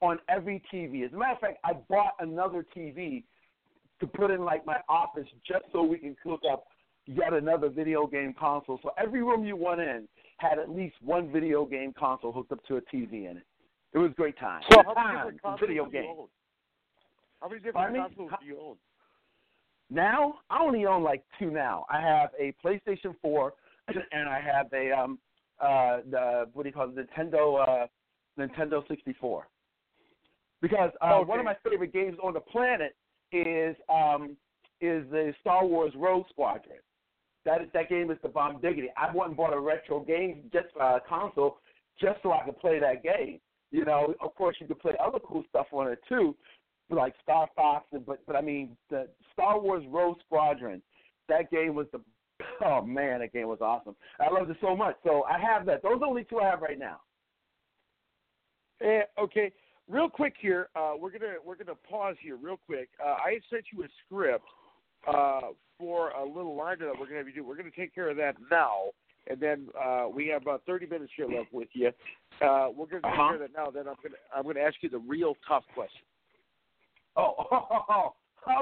[0.00, 1.04] on every TV.
[1.04, 3.22] As a matter of fact, I bought another TV
[4.00, 6.66] to put in like my office just so we can cook up
[7.08, 8.78] yet another video game console.
[8.82, 10.06] So every room you went in
[10.36, 13.46] had at least one video game console hooked up to a TV in it.
[13.94, 14.60] It was a great time.
[14.70, 16.10] So how many time, different consoles video do you game.
[16.10, 16.26] own?
[17.40, 18.76] How many different Pardon consoles do you own?
[19.90, 21.86] Now I only own like two now.
[21.88, 23.54] I have a PlayStation 4
[24.12, 25.18] and I have a um
[25.60, 27.86] uh the what do you call it Nintendo uh
[28.38, 29.48] Nintendo 64.
[30.60, 32.94] Because uh, one of my favorite games on the planet
[33.32, 34.36] is um
[34.80, 36.78] is the Star Wars Rogue Squadron.
[37.48, 38.88] That that game is the bomb diggity.
[38.94, 41.56] I went and bought a retro game just uh, console
[41.98, 43.40] just so I could play that game.
[43.70, 46.36] You know, of course you could play other cool stuff on it too,
[46.90, 47.86] like Star Fox.
[47.90, 50.82] But but I mean the Star Wars Rogue Squadron.
[51.30, 52.02] That game was the
[52.66, 53.96] oh man, that game was awesome.
[54.20, 54.96] I loved it so much.
[55.02, 55.82] So I have that.
[55.82, 57.00] Those are the only two I have right now.
[58.82, 59.52] Eh, okay,
[59.88, 60.68] real quick here.
[60.76, 62.90] Uh, we're gonna we're gonna pause here real quick.
[63.02, 64.44] Uh, I sent you a script
[65.06, 65.40] uh,
[65.78, 67.44] for a little liner that we're gonna have you do.
[67.44, 68.90] We're gonna take care of that now,
[69.28, 71.88] and then uh, we have about thirty minutes here left with you.
[72.42, 73.28] Uh, we're gonna take Uh-huh.
[73.28, 73.70] care of that now.
[73.70, 76.02] Then I'm gonna I'm gonna ask you the real tough question.
[77.16, 77.34] Oh,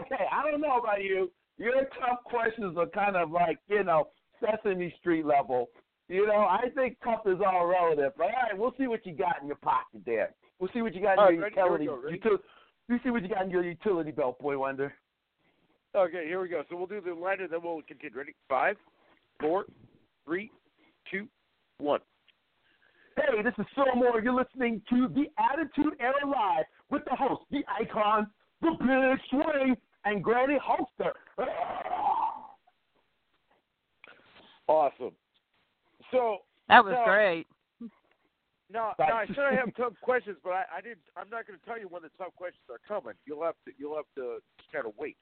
[0.00, 0.24] okay.
[0.32, 1.30] I don't know about you.
[1.58, 4.08] Your tough questions are kind of like, you know,
[4.40, 5.68] Sesame Street level.
[6.08, 8.12] You know, I think tough is all relative.
[8.16, 10.34] But all right, we'll see what you got in your pocket there.
[10.58, 11.52] We'll see what you got in All your right?
[11.52, 11.86] Utility.
[11.86, 12.00] go.
[12.10, 12.38] Util-
[12.88, 14.92] you see what you got in your utility belt, boy wonder.
[15.96, 16.62] Okay, here we go.
[16.68, 18.16] So we'll do the liner, then we'll continue.
[18.18, 18.34] Ready?
[18.48, 18.76] Five,
[19.40, 19.64] four,
[20.26, 20.50] three,
[21.10, 21.26] two,
[21.78, 22.00] one.
[23.16, 24.20] Hey, this is Phil Moore.
[24.22, 28.26] You're listening to the Attitude Era Live with the host, the icon,
[28.60, 29.74] the big swing,
[30.04, 31.14] and Granny Holster.
[34.68, 35.12] Awesome.
[36.10, 37.46] So That was now- great.
[38.68, 40.98] No, now I said I have tough questions, but I, I didn't.
[41.16, 43.14] I'm not going to tell you when the tough questions are coming.
[43.24, 43.70] You'll have to.
[43.78, 44.38] You'll have to
[44.72, 45.16] kind of wait.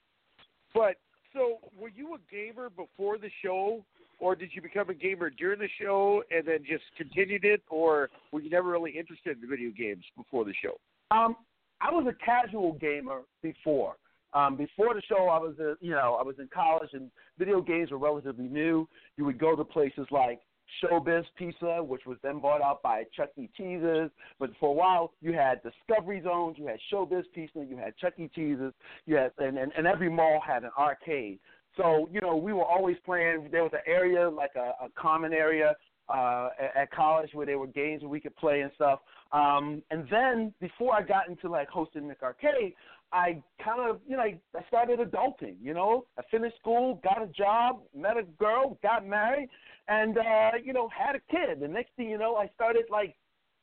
[0.75, 0.97] But
[1.33, 3.85] so, were you a gamer before the show,
[4.19, 8.11] or did you become a gamer during the show and then just continued it, or
[8.33, 10.79] were you never really interested in video games before the show?
[11.11, 11.37] Um,
[11.81, 13.97] I was a casual gamer before.
[14.33, 17.61] Um, before the show, I was, uh, you know, I was in college, and video
[17.61, 18.89] games were relatively new.
[19.17, 20.41] You would go to places like
[20.83, 23.49] Showbiz Pizza, which was then bought out by Chuck E.
[23.57, 24.11] Cheese's.
[24.39, 28.15] But for a while, you had Discovery Zones, you had Showbiz Pizza, you had Chuck
[28.19, 28.29] E.
[28.35, 28.73] Cheese's,
[29.07, 31.39] you had, and, and, and every mall had an arcade.
[31.77, 33.49] So you know, we were always playing.
[33.51, 35.75] There was an area like a, a common area
[36.09, 39.01] uh, at, at college where there were games where we could play and stuff.
[39.33, 42.75] Um, and then before I got into like hosting Nick Arcade,
[43.15, 45.55] I kind of, you know, I, I started adulting.
[45.63, 49.49] You know, I finished school, got a job, met a girl, got married,
[49.87, 51.61] and uh, you know, had a kid.
[51.61, 53.15] The next thing you know, I started like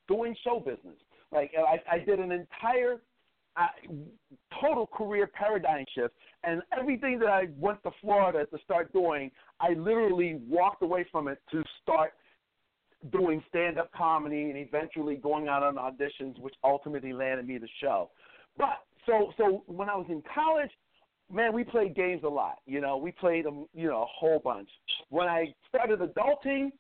[0.07, 0.95] doing show business.
[1.33, 3.01] Like I, I did an entire
[3.57, 3.67] uh,
[4.61, 6.13] total career paradigm shift,
[6.45, 11.27] and everything that I went to Florida to start doing, I literally walked away from
[11.27, 12.13] it to start
[13.11, 17.67] doing stand up comedy and eventually going out on auditions, which ultimately landed me the
[17.81, 18.11] show.
[18.57, 20.71] But so so when I was in college,
[21.31, 22.57] man, we played games a lot.
[22.65, 24.69] You know, we played them, you know, a whole bunch.
[25.09, 26.71] When I started adulting,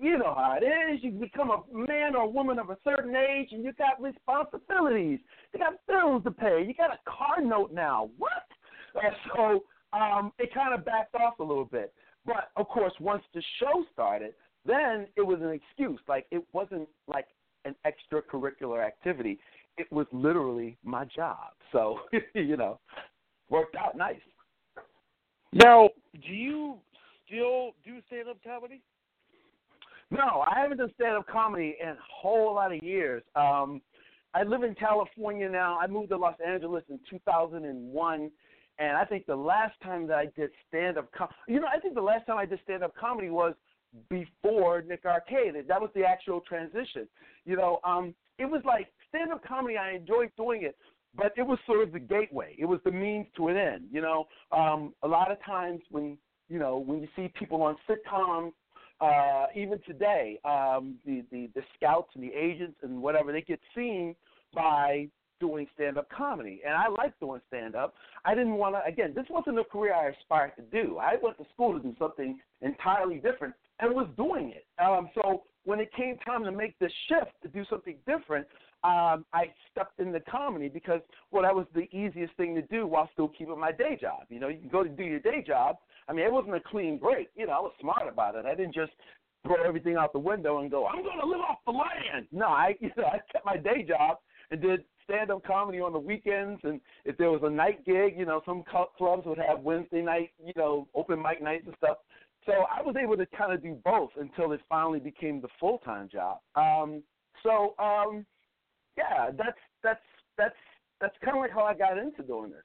[0.00, 1.02] you know how it is.
[1.02, 5.20] You become a man or a woman of a certain age, and you got responsibilities.
[5.52, 6.64] You got bills to pay.
[6.66, 8.10] You got a car note now.
[8.16, 8.30] What?
[8.94, 9.64] And so
[9.96, 11.92] um, it kind of backed off a little bit.
[12.24, 14.34] But of course, once the show started,
[14.64, 16.00] then it was an excuse.
[16.08, 17.26] Like it wasn't like
[17.64, 19.38] an extracurricular activity.
[19.80, 21.52] It was literally my job.
[21.72, 22.00] So
[22.34, 22.78] you know,
[23.48, 24.20] worked out nice.
[25.52, 26.76] Now, do you
[27.26, 28.82] still do stand up comedy?
[30.10, 33.22] No, I haven't done stand up comedy in a whole lot of years.
[33.36, 33.80] Um,
[34.34, 35.78] I live in California now.
[35.80, 38.30] I moved to Los Angeles in 2001,
[38.78, 41.80] and I think the last time that I did stand up, com- you know, I
[41.80, 43.54] think the last time I did stand up comedy was
[44.08, 45.54] before Nick Arcade.
[45.66, 47.08] That was the actual transition.
[47.44, 49.76] You know, um, it was like stand up comedy.
[49.76, 50.76] I enjoyed doing it,
[51.14, 52.56] but it was sort of the gateway.
[52.58, 53.84] It was the means to an end.
[53.92, 56.16] You know, um, a lot of times when
[56.48, 58.52] you know when you see people on sitcoms,
[59.00, 63.60] uh, even today, um, the, the the scouts and the agents and whatever they get
[63.74, 64.14] seen
[64.54, 65.08] by
[65.40, 66.60] doing stand up comedy.
[66.64, 67.94] And I like doing stand up.
[68.24, 70.98] I didn't want to, again, this wasn't a career I aspired to do.
[70.98, 74.66] I went to school to do something entirely different and was doing it.
[74.82, 78.46] Um, so when it came time to make the shift to do something different,
[78.82, 81.00] um, I stepped into comedy because,
[81.30, 84.24] well, that was the easiest thing to do while still keeping my day job.
[84.28, 85.76] You know, you can go to do your day job.
[86.08, 87.28] I mean, it wasn't a clean break.
[87.36, 88.46] You know, I was smart about it.
[88.46, 88.92] I didn't just
[89.44, 92.26] throw everything out the window and go, I'm going to live off the land.
[92.32, 94.18] No, I, you know, I kept my day job
[94.50, 98.14] and did stand up comedy on the weekends and if there was a night gig,
[98.16, 98.62] you know, some
[98.96, 101.98] clubs would have Wednesday night, you know, open mic nights and stuff.
[102.46, 105.78] So I was able to kind of do both until it finally became the full
[105.78, 106.38] time job.
[106.54, 107.02] Um
[107.42, 108.24] so um
[108.96, 110.00] yeah, that's that's
[110.36, 110.54] that's
[111.00, 112.64] that's kind of like how I got into doing this.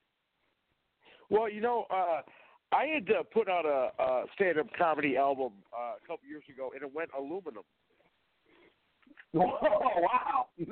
[1.30, 2.22] Well, you know, uh
[2.72, 6.72] I had uh, put out a, a stand-up comedy album uh, a couple years ago,
[6.74, 7.64] and it went aluminum.
[9.38, 10.48] Oh wow!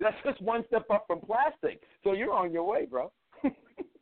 [0.00, 1.80] That's just one step up from plastic.
[2.04, 3.10] So you're on your way, bro.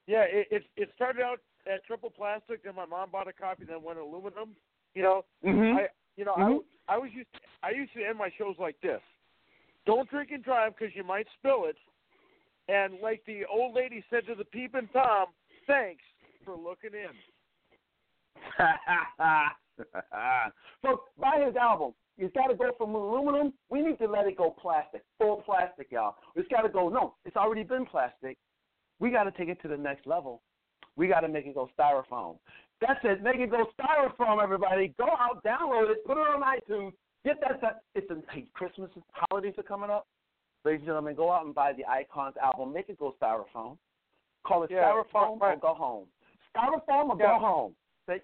[0.07, 3.65] yeah, it, it it started out at triple plastic, then my mom bought a copy,
[3.65, 4.51] then went aluminum.
[4.95, 5.79] You know, mm-hmm.
[5.79, 5.87] I
[6.19, 6.59] you know mm-hmm.
[6.87, 9.01] I I was used to, I used to end my shows like this:
[9.86, 11.77] Don't drink and drive because you might spill it.
[12.69, 15.27] And like the old lady said to the peeping tom,
[15.66, 16.02] thanks
[16.44, 17.11] for looking in.
[20.82, 21.93] so buy his album.
[22.16, 23.52] It's got to go from aluminum.
[23.70, 26.15] We need to let it go plastic, full plastic, y'all.
[26.36, 26.89] It's got to go.
[26.89, 28.39] No, it's already been plastic.
[29.01, 30.40] We got to take it to the next level.
[30.97, 32.36] We got to make it go styrofoam.
[32.81, 33.23] That's it.
[33.23, 34.94] Make it go styrofoam, everybody.
[34.97, 36.93] Go out, download it, put it on iTunes.
[37.25, 37.83] Get that.
[37.95, 40.07] It's a hey, Christmas holidays are coming up.
[40.65, 42.73] Ladies and gentlemen, go out and buy the Icons album.
[42.73, 43.77] Make it go styrofoam.
[44.47, 46.07] Call it yeah, styrofoam my, or go home.
[46.55, 47.27] Styrofoam or yeah.
[47.27, 47.75] go home.
[48.07, 48.21] Say,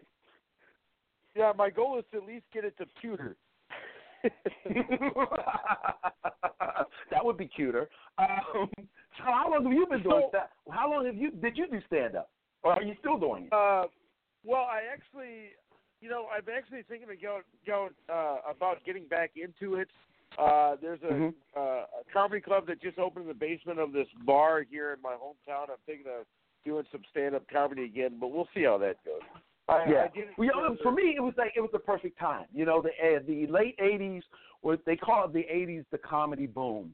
[1.34, 3.36] yeah, my goal is to at least get it to pewter.
[7.10, 7.88] that would be cuter.
[8.18, 10.50] Um, so how long have you been doing that?
[10.70, 12.30] How long have you did you do stand up,
[12.62, 13.52] or are you still doing it?
[13.52, 13.84] Uh,
[14.44, 15.52] well, I actually,
[16.00, 19.88] you know, I'm actually thinking of going, going uh, about getting back into it.
[20.38, 21.34] Uh, there's a, Mhm.
[21.56, 21.60] uh,
[22.00, 25.14] a comedy club that just opened in the basement of this bar here in my
[25.14, 25.70] hometown.
[25.70, 26.26] I'm thinking of
[26.64, 29.22] doing some stand-up comedy again, but we'll see how that goes.
[29.68, 30.08] I, yeah.
[30.14, 32.46] I well, you know, for me, it was like it was the perfect time.
[32.52, 34.22] You know, the uh, the late '80s,
[34.62, 36.92] was they call it the '80s the comedy boom,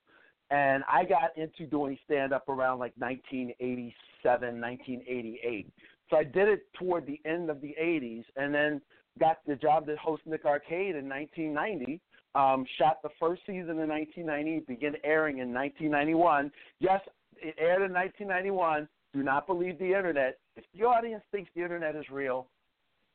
[0.50, 5.72] and I got into doing stand up around like 1987, 1988.
[6.10, 8.80] So I did it toward the end of the '80s, and then
[9.18, 12.00] got the job to host Nick Arcade in 1990.
[12.34, 16.52] Um, shot the first season in 1990, began airing in 1991.
[16.80, 17.00] Yes,
[17.36, 20.38] it aired in 1991 Do not believe the internet.
[20.56, 22.48] If the audience thinks the internet is real,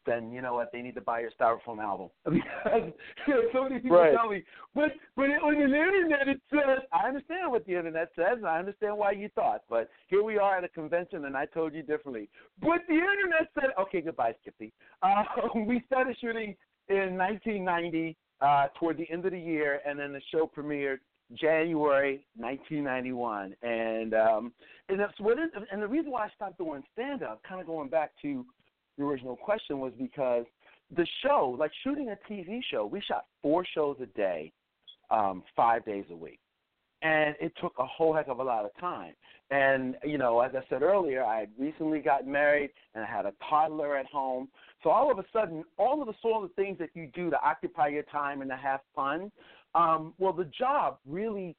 [0.05, 2.91] then you know what they need to buy your styrofoam album because
[3.53, 4.15] so many people Right.
[4.15, 6.79] tell me, but but on the internet it says.
[6.91, 10.37] I understand what the internet says, and I understand why you thought, but here we
[10.37, 12.29] are at a convention, and I told you differently.
[12.59, 14.73] But the internet said, okay, goodbye, Skippy.
[15.03, 15.23] Uh,
[15.65, 16.55] we started shooting
[16.87, 20.97] in 1990 uh, toward the end of the year, and then the show premiered
[21.33, 24.51] January 1991, and um,
[24.89, 27.67] and that's what it, and the reason why I stopped doing stand up, kind of
[27.67, 28.45] going back to
[29.01, 30.45] original question, was because
[30.95, 34.51] the show, like shooting a TV show, we shot four shows a day,
[35.09, 36.39] um, five days a week,
[37.01, 39.13] and it took a whole heck of a lot of time.
[39.49, 43.25] And you know, as I said earlier, I had recently gotten married, and I had
[43.25, 44.49] a toddler at home.
[44.83, 47.37] So all of a sudden, all of the sort of things that you do to
[47.43, 49.31] occupy your time and to have fun,
[49.75, 51.55] um, well, the job really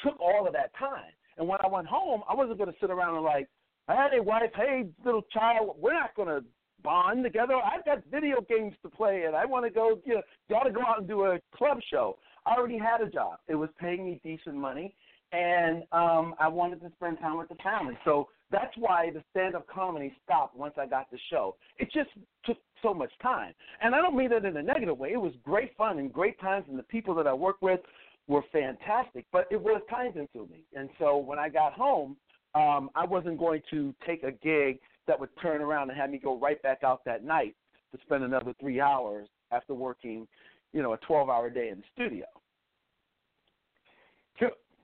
[0.00, 1.12] took all of that time.
[1.38, 3.48] And when I went home, I wasn't going to sit around and like,
[3.86, 6.44] hey, wife, hey, little child, we're not going to
[6.82, 7.54] bond together.
[7.54, 10.70] I've got video games to play, and I want to go, you know, got to
[10.70, 12.18] go out and do a club show.
[12.46, 13.38] I already had a job.
[13.48, 14.94] It was paying me decent money,
[15.32, 17.98] and um, I wanted to spend time with the family.
[18.04, 21.56] So that's why the stand-up comedy stopped once I got the show.
[21.78, 22.10] It just
[22.44, 23.52] took so much time,
[23.82, 25.10] and I don't mean that in a negative way.
[25.12, 27.80] It was great fun and great times, and the people that I worked with
[28.28, 29.26] were fantastic.
[29.32, 32.16] But it was time consuming, and so when I got home,
[32.54, 34.78] um, I wasn't going to take a gig
[35.08, 37.56] that would turn around and have me go right back out that night
[37.92, 40.28] to spend another three hours after working,
[40.72, 42.26] you know, a twelve-hour day in the studio.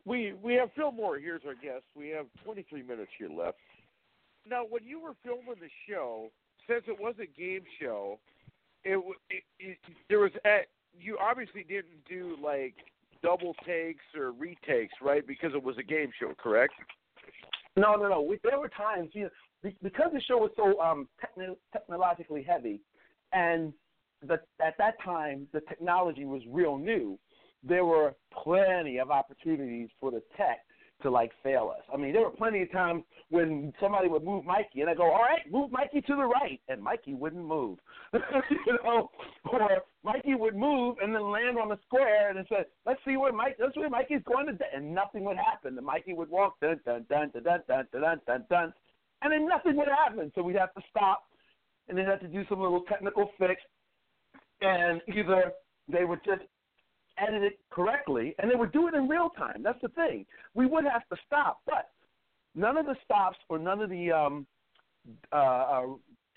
[0.04, 1.18] We we have Phil Moore.
[1.18, 1.84] Here's our guest.
[1.96, 3.56] We have 23 minutes here left.
[4.48, 6.28] Now, when you were filming the show,
[6.68, 8.18] since it was a game show,
[8.84, 9.78] it, it, it
[10.10, 10.60] there was a,
[10.98, 12.74] you obviously didn't do like
[13.22, 15.26] double takes or retakes, right?
[15.26, 16.74] Because it was a game show, correct?
[17.76, 18.20] No, no, no.
[18.20, 19.30] We, there were times, you know,
[19.82, 22.80] because the show was so um, techno- technologically heavy,
[23.32, 23.72] and
[24.26, 24.34] the,
[24.64, 27.18] at that time the technology was real new.
[27.62, 30.60] There were plenty of opportunities for the tech
[31.02, 31.82] to like fail us.
[31.92, 35.04] I mean, there were plenty of times when somebody would move Mikey, and I go,
[35.04, 37.78] "All right, move Mikey to the right," and Mikey wouldn't move.
[38.12, 39.10] you know,
[39.50, 43.16] or Mikey would move and then land on the square, and it said, "Let's see
[43.16, 43.56] where Mike.
[43.58, 45.76] Let's see where Mikey's going to," and nothing would happen.
[45.76, 48.74] And Mikey would walk dun dun dun dun dun dun dun dun, dun
[49.24, 50.30] and then nothing would happen.
[50.34, 51.24] So we'd have to stop,
[51.88, 53.60] and then have to do some little technical fix,
[54.60, 55.52] and either
[55.90, 56.42] they would just
[57.18, 59.62] edit it correctly, and they would do it in real time.
[59.62, 60.26] That's the thing.
[60.54, 61.90] We would have to stop, but
[62.54, 64.46] none of the stops or none of the um,
[65.32, 65.86] uh, uh,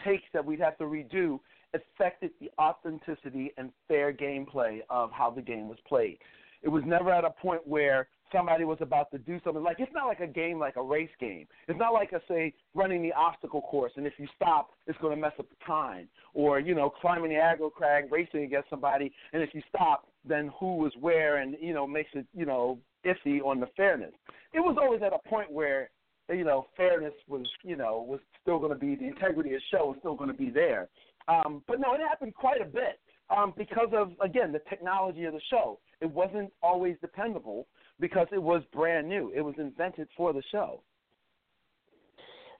[0.03, 1.39] takes that we'd have to redo
[1.73, 6.17] affected the authenticity and fair gameplay of how the game was played.
[6.63, 9.93] It was never at a point where somebody was about to do something like it's
[9.93, 11.47] not like a game like a race game.
[11.67, 15.15] It's not like a say running the obstacle course and if you stop it's going
[15.15, 19.11] to mess up the time or you know climbing the aggro crag racing against somebody
[19.33, 22.77] and if you stop then who was where and you know makes it you know
[23.05, 24.13] iffy on the fairness.
[24.53, 25.89] It was always at a point where
[26.29, 29.77] you know fairness was you know was still going to be the integrity of the
[29.77, 30.89] show was still going to be there.
[31.27, 32.99] Um, but no, it happened quite a bit
[33.35, 35.79] um, because of again the technology of the show.
[36.01, 37.67] It wasn't always dependable
[37.99, 39.31] because it was brand new.
[39.35, 40.81] It was invented for the show.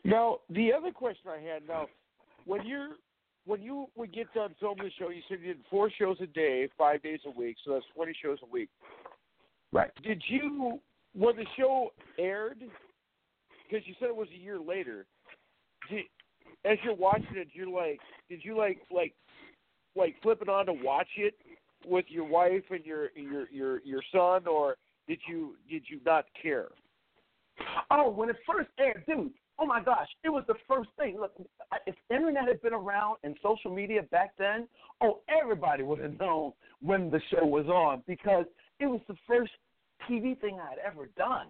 [0.04, 1.88] Now, the other question I had now,
[2.46, 2.90] when you're
[3.46, 6.28] when you would get done filming the show, you said you did four shows a
[6.28, 8.70] day, five days a week, so that's twenty shows a week.
[9.72, 9.92] Right.
[10.04, 10.80] Did you
[11.14, 12.62] when the show aired?
[13.70, 15.06] Because you said it was a year later.
[15.90, 16.06] Did,
[16.66, 18.00] as you're watching it, you're like,
[18.30, 19.14] did you like like
[19.96, 21.34] like flipping on to watch it
[21.86, 24.76] with your wife and your your your your son, or
[25.08, 26.70] did you did you not care?
[27.90, 29.32] Oh, when it first aired, dude.
[29.60, 31.18] Oh my gosh, it was the first thing.
[31.20, 31.34] Look,
[31.88, 34.68] if internet had been around and social media back then,
[35.02, 38.46] oh, everybody would have known when the show was on because
[38.80, 39.52] it was the first
[40.08, 41.48] TV thing I had ever done.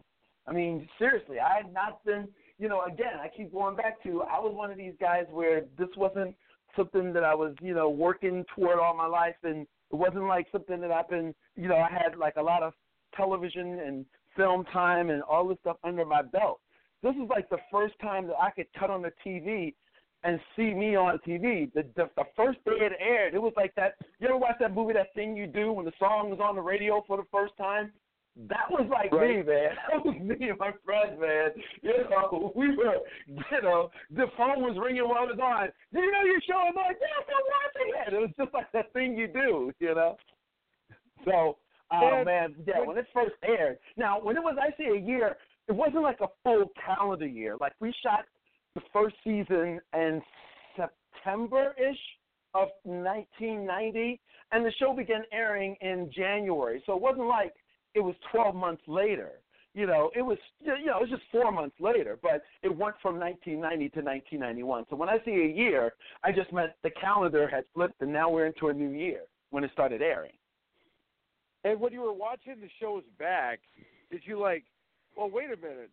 [0.47, 4.21] I mean, seriously, I had not been, you know, again, I keep going back to
[4.21, 6.33] I was one of these guys where this wasn't
[6.77, 10.47] something that I was, you know, working toward all my life and it wasn't like
[10.51, 12.73] something that I've been, you know, I had like a lot of
[13.17, 16.61] television and film time and all this stuff under my belt.
[17.03, 19.73] This is like the first time that I could cut on the TV
[20.23, 21.71] and see me on TV.
[21.73, 23.95] The, the the first day it aired, it was like that.
[24.19, 26.61] You ever watch that movie, that thing you do when the song was on the
[26.61, 27.91] radio for the first time?
[28.49, 29.73] That was like me, man.
[29.89, 31.49] That was me and my friends, man.
[31.81, 35.69] You know, we were, you know, the phone was ringing while I was on.
[35.91, 36.61] Did you know your show?
[36.69, 38.13] I'm like, yes, I'm watching it.
[38.13, 40.17] It was just like that thing you do, you know.
[41.25, 41.57] So,
[41.91, 43.77] oh man, yeah, when- it first aired.
[43.95, 45.37] Now, when it was, I say a year,
[45.67, 47.57] it wasn't like a full calendar year.
[47.59, 48.25] Like we shot
[48.75, 50.21] the first season in
[50.75, 51.97] September ish
[52.53, 54.19] of 1990,
[54.51, 56.81] and the show began airing in January.
[56.85, 57.53] So it wasn't like
[57.93, 59.31] it was 12 months later.
[59.73, 62.95] You know, it was you know it was just four months later, but it went
[63.01, 64.85] from 1990 to 1991.
[64.89, 65.93] So when I see a year,
[66.23, 69.63] I just meant the calendar had flipped, and now we're into a new year when
[69.63, 70.36] it started airing.
[71.67, 73.59] And when you were watching the shows back,
[74.09, 74.63] did you like?
[75.17, 75.91] Well, wait a minute.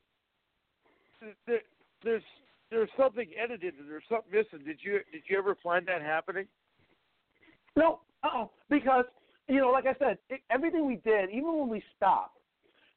[1.47, 1.61] There,
[2.05, 2.23] there's
[2.71, 4.65] there's something edited and there's something missing.
[4.65, 6.47] Did you did you ever find that happening?
[7.75, 9.05] No, oh, because
[9.49, 12.39] you know, like I said, it, everything we did, even when we stopped,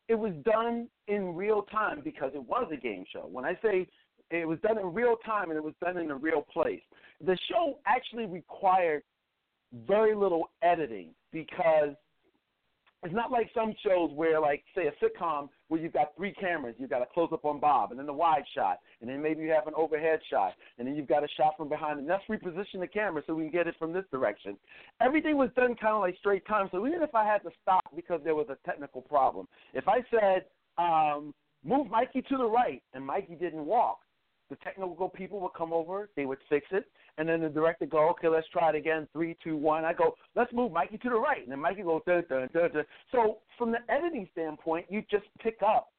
[0.07, 3.27] it was done in real time because it was a game show.
[3.31, 3.87] When I say
[4.29, 6.81] it was done in real time and it was done in a real place,
[7.25, 9.01] the show actually required
[9.87, 11.95] very little editing because
[13.03, 16.75] it's not like some shows where, like, say, a sitcom where you've got three cameras.
[16.79, 19.43] You've got a close up on Bob, and then the wide shot, and then maybe
[19.43, 21.99] you have an overhead shot, and then you've got a shot from behind.
[21.99, 24.57] And let's reposition the camera so we can get it from this direction.
[24.99, 26.69] Everything was done kind of like straight time.
[26.71, 29.99] So even if I had to stop because there was a technical problem, if I
[30.09, 30.45] said,
[30.77, 31.33] um,
[31.63, 33.99] move Mikey to the right, and Mikey didn't walk,
[34.49, 36.85] the technical people would come over, they would fix it,
[37.17, 39.85] and then the director go, okay, let's try it again, three, two, one.
[39.85, 42.71] I go, let's move Mikey to the right, and then Mikey goes, dun, dun, dun,
[42.71, 42.83] dun.
[43.11, 45.89] So from the editing standpoint, you just pick up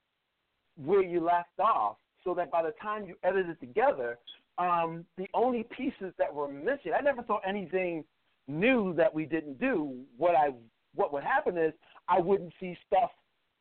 [0.82, 4.18] where you left off, so that by the time you edit it together,
[4.58, 8.04] um, the only pieces that were missing, I never saw anything
[8.48, 9.94] new that we didn't do.
[10.16, 10.50] What I
[10.94, 11.72] what would happen is
[12.08, 13.10] I wouldn't see stuff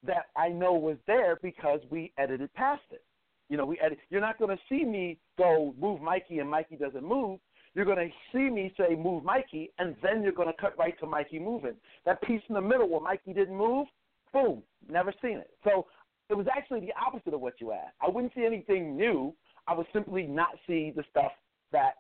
[0.06, 3.04] that I know was there because we edited past it.
[3.50, 4.00] You know, we edit.
[4.10, 7.40] You're not going to see me go move Mikey and Mikey doesn't move.
[7.74, 11.00] You're going to see me say move Mikey, and then you're going to cut right
[11.00, 11.76] to Mikey moving.
[12.06, 13.88] That piece in the middle where Mikey didn't move,
[14.34, 15.52] boom, never seen it.
[15.64, 15.86] So
[16.30, 17.96] it was actually the opposite of what you asked.
[18.02, 19.34] I wouldn't see anything new.
[19.68, 21.32] I would simply not see the stuff
[21.72, 21.94] that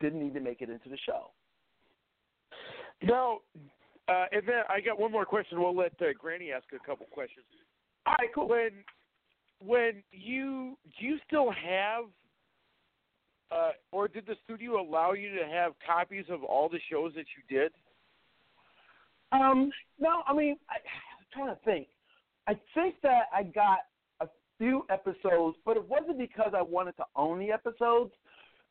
[0.00, 1.30] didn't even make it into the show.
[3.02, 3.38] Now,
[4.08, 5.60] uh, and then I got one more question.
[5.60, 7.46] We'll let uh, Granny ask a couple questions.
[8.06, 8.48] All right, cool.
[8.48, 8.70] When
[9.60, 12.04] when you do you still have
[13.50, 17.26] uh, or did the studio allow you to have copies of all the shows that
[17.36, 17.72] you did?
[19.32, 21.88] Um, no, I mean, I, I'm trying to think.
[22.46, 23.78] I think that I got
[24.20, 24.28] a
[24.58, 28.12] few episodes, but it wasn't because I wanted to own the episodes.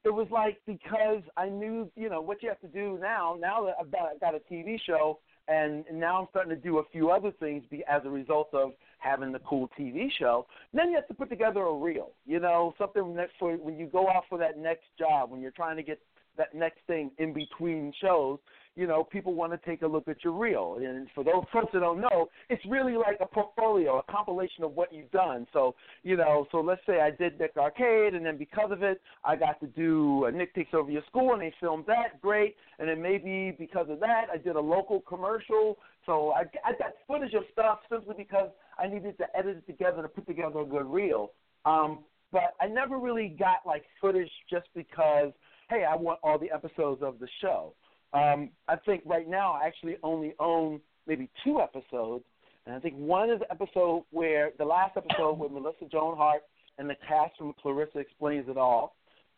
[0.05, 3.37] It was like because I knew, you know, what you have to do now.
[3.39, 6.77] Now that I've got, I've got a TV show, and now I'm starting to do
[6.77, 10.45] a few other things be, as a result of having the cool TV show.
[10.73, 13.87] Then you have to put together a reel, you know, something next for when you
[13.87, 15.99] go off for that next job, when you're trying to get
[16.37, 18.39] that next thing in between shows,
[18.79, 20.77] you know, people want to take a look at your reel.
[20.79, 24.71] And for those folks that don't know, it's really like a portfolio, a compilation of
[24.71, 25.45] what you've done.
[25.51, 29.01] So, you know, so let's say I did Nick Arcade, and then because of it,
[29.25, 32.55] I got to do a Nick Takes Over Your School, and they filmed that, great.
[32.79, 35.77] And then maybe because of that, I did a local commercial.
[36.05, 38.49] So I, I got footage of stuff simply because
[38.81, 41.31] I needed to edit it together to put together a good reel.
[41.65, 41.99] Um,
[42.31, 45.33] but I never really got like footage just because,
[45.69, 47.73] hey, I want all the episodes of the show.
[48.13, 52.25] Um, I think right now I actually only own maybe two episodes,
[52.65, 56.41] and I think one is the episode where the last episode with Melissa Joan Hart
[56.77, 58.95] and the cast from Clarissa Explains It All,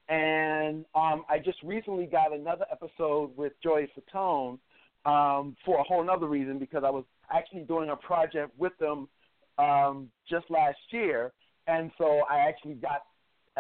[0.08, 4.58] and um, I just recently got another episode with Joey Fatone
[5.06, 7.04] um, for a whole other reason because I was
[7.34, 9.10] actually doing a project with them
[9.58, 11.34] um, just last year,
[11.68, 13.02] and so I actually got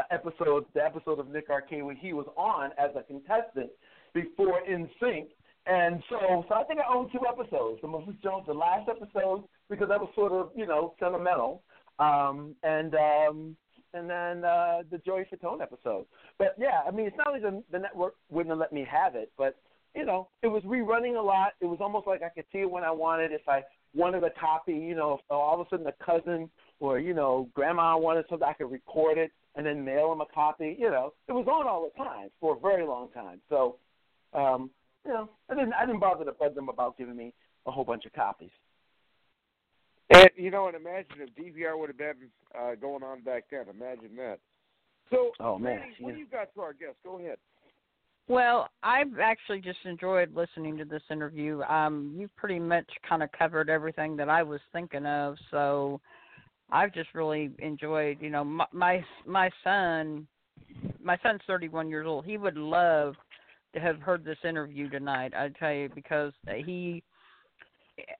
[0.09, 3.69] episode, the episode of Nick Arcade when he was on as a contestant
[4.13, 5.29] before In Sync.
[5.67, 7.79] And so, so I think I own two episodes.
[7.81, 11.61] The Moses Jones, the last episode, because that was sort of, you know, sentimental.
[11.99, 13.55] Um, and um,
[13.93, 16.05] and then uh, the Joey Fatone episode.
[16.39, 19.15] But yeah, I mean, it's not like the, the network wouldn't have let me have
[19.15, 19.55] it, but
[19.95, 21.53] you know, it was rerunning a lot.
[21.59, 23.31] It was almost like I could see it when I wanted.
[23.33, 23.61] If I
[23.93, 27.49] wanted a copy, you know, if all of a sudden a cousin or you know,
[27.53, 30.77] grandma wanted something, I could record it and then mail them a copy.
[30.79, 33.41] You know, it was on all the time for a very long time.
[33.49, 33.77] So
[34.33, 34.69] um,
[35.05, 37.33] you know, I didn't I didn't bother to bug them about giving me
[37.65, 38.51] a whole bunch of copies.
[40.13, 42.15] And you know, and imagine if DVR would have been
[42.57, 43.65] uh, going on back then.
[43.69, 44.39] Imagine that.
[45.09, 46.95] So, oh man, Manny, what do you got for our guest?
[47.03, 47.37] Go ahead.
[48.27, 51.61] Well, I've actually just enjoyed listening to this interview.
[51.63, 55.99] Um, you've pretty much kind of covered everything that I was thinking of, so
[56.71, 58.19] I've just really enjoyed.
[58.21, 60.27] You know, my my, my son,
[61.03, 62.25] my son's 31 years old.
[62.25, 63.30] He would love to
[63.75, 65.33] have heard this interview tonight.
[65.35, 67.03] I tell you because he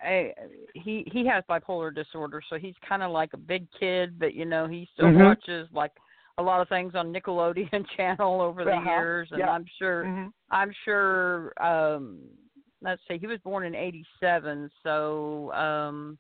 [0.02, 0.34] I,
[0.74, 4.46] he he has bipolar disorder, so he's kind of like a big kid, but you
[4.46, 5.24] know he still mm-hmm.
[5.24, 5.92] watches like
[6.38, 8.90] a lot of things on Nickelodeon channel over the Uh-huh.
[8.90, 9.50] years, and Yeah.
[9.52, 11.54] I'm sure hmm I'm sure.
[11.64, 12.20] um
[12.84, 16.18] Let's see, he was born in '87, so um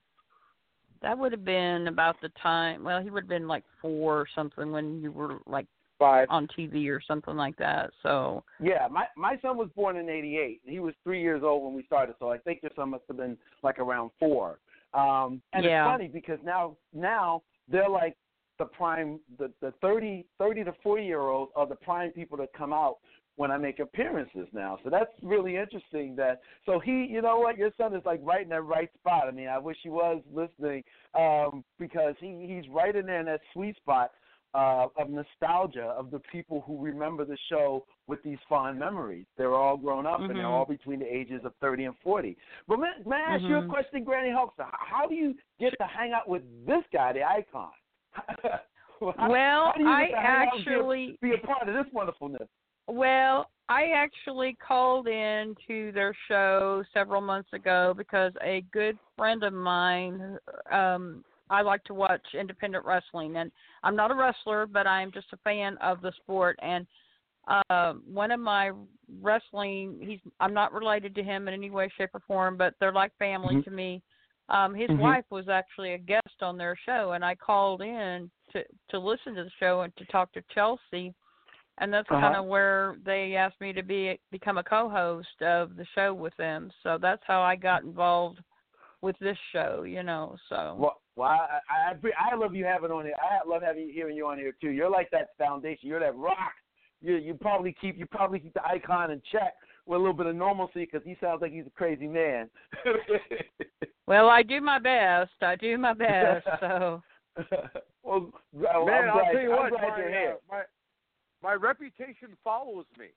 [1.02, 2.84] that would have been about the time.
[2.84, 5.66] Well, he would have been like four or something when you were like
[6.02, 6.28] Five.
[6.32, 7.91] on TV or something like that.
[8.02, 10.61] So Yeah, my my son was born in '88.
[10.65, 13.18] He was three years old when we started, so I think your son must have
[13.18, 14.57] been like around four.
[14.95, 15.86] Um, and Yeah.
[15.86, 18.18] it's funny because now now they're like
[18.57, 22.52] the prime the the 30 30 to 40 year olds are the prime people that
[22.53, 22.98] come out
[23.36, 24.78] when I make appearances now.
[24.84, 28.41] So that's really interesting that so he you know what, your son is like right
[28.41, 29.28] in that right spot.
[29.28, 30.84] I mean, I wish he was listening,
[31.14, 34.11] um, because he, he's right in there in that sweet spot
[34.53, 39.26] uh, of nostalgia of the people who remember the show with these fond memories.
[39.38, 40.49] They're all grown up and they're Mhm.
[40.49, 42.38] all between the ages of 30 and 40.
[42.68, 43.69] But may, may I ask you a Mhm.
[43.69, 44.68] question, Granny Hulkster?
[44.73, 47.72] How do you get to hang out with this guy, the icon?
[49.02, 51.91] Well, how I to hang out and be a- actually be a part of this
[51.91, 52.48] wonderfulness.
[52.88, 59.44] Well, I actually called in to their show several months ago because a good friend
[59.44, 60.38] of mine,
[60.72, 63.52] um, I like to watch independent wrestling, and
[63.84, 66.57] I'm not a wrestler, but I'm just a fan of the sport.
[66.61, 66.88] And
[67.48, 68.72] uh, one of my
[69.22, 72.94] wrestling, he's I'm not related to him in any way, shape, or form, but they're
[72.94, 73.64] like family Mhm.
[73.65, 74.02] to me.
[74.49, 74.99] Um, his Mhm.
[74.99, 79.36] wife was actually a guest on their show, and I called in to to listen
[79.36, 81.14] to the show and to talk to Chelsea
[81.78, 82.22] and that's Uh-huh.
[82.22, 86.36] kind of where they asked me to be become a co-host of the show with
[86.38, 86.72] them.
[86.84, 88.40] So that's how I got involved
[89.02, 90.38] with this show, you know.
[90.49, 93.15] So Well, well I, I I love you having on here.
[93.19, 94.69] I love having hearing you on here too.
[94.69, 95.90] You're like that foundation.
[95.90, 96.53] You're that rock.
[97.02, 99.53] You you probably keep you probably keep the icon in check
[99.86, 102.49] with a little bit of normalcy because he sounds like he's a crazy man.
[104.07, 105.32] well, I do my best.
[105.41, 106.48] I do my best.
[106.60, 107.02] So
[108.03, 110.38] well, well, Man, I'm I'll tell you I'm what, glad my, you're uh, here.
[110.49, 110.61] my
[111.41, 113.07] my reputation follows me.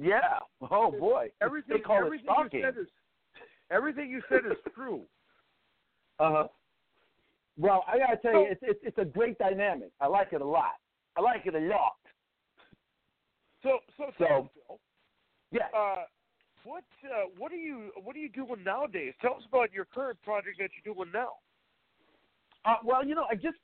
[0.00, 0.38] Yeah.
[0.70, 1.30] Oh boy.
[1.42, 2.60] Everything, they call it everything stalking.
[2.60, 2.86] you said is
[3.70, 5.02] everything you said is true.
[6.18, 6.48] Uh huh.
[7.56, 9.90] Well, I gotta tell you, it's, it's it's a great dynamic.
[10.00, 10.74] I like it a lot.
[11.16, 11.96] I like it a lot.
[13.62, 14.24] So, so, So-
[14.68, 14.80] Phil,
[15.50, 15.66] Yeah.
[15.76, 16.04] uh,
[16.64, 19.14] what uh, what are you what are you doing nowadays?
[19.20, 21.32] Tell us about your current project that you're doing now.
[22.64, 23.56] Uh, well, you know, I just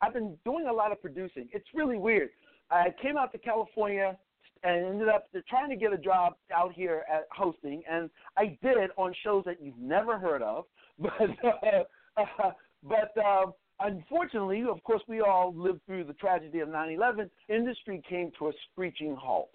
[0.00, 1.48] I've been doing a lot of producing.
[1.52, 2.30] It's really weird.
[2.70, 4.16] I came out to California
[4.62, 8.90] and ended up trying to get a job out here at hosting, and I did
[8.96, 10.64] on shows that you've never heard of.
[10.98, 12.50] But uh, uh,
[12.82, 13.46] but uh,
[13.80, 17.30] unfortunately, of course, we all lived through the tragedy of 9/11.
[17.48, 19.50] Industry came to a screeching halt,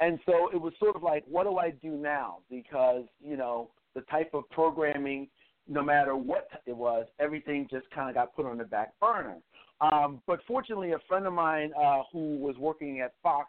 [0.00, 2.38] and so it was sort of like, what do I do now?
[2.50, 5.28] Because you know the type of programming
[5.68, 9.36] no matter what it was, everything just kind of got put on the back burner.
[9.80, 13.48] Um, but fortunately, a friend of mine uh, who was working at Fox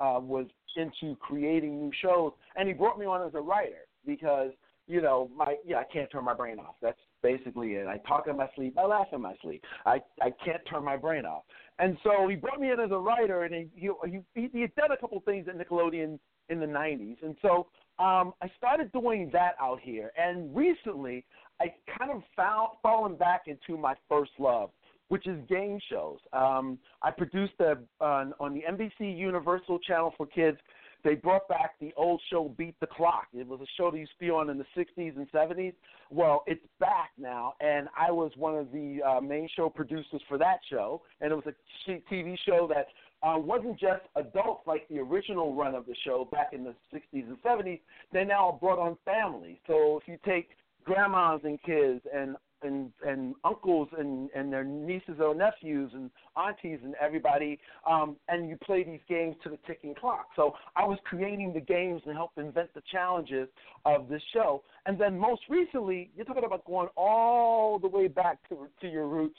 [0.00, 0.46] uh, was
[0.76, 4.50] into creating new shows, and he brought me on as a writer because
[4.86, 6.76] you know my yeah I can't turn my brain off.
[6.80, 7.86] That's basically it.
[7.86, 9.62] I talk in my sleep, I laugh in my sleep.
[9.86, 11.42] I I can't turn my brain off.
[11.78, 14.74] And so he brought me in as a writer, and he he he, he had
[14.74, 16.18] done a couple things at Nickelodeon
[16.48, 17.68] in the '90s, and so
[17.98, 20.10] um, I started doing that out here.
[20.16, 21.24] And recently,
[21.60, 21.66] I
[21.98, 24.70] kind of found fallen back into my first love,
[25.10, 26.18] which is game shows.
[26.32, 30.56] Um, I produced a on, on the NBC Universal Channel for Kids.
[31.02, 33.26] They brought back the old show Beat the Clock.
[33.34, 35.72] It was a show that used to be on in the 60s and 70s.
[36.10, 40.38] Well, it's back now, and I was one of the uh, main show producers for
[40.38, 41.02] that show.
[41.20, 42.86] And it was a TV show that
[43.26, 47.02] uh, wasn't just adults like the original run of the show back in the 60s
[47.12, 47.80] and 70s.
[48.12, 49.56] They now brought on families.
[49.66, 50.50] So if you take
[50.84, 56.78] grandmas and kids and and and uncles and and their nieces or nephews and aunties
[56.82, 57.58] and everybody
[57.88, 61.60] um and you play these games to the ticking clock so i was creating the
[61.60, 63.48] games and helped invent the challenges
[63.84, 68.38] of this show and then most recently you're talking about going all the way back
[68.48, 69.38] to to your roots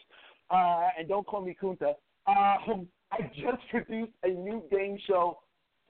[0.50, 1.94] uh and don't call me kunta
[2.28, 5.38] um i just produced a new game show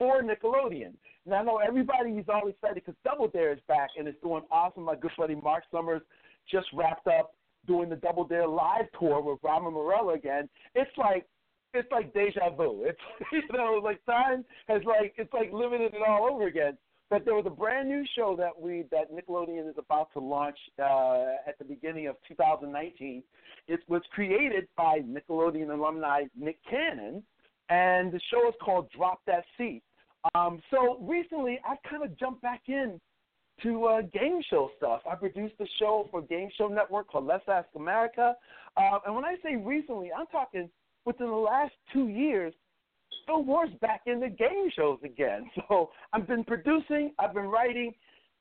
[0.02, 0.94] for Nickelodeon.
[1.26, 4.82] Now I know everybody's all excited because Double Dare is back and it's doing awesome.
[4.82, 6.02] My good buddy Marc Summers
[6.50, 7.34] just wrapped up
[7.66, 10.48] doing the Double Dare live tour with Robin Morella again.
[10.74, 11.26] It's like
[11.74, 12.84] it's like deja vu.
[12.86, 12.98] It's
[13.32, 16.76] you know like time has like it's like living it all over again.
[17.10, 20.56] But there was a brand new show that we that Nickelodeon is about to launch
[20.78, 23.22] uh, at the beginning of 2019.
[23.68, 27.22] It was created by Nickelodeon alumni Nick Cannon,
[27.68, 29.82] and the show is called Drop That Seat.
[30.34, 33.00] Um, so recently, I kind of jumped back in
[33.62, 35.02] to uh, game show stuff.
[35.10, 38.34] I produced a show for Game Show Network called Let's Ask America.
[38.76, 40.68] Uh, and when I say recently, I'm talking
[41.04, 42.54] within the last two years,
[43.26, 45.50] Phil Moore's back in the game shows again.
[45.68, 47.92] So I've been producing, I've been writing,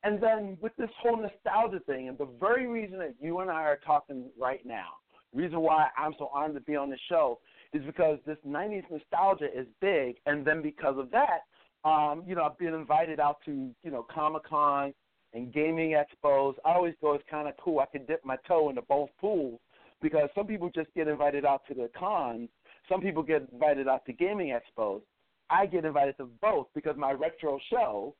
[0.03, 3.61] and then with this whole nostalgia thing, and the very reason that you and I
[3.61, 4.87] are talking right now,
[5.33, 7.39] the reason why I'm so honored to be on the show
[7.73, 11.41] is because this 90s nostalgia is big, and then because of that,
[11.87, 14.93] um, you know, I've been invited out to, you know, Comic Con
[15.33, 16.55] and gaming expos.
[16.65, 17.79] I always go, it's kind of cool.
[17.79, 19.59] I can dip my toe into both pools
[20.01, 22.49] because some people just get invited out to the cons,
[22.89, 25.01] some people get invited out to gaming expos.
[25.49, 28.15] I get invited to both because my retro show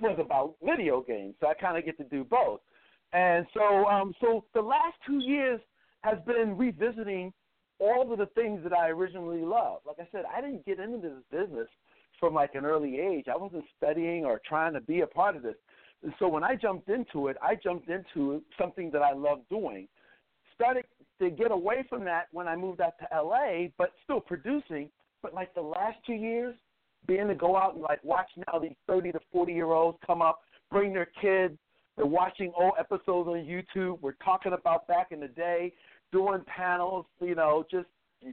[0.00, 2.60] was about video games, so I kind of get to do both.
[3.12, 5.60] And so, um, so the last two years
[6.02, 7.32] has been revisiting
[7.78, 9.86] all of the things that I originally loved.
[9.86, 11.68] Like I said, I didn't get into this business
[12.18, 13.26] from like an early age.
[13.32, 15.56] I wasn't studying or trying to be a part of this.
[16.04, 19.88] And so when I jumped into it, I jumped into something that I love doing.
[20.54, 20.84] Started
[21.20, 24.90] to get away from that when I moved out to LA, but still producing.
[25.22, 26.54] But like the last two years,
[27.06, 30.20] being to go out and like watch now these 30 to 40 year olds come
[30.20, 30.40] up,
[30.70, 31.56] bring their kids.
[31.96, 33.98] They're watching old episodes on YouTube.
[34.02, 35.72] We're talking about back in the day,
[36.12, 37.86] doing panels, you know, just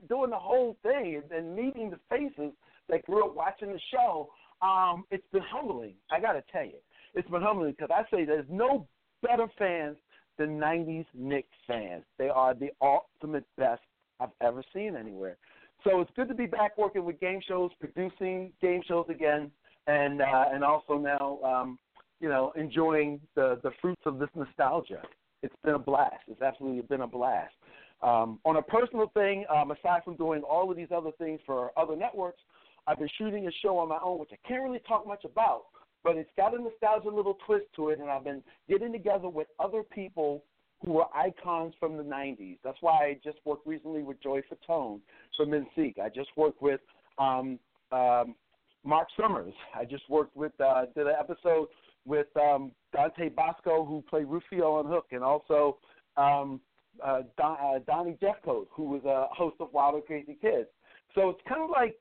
[0.09, 2.53] doing the whole thing and, and meeting the faces
[2.89, 4.29] that grew up watching the show.
[4.61, 5.93] Um, it's been humbling.
[6.11, 6.79] I got to tell you,
[7.13, 8.87] it's been humbling because I say there's no
[9.21, 9.97] better fans
[10.37, 12.03] than 90s Knicks fans.
[12.17, 13.81] They are the ultimate best
[14.19, 15.37] I've ever seen anywhere.
[15.83, 19.51] So it's good to be back working with game shows, producing game shows again,
[19.87, 21.79] and uh, and also now, um,
[22.19, 25.01] you know, enjoying the the fruits of this nostalgia.
[25.41, 26.23] It's been a blast.
[26.27, 27.53] It's absolutely been a blast.
[28.03, 31.71] Um, on a personal thing, um, aside from doing all of these other things for
[31.77, 32.41] other networks,
[32.87, 35.65] I've been shooting a show on my own, which I can't really talk much about,
[36.03, 39.47] but it's got a nostalgia little twist to it, and I've been getting together with
[39.59, 40.43] other people
[40.83, 42.57] who were icons from the 90s.
[42.63, 44.99] That's why I just worked recently with Joey Fatone
[45.37, 45.99] from NSYNC.
[45.99, 46.81] I just worked with
[47.19, 47.59] um,
[47.91, 48.35] um,
[48.83, 49.53] Marc Summers.
[49.75, 51.67] I just worked with, uh, did an episode
[52.05, 55.77] with um, Dante Basco, who played Rufio on Hook, and also
[56.17, 56.59] um,
[57.03, 60.67] uh, Don, uh, Donnie Jeffcoat, who was a host of Wild and Crazy Kids.
[61.13, 61.97] So it's kind of like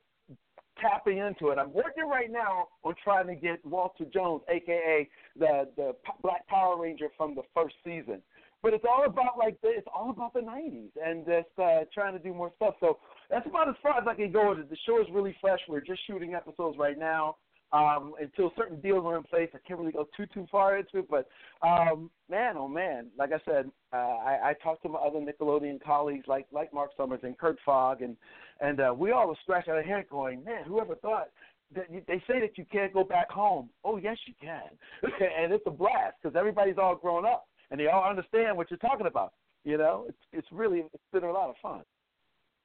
[0.81, 1.59] tapping into it.
[1.59, 6.81] I'm working right now on trying to get Walter Jones, aka the the Black Power
[6.81, 8.23] Ranger from the first season.
[8.63, 12.13] But it's all about like the, it's all about the '90s and just uh, trying
[12.13, 12.75] to do more stuff.
[12.81, 12.99] So
[13.31, 14.55] that's about as far as I can go.
[14.55, 15.61] The show is really fresh.
[15.69, 17.37] We're just shooting episodes right now.
[17.73, 20.99] Um, until certain deals are in place, I can't really go too too far into
[20.99, 21.09] it.
[21.09, 21.29] But
[21.67, 25.81] um, man, oh man, like I said, uh, I, I talked to my other Nickelodeon
[25.81, 28.17] colleagues like like Marc Summers and Kirk Fogg, and
[28.61, 31.29] and uh, we all were scratching our head going, man, whoever thought
[31.75, 33.71] that they say that you can't go back home.
[33.85, 34.63] Oh yes, you can,
[35.03, 38.79] and it's a blast because everybody's all grown up and they all understand what you're
[38.79, 39.33] talking about.
[39.65, 41.83] You know, it's it's really it's been a lot of fun.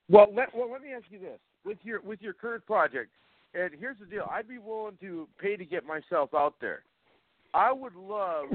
[0.10, 3.12] Well, let well let me ask you this: with your with your current project,
[3.54, 6.84] and here's the deal: I'd be willing to pay to get myself out there.
[7.54, 8.46] I would love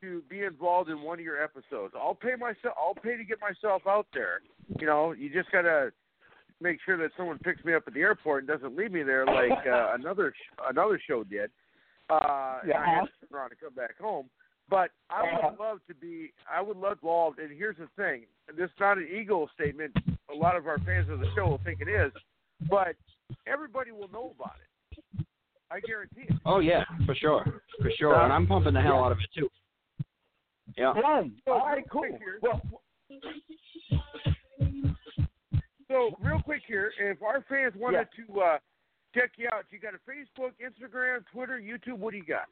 [0.00, 1.94] to be involved in one of your episodes.
[1.96, 2.74] I'll pay myself.
[2.76, 4.40] I'll pay to get myself out there.
[4.80, 5.92] You know, you just gotta
[6.60, 9.26] make sure that someone picks me up at the airport and doesn't leave me there
[9.26, 11.50] like uh, another sh- another show did.
[12.08, 12.76] Uh, yeah.
[12.76, 14.28] and I have to turn around and come back home.
[14.68, 16.32] But I would love to be.
[16.52, 17.38] I would love involved.
[17.38, 18.24] And here's the thing:
[18.56, 19.92] this is not an ego statement.
[20.30, 22.12] A lot of our fans of the show will think it is,
[22.68, 22.96] but
[23.46, 25.24] everybody will know about it.
[25.70, 26.36] I guarantee it.
[26.44, 27.44] Oh yeah, for sure,
[27.80, 28.20] for sure.
[28.20, 29.48] And I'm pumping the hell out of it too.
[30.76, 30.94] Yeah.
[31.00, 31.32] Fun.
[31.46, 32.04] All right, cool.
[32.42, 32.60] Well,
[35.88, 38.58] So real quick here, if our fans wanted to uh,
[39.14, 41.98] check you out, you got a Facebook, Instagram, Twitter, YouTube.
[41.98, 42.48] What do you got?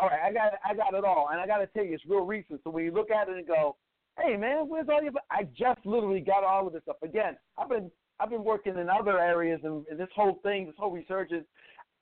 [0.00, 2.04] all right, I got I got it all, and I got to tell you, it's
[2.06, 2.60] real recent.
[2.64, 3.76] So when you look at it and go,
[4.18, 6.96] "Hey, man, where's all your?" I just literally got all of this stuff.
[7.02, 10.74] Again, I've been I've been working in other areas, and, and this whole thing, this
[10.78, 11.44] whole resurgence,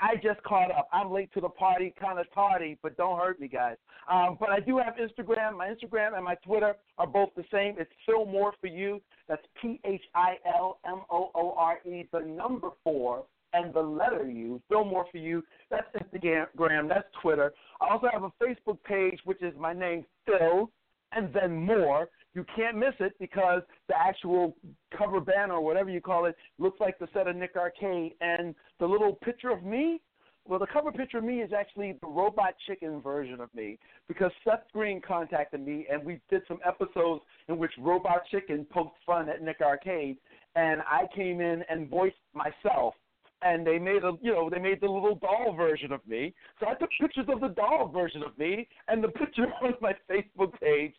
[0.00, 0.88] I just caught up.
[0.92, 3.76] I'm late to the party, kind of tardy, but don't hurt me, guys.
[4.10, 5.56] Um, but I do have Instagram.
[5.56, 7.74] My Instagram and my Twitter are both the same.
[7.78, 9.02] It's Phil Moore for you.
[9.28, 13.80] That's P H I L M O O R E, the number four and the
[13.80, 15.42] letter U, Phil Moore for you.
[15.70, 17.52] That's Instagram, that's Twitter.
[17.80, 20.70] I also have a Facebook page, which is my name, Phil,
[21.12, 22.08] and then more.
[22.38, 24.54] You can't miss it because the actual
[24.96, 28.54] cover banner or whatever you call it looks like the set of Nick Arcade, and
[28.78, 30.00] the little picture of me.
[30.46, 34.30] Well, the cover picture of me is actually the Robot Chicken version of me because
[34.44, 39.28] Seth Green contacted me and we did some episodes in which Robot Chicken poked fun
[39.28, 40.18] at Nick Arcade,
[40.54, 42.94] and I came in and voiced myself
[43.42, 46.34] and they made a you know they made the little doll version of me.
[46.60, 49.94] So I took pictures of the doll version of me, and the picture on my
[50.08, 50.94] Facebook page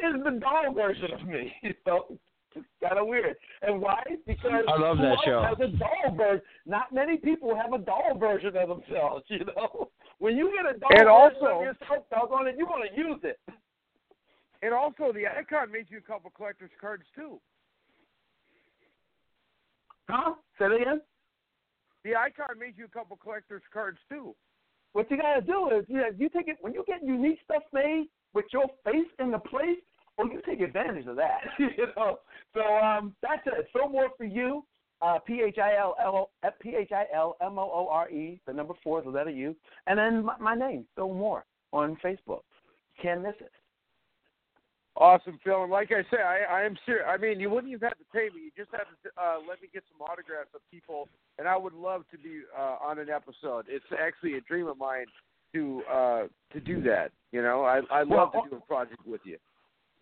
[0.00, 1.52] is the doll version of me.
[1.62, 2.06] You know,
[2.54, 3.34] it's kind of weird.
[3.62, 4.02] And why?
[4.26, 5.42] Because I love that show.
[5.42, 6.42] Has a doll version.
[6.66, 9.24] Not many people have a doll version of themselves.
[9.30, 9.88] You know,
[10.18, 12.96] when you get a doll And version also- of yourself, doggone it, you want to
[13.00, 13.40] use it.
[14.64, 17.40] And also, the icon made you a couple collector's cards too.
[20.08, 20.34] Huh?
[20.58, 21.00] Say it again.
[22.04, 24.34] The icon made you a couple collector's cards too.
[24.92, 27.62] What you gotta do is, you know, you take it when you get unique stuff
[27.72, 29.78] made with your face in the place.
[30.18, 31.40] Well, you take advantage of that.
[31.58, 32.18] you know.
[32.54, 33.68] So um, that's it.
[33.72, 34.64] So more for you.
[35.00, 36.30] Uh, P H I L L
[36.60, 38.40] P H I L M O O R E.
[38.46, 39.56] The number four is the letter U,
[39.88, 42.42] and then my, my name, Phil Moore, on Facebook.
[43.02, 43.50] Can't miss it.
[44.96, 45.62] Awesome, Phil.
[45.62, 47.06] And like I said, I, I am serious.
[47.08, 48.44] I mean, you wouldn't even have to pay me.
[48.44, 51.72] You just have to uh, let me get some autographs of people, and I would
[51.72, 53.66] love to be uh, on an episode.
[53.68, 55.06] It's actually a dream of mine
[55.54, 56.22] to uh,
[56.52, 57.12] to do that.
[57.32, 59.38] You know, I I love Well, to do a project with you.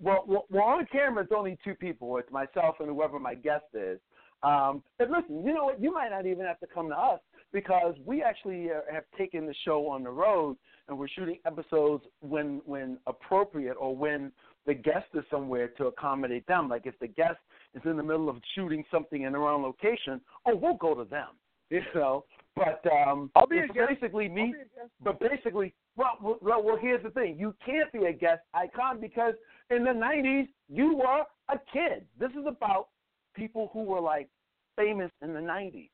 [0.02, 2.16] Well, well, well, on camera, it's only two people.
[2.16, 3.98] It's myself and whoever my guest is.
[4.42, 5.82] Um, but listen, you know what?
[5.82, 7.20] You might not even have to come to us
[7.52, 10.56] because we actually uh, have taken the show on the road
[10.88, 14.32] and we're shooting episodes when when appropriate or when
[14.66, 16.68] the guest is somewhere to accommodate them.
[16.68, 17.38] Like if the guest
[17.74, 21.04] is in the middle of shooting something in their own location, oh, we'll go to
[21.04, 21.28] them.
[21.68, 22.24] You know,
[22.56, 23.88] but um, I'll be a it's guest.
[23.88, 24.46] basically me.
[24.46, 24.90] be a guest.
[25.02, 29.34] But basically, well, well, well, here's the thing: you can't be a guest icon because
[29.70, 32.06] in the '90s you were a kid.
[32.18, 32.88] This is about
[33.34, 34.28] people who were like
[34.76, 35.90] famous in the '90s,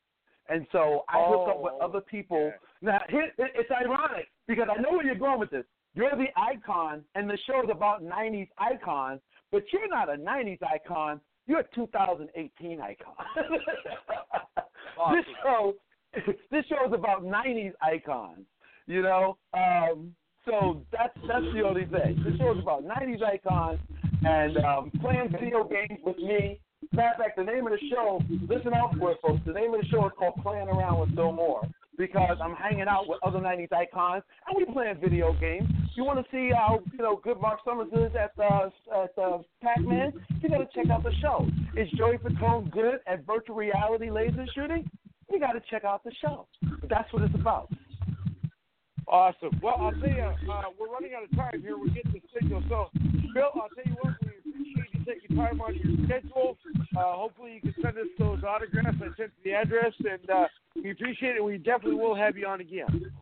[0.48, 2.38] and so I hook up with Oh, other people.
[2.38, 2.56] okay.
[2.82, 5.64] Now, here, it- it's ironic because I know where you're going with this.
[5.94, 9.20] You're the icon, and the show's about '90s icons,
[9.52, 11.20] but you're not a '90s icon.
[11.46, 13.14] You're a 2018 icon.
[15.12, 15.74] This show,
[16.50, 18.44] this show is about '90s icons.
[18.86, 20.14] You know, um,
[20.44, 22.22] so that's that's the only thing.
[22.24, 23.80] This show is about '90s icons
[24.24, 26.60] and um, playing video games with me.
[26.92, 29.40] Matter of fact, the name of the show, listen out for it, folks.
[29.44, 31.62] The name of the show is called Playing Around with Phil Moore
[31.98, 35.68] because I'm hanging out with other '90s icons and we playing video games.
[35.96, 39.38] You want to see how you know good Marc Summers is at uh, at uh,
[39.62, 40.12] Pac-Man?
[40.40, 41.46] You got to check out the show.
[41.76, 44.88] Is Joey Fatone good at virtual reality laser shooting?
[45.30, 46.46] You got to check out the show.
[46.88, 47.68] That's what it's about.
[49.08, 49.60] Awesome.
[49.62, 51.78] Well, I'll tell you, uh, we're running out of time here.
[51.78, 52.62] We're getting the signal.
[52.68, 52.90] So,
[53.34, 56.56] Bill, I'll tell you what, we appreciate you taking time on your schedule.
[56.96, 58.96] Uh, hopefully, you can send us those autographs.
[59.00, 61.44] I sent the address, and uh, we appreciate it.
[61.44, 63.12] We definitely will have you on again.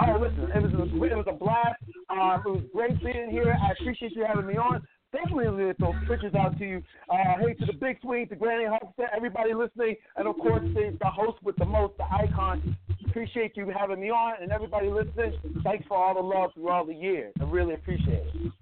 [0.00, 1.82] Oh, listen, it was a, it was a blast.
[2.08, 3.56] Um, it was great being here.
[3.60, 4.86] I appreciate you having me on.
[5.12, 6.82] Definitely going to those pictures out to you.
[7.08, 10.96] Uh, hey, to the Big Swing, to Granny Hulkster, everybody listening, and of course the,
[11.00, 12.76] the host with the most, the icon.
[13.08, 15.32] Appreciate you having me on, and everybody listening.
[15.64, 17.32] Thanks for all the love through all the years.
[17.40, 18.52] I really appreciate it.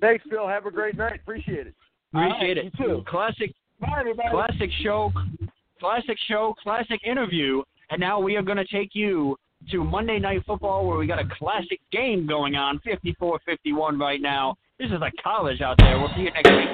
[0.00, 0.48] Thanks, Phil.
[0.48, 1.20] Have a great night.
[1.22, 1.74] Appreciate it.
[2.12, 2.64] Appreciate right, it.
[2.64, 3.04] you too.
[3.06, 4.30] Classic, Bye, everybody.
[4.30, 5.12] classic show,
[5.78, 9.36] classic show, classic interview, and now we are going to take you
[9.70, 14.56] to Monday Night Football, where we got a classic game going on, 54-51 right now.
[14.80, 15.98] This is like college out there.
[15.98, 16.68] We'll see you next week.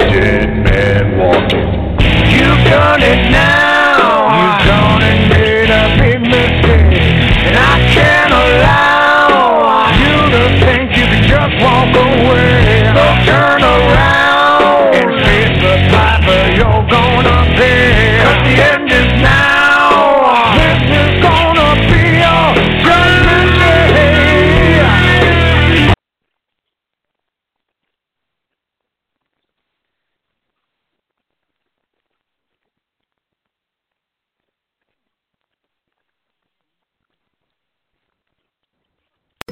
[0.00, 1.68] Dead man walking.
[2.30, 3.57] You've done it now.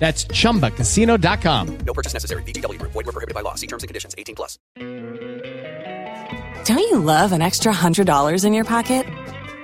[0.00, 1.78] That's chumbacasino.com.
[1.86, 2.42] No purchase necessary.
[2.44, 2.92] VGW Group.
[2.92, 3.54] Void were prohibited by law.
[3.54, 4.14] See terms and conditions.
[4.18, 4.58] 18 plus.
[6.64, 9.06] Don't you love an extra $100 in your pocket?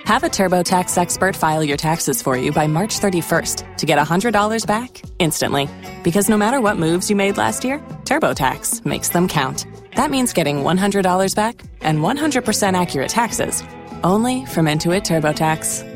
[0.04, 4.66] Have a TurboTax expert file your taxes for you by March 31st to get $100
[4.66, 5.68] back instantly.
[6.04, 9.66] Because no matter what moves you made last year, TurboTax makes them count.
[9.96, 13.64] That means getting $100 back and 100% accurate taxes
[14.04, 15.95] only from Intuit TurboTax.